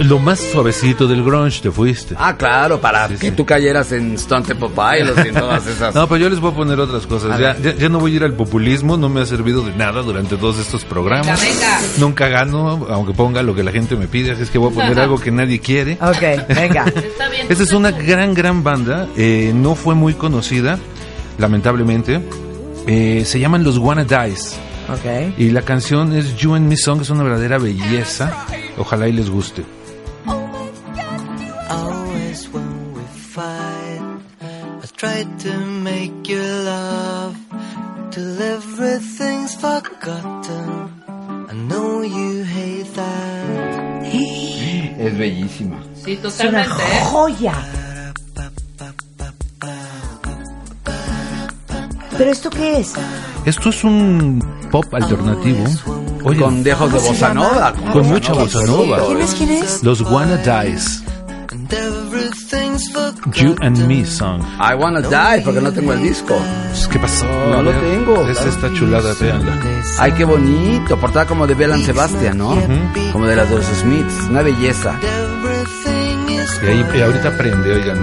[0.04, 2.14] Lo más suavecito del grunge te fuiste.
[2.16, 5.96] Ah, claro, para que tú cayeras en Stone Temple Pilots y en todas esas.
[5.96, 7.40] No, pero yo les voy a poner otras cosas.
[7.40, 10.04] Ya, ya, ya no voy a ir al populismo, no me ha servido de nada
[10.04, 11.42] durante todos estos programas.
[11.42, 11.80] Venga, venga.
[11.98, 14.76] Nunca gano, aunque ponga lo que la gente me pide, así es que voy a
[14.76, 15.94] poner algo que nadie quiere.
[16.00, 16.86] Ok, venga.
[16.86, 17.48] Está bien.
[17.50, 19.08] Esta es una gran, gran banda.
[19.18, 20.78] eh, no fue muy conocida,
[21.40, 22.22] lamentablemente.
[22.86, 24.56] Eh, se llaman los Wanna Dies.
[25.38, 28.46] Y la canción es You and Me Song, es una verdadera belleza.
[28.78, 29.64] Ojalá y les guste.
[31.70, 33.02] Always when we
[33.32, 34.02] fight,
[34.42, 37.36] I try to make you love
[38.12, 40.90] till everything's forgotten.
[41.50, 44.06] I know you hate that.
[45.00, 45.78] Es bellísima.
[46.04, 46.30] Sí, Es una
[46.66, 47.04] totalmente, ¿eh?
[47.06, 47.54] joya.
[52.18, 52.94] ¿Pero esto qué es?
[53.50, 55.64] Esto es un pop alternativo.
[56.24, 57.74] Oye, Con dejos de ¿Cómo se bossa nova.
[57.92, 59.00] con mucha bossa nova.
[59.08, 59.34] ¿Quién es?
[59.34, 59.84] ¿Quién es?
[59.84, 61.04] Los Wanna Dies.
[61.52, 61.74] And.
[63.34, 64.44] You and Me Song.
[64.60, 66.36] I Wanna Die, porque no tengo el disco.
[66.92, 67.26] ¿Qué pasó?
[67.50, 68.22] No lo tengo.
[68.30, 69.58] Es esta chulada, véanla.
[69.98, 70.96] Ay, qué bonito.
[71.00, 72.56] Portada como de Belan Sebastian, ¿no?
[73.12, 74.30] Como de las de los Smiths.
[74.30, 74.94] Una belleza.
[76.62, 77.98] Y, ahí, y ahorita aprende, oigan.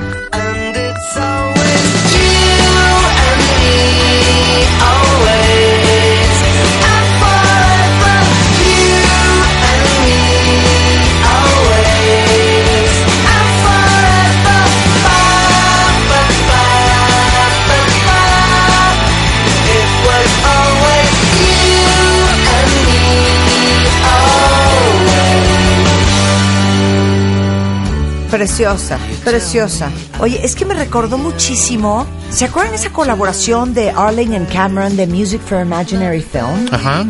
[28.46, 29.90] Preciosa, preciosa.
[30.20, 32.06] Oye, es que me recordó muchísimo.
[32.30, 36.68] ¿Se acuerdan esa colaboración de Arling and Cameron de Music for Imaginary Film?
[36.70, 37.04] Ajá.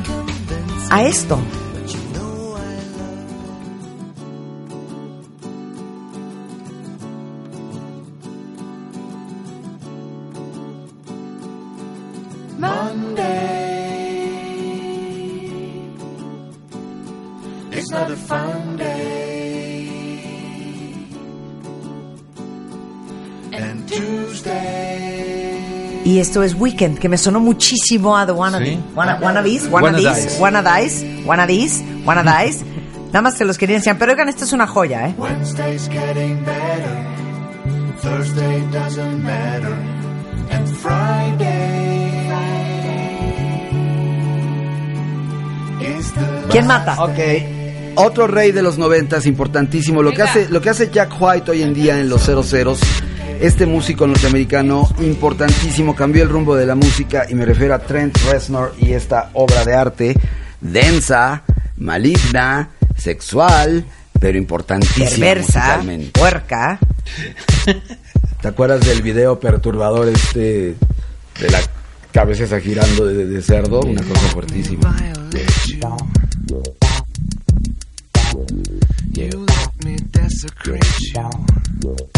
[0.89, 1.39] A esto.
[26.17, 28.81] Y esto es Weekend, que me sonó muchísimo a The Wanna Sí.
[28.95, 30.41] Wanna, Wannabes, Wanna Wannabes, Dies.
[30.41, 32.65] Wannadies, Wannadies, Wannadies.
[33.09, 35.15] Nada más se los quería enseñar, pero oigan, esta es una joya, ¿eh?
[35.19, 36.97] Wednesday's getting better.
[38.01, 39.75] Thursday doesn't matter.
[40.53, 42.31] And Friday
[45.83, 46.97] is the ¿Quién mata?
[46.99, 47.19] Ok.
[47.97, 50.03] Otro rey de los noventas, importantísimo.
[50.03, 52.75] Lo que hace, lo que hace Jack White hoy en día en los 00
[53.41, 58.17] este músico norteamericano importantísimo, cambió el rumbo de la música y me refiero a Trent
[58.31, 60.17] Reznor y esta obra de arte
[60.61, 61.43] densa,
[61.77, 63.85] maligna, sexual,
[64.19, 65.09] pero importantísima.
[65.09, 65.83] Perversa,
[66.13, 66.79] puerca.
[68.41, 70.77] ¿Te acuerdas del video perturbador este
[71.41, 71.61] de la
[72.13, 73.81] cabeza girando de, de cerdo?
[73.81, 74.97] Una cosa fuertísima.
[79.13, 80.81] You let me desecrate
[81.15, 82.16] you.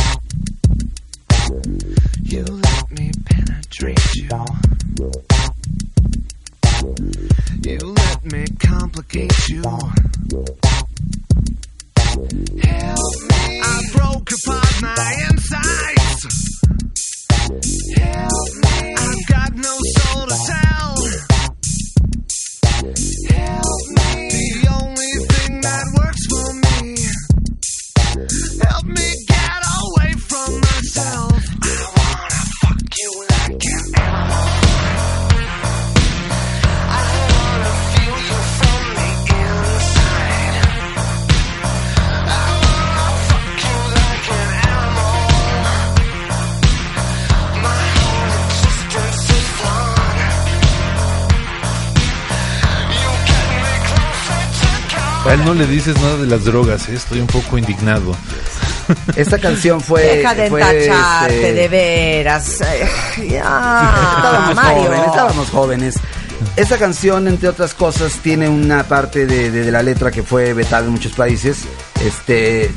[1.48, 4.28] You let me penetrate you.
[7.64, 9.62] You let me complicate you.
[9.62, 9.90] Help
[13.30, 13.62] me.
[13.64, 16.60] I broke apart my insides.
[17.96, 18.94] Help me.
[18.98, 20.36] I've got no soul to.
[23.32, 24.28] Help me.
[24.28, 27.08] The only thing that works for me.
[28.68, 31.37] Help me get away from myself.
[55.28, 56.94] A él no le dices nada de las drogas, ¿eh?
[56.94, 58.14] estoy un poco indignado.
[59.16, 60.02] Esta canción fue.
[60.02, 62.58] Deja de fue, entacharte, este, de veras.
[63.28, 64.82] Ya, estábamos Mario.
[64.84, 65.94] jóvenes, estábamos jóvenes.
[66.56, 70.54] Esta canción, entre otras cosas, tiene una parte de, de- de la letra que fue
[70.54, 71.58] vetada en muchos países.
[72.04, 72.70] Este.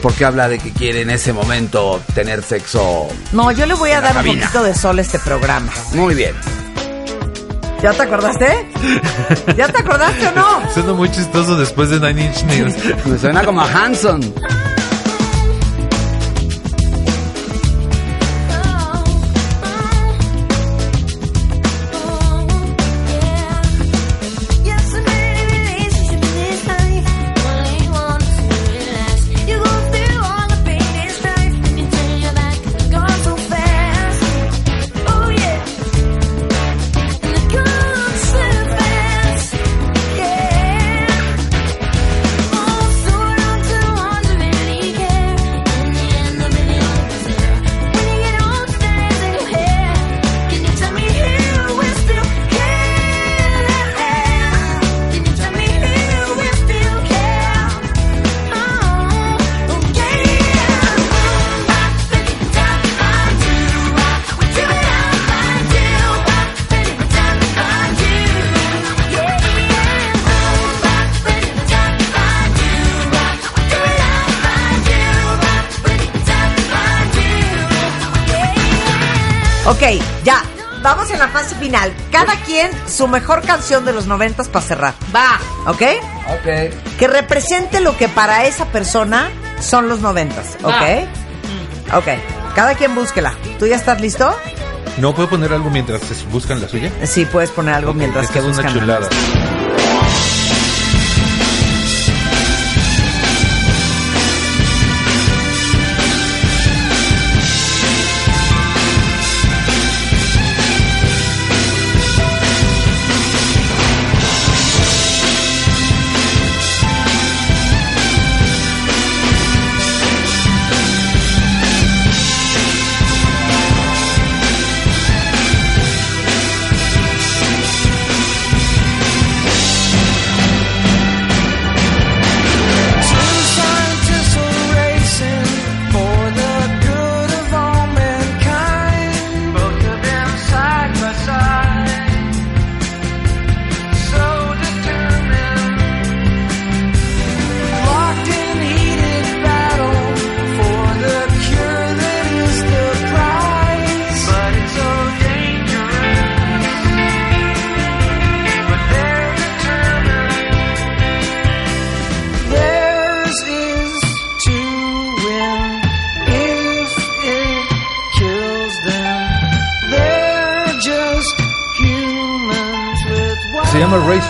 [0.00, 3.08] Porque habla de que quiere en ese momento tener sexo.
[3.32, 4.42] No, yo le voy a dar un cabina.
[4.46, 5.72] poquito de sol a este programa.
[5.92, 6.34] Muy bien.
[7.82, 8.66] ¿Ya te acordaste?
[9.56, 10.70] ¿Ya te acordaste o no?
[10.74, 13.06] Suena muy chistoso después de Nine Inch Nails.
[13.06, 14.20] Me suena como a Hanson.
[80.88, 81.92] Vamos en la fase final.
[82.10, 84.94] Cada quien su mejor canción de los noventas para cerrar.
[85.14, 85.38] Va.
[85.66, 85.82] ¿Ok?
[86.30, 86.96] Ok.
[86.98, 89.28] Que represente lo que para esa persona
[89.60, 90.56] son los noventas.
[90.62, 90.72] ¿Ok?
[91.94, 92.06] Ok.
[92.54, 93.34] Cada quien búsquela.
[93.58, 94.34] ¿Tú ya estás listo?
[94.96, 96.90] ¿No puedo poner algo mientras se buscan la suya?
[97.04, 98.72] Sí, puedes poner algo mientras Esta que es una buscan.
[98.80, 99.08] chulada.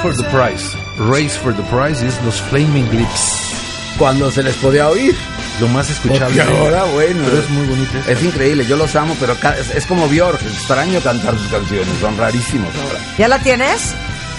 [0.08, 0.74] For the Prize.
[0.96, 3.94] Race for the Prize es los Flaming Lips.
[3.98, 5.14] Cuando se les podía oír.
[5.60, 6.40] Lo más escuchable.
[6.42, 7.20] Porque ahora, bueno.
[7.24, 7.98] Pero es muy bonito.
[8.06, 12.16] Es increíble, yo los amo, pero es, es como Björk, extraño cantar sus canciones, son
[12.16, 13.00] rarísimos ahora.
[13.18, 13.94] ¿Ya la tienes?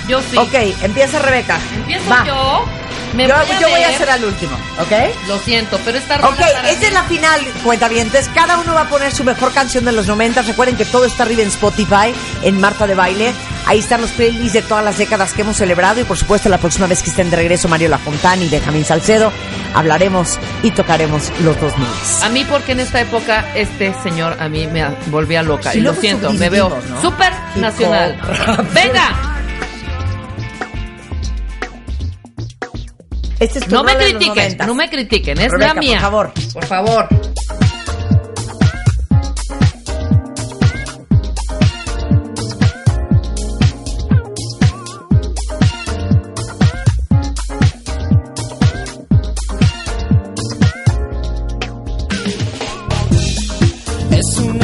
[0.08, 0.38] Yo sí.
[0.38, 1.60] Ok, empieza Rebeca.
[1.76, 2.26] Empiezo Va.
[2.26, 2.66] yo.
[3.14, 5.28] Me yo voy a voy a al último, ¿ok?
[5.28, 8.30] Lo siento, pero esta rola Ok, es la final, cuentavientes.
[8.36, 10.44] Cada uno va a poner su mejor canción de los 90.
[10.44, 12.14] Recuerden que todo está arriba en Spotify,
[12.44, 13.34] en Marta de Baile.
[13.70, 16.02] Ahí están los playlists de todas las décadas que hemos celebrado.
[16.02, 19.32] Y por supuesto, la próxima vez que estén de regreso Mario Lafontán y Benjamín Salcedo,
[19.76, 22.24] hablaremos y tocaremos los dos miles.
[22.24, 25.72] A mí porque en esta época este señor a mí me volvía loca.
[25.72, 27.00] Sí, y lo siento, me veo ¿no?
[27.00, 28.20] súper nacional.
[28.74, 29.36] ¡Venga!
[33.40, 34.66] Este es tu No me critiquen, 90.
[34.66, 36.00] no me critiquen, es Rebeca, la mía.
[36.00, 36.34] por favor.
[36.54, 37.28] Por favor.
[54.11, 54.60] Es un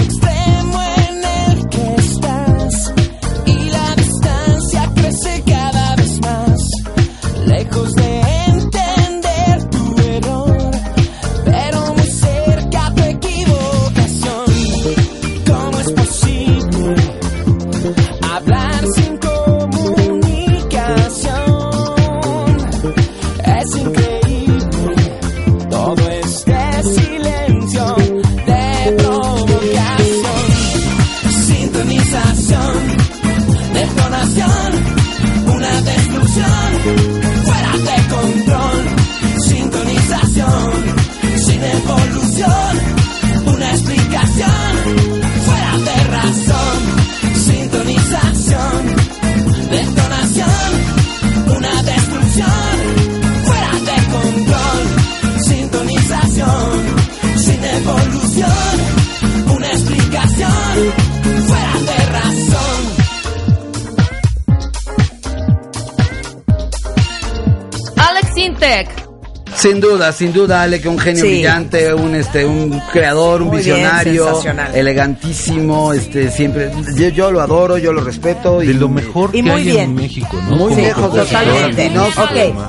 [70.05, 71.29] duda, sin duda, Ale, que un genio Sí.
[71.29, 74.27] brillante, un este, un creador, un Muy visionario,
[74.73, 79.37] elegantísimo, este, siempre, yo, yo lo adoro, yo lo respeto y De lo mejor Y
[79.37, 79.83] que muy hay bien.
[79.89, 80.55] en México, ¿no?
[80.55, 81.89] Muy lejos de compositor, Totalmente.
[81.89, 82.07] No,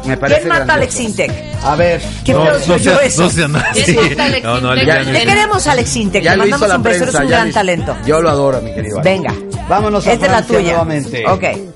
[0.05, 1.01] me parece ¿Quién mata a Alex.
[1.01, 1.33] Intec?
[1.63, 3.23] A ver, ¿Qué No, no yo seas- eso?
[3.23, 3.83] no seas así.
[3.95, 4.87] ¿Quién mata a Alex No, no, Intec?
[4.87, 6.23] ya- Te queremos, Alex Intec.
[6.25, 7.97] ya Te lo hizo mandamos un beso, eres prensa, un gran talento.
[8.07, 9.01] Yo lo adoro, mi querido.
[9.01, 9.11] Ale.
[9.11, 9.35] Venga.
[9.69, 10.61] Vámonos a Esta es la tuya.
[10.61, 11.25] nuevamente.
[11.27, 11.76] Ok.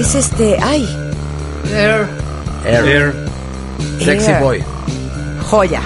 [0.00, 0.58] Es este.
[0.62, 0.88] ¡Ay!
[1.72, 2.08] Air.
[2.64, 3.14] Air.
[3.98, 4.40] Sexy Air.
[4.40, 4.64] Boy.
[5.50, 5.82] Joya.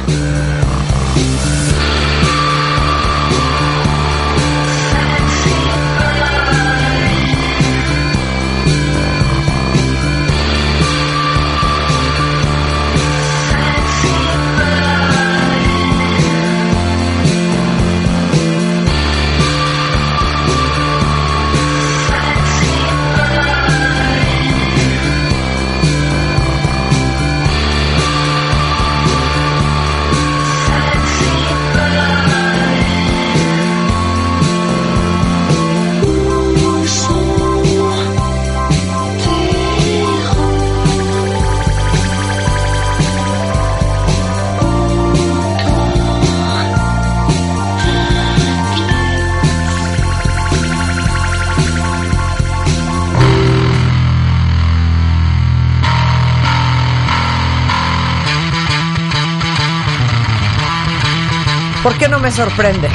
[62.12, 62.90] No me sorprende?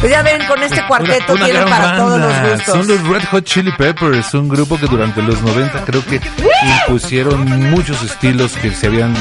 [0.00, 2.74] Pues ya ven, con este cuarteto Una para todos los gustos.
[2.74, 6.20] Son los Red Hot Chili Peppers, un grupo que durante los 90 creo que
[6.80, 9.14] impusieron muchos estilos que se habían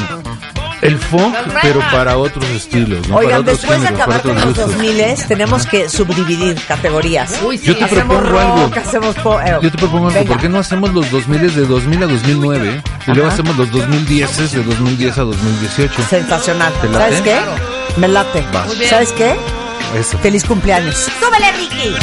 [0.86, 3.16] el funk, pero para otros estilos, ¿no?
[3.16, 4.72] para Oigan, otros después de géneros, para acabar con los gustos.
[4.78, 7.40] 2000 tenemos que subdividir categorías.
[7.44, 7.68] Uy, sí.
[7.68, 8.80] Yo te hacemos propongo rock, algo.
[8.80, 10.32] hacemos eh, Yo te propongo algo, venga.
[10.34, 14.52] ¿por qué no hacemos los 2000 de 2000 a 2009 y luego hacemos los 2010
[14.54, 16.04] de 2010 a 2018?
[16.10, 16.74] Sensacional.
[16.82, 17.00] ¿Te late?
[17.00, 18.00] ¿Sabes qué?
[18.00, 18.46] Me late.
[18.90, 19.36] ¿Sabes qué?
[19.98, 20.18] Eso.
[20.20, 21.08] Feliz cumpleaños.
[21.20, 21.96] ¡Súbele, Ricky!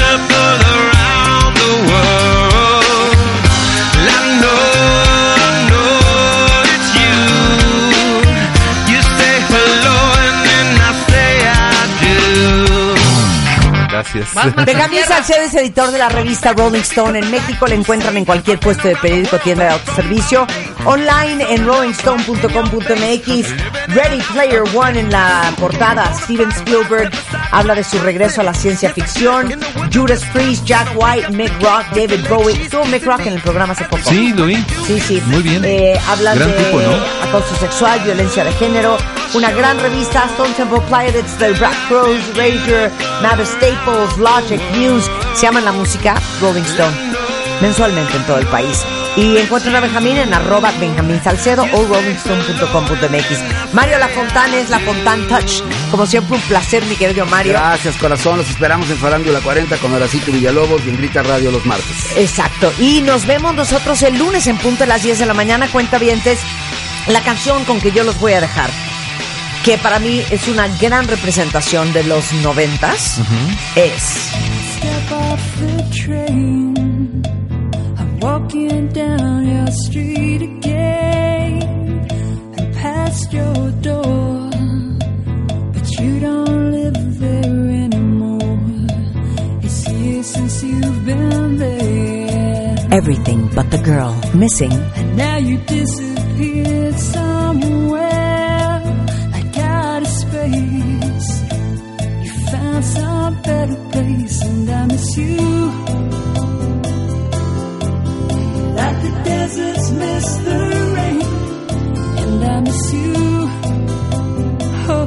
[14.12, 14.56] Gracias.
[14.66, 17.66] Benjamín Salcedo es editor de la revista Rolling Stone en México.
[17.66, 20.46] Le encuentran en cualquier puesto de periódico, tienda de autoservicio,
[20.84, 23.88] online en rollingstone.com.mx.
[23.88, 26.12] Ready Player One en la portada.
[26.14, 27.10] Steven Spielberg
[27.52, 29.54] habla de su regreso a la ciencia ficción.
[29.92, 32.60] Judas Priest, Jack White, Mick Rock, David Bowie.
[32.60, 34.02] Estuvo Mick Rock en el programa hace poco.
[34.08, 34.56] Sí, lo vi.
[34.86, 35.22] Sí, sí.
[35.26, 35.64] Muy bien.
[35.64, 36.92] Eh, hablan Gran de tipo, ¿no?
[37.28, 38.96] acoso sexual, violencia de género.
[39.34, 42.90] Una gran revista, Stone Temple Pilots, The Black Crows, Rager,
[43.22, 45.08] Mavis Staples, Logic, News.
[45.34, 46.96] Se llaman la música Rolling Stone.
[47.60, 48.84] Mensualmente en todo el país.
[49.16, 53.74] Y encuentran a Benjamín en arroba Benjamín Salcedo o rollingstone.com.mx.
[53.74, 55.62] Mario Lafontán es La Fontán Touch.
[55.90, 57.52] Como siempre, un placer, mi querido Mario.
[57.52, 58.38] Gracias, corazón.
[58.38, 62.16] Los esperamos en Farándula 40 con Horacito Villalobos y en Grita Radio los martes.
[62.16, 62.72] Exacto.
[62.78, 65.68] Y nos vemos nosotros el lunes en punto de las 10 de la mañana.
[65.68, 65.98] Cuenta
[67.08, 68.70] la canción con que yo los voy a dejar,
[69.64, 73.18] que para mí es una gran representación de los noventas,
[73.74, 74.02] es
[74.76, 76.71] Step off the train.
[78.52, 81.62] Walking down your street again
[82.58, 84.50] and past your door.
[85.72, 88.58] But you don't live there anymore.
[89.62, 92.76] It's years since you've been there.
[92.90, 94.72] Everything But the Girl, Missing.
[94.72, 98.82] And now you disappeared somewhere.
[99.32, 101.42] Like out of space.
[102.24, 106.11] You found some better place, and I miss you.
[109.24, 110.58] Deserts miss the
[110.96, 111.22] rain,
[112.22, 113.14] and I miss you.
[114.94, 115.06] Oh,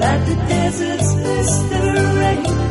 [0.00, 1.80] like the deserts miss the
[2.20, 2.69] rain.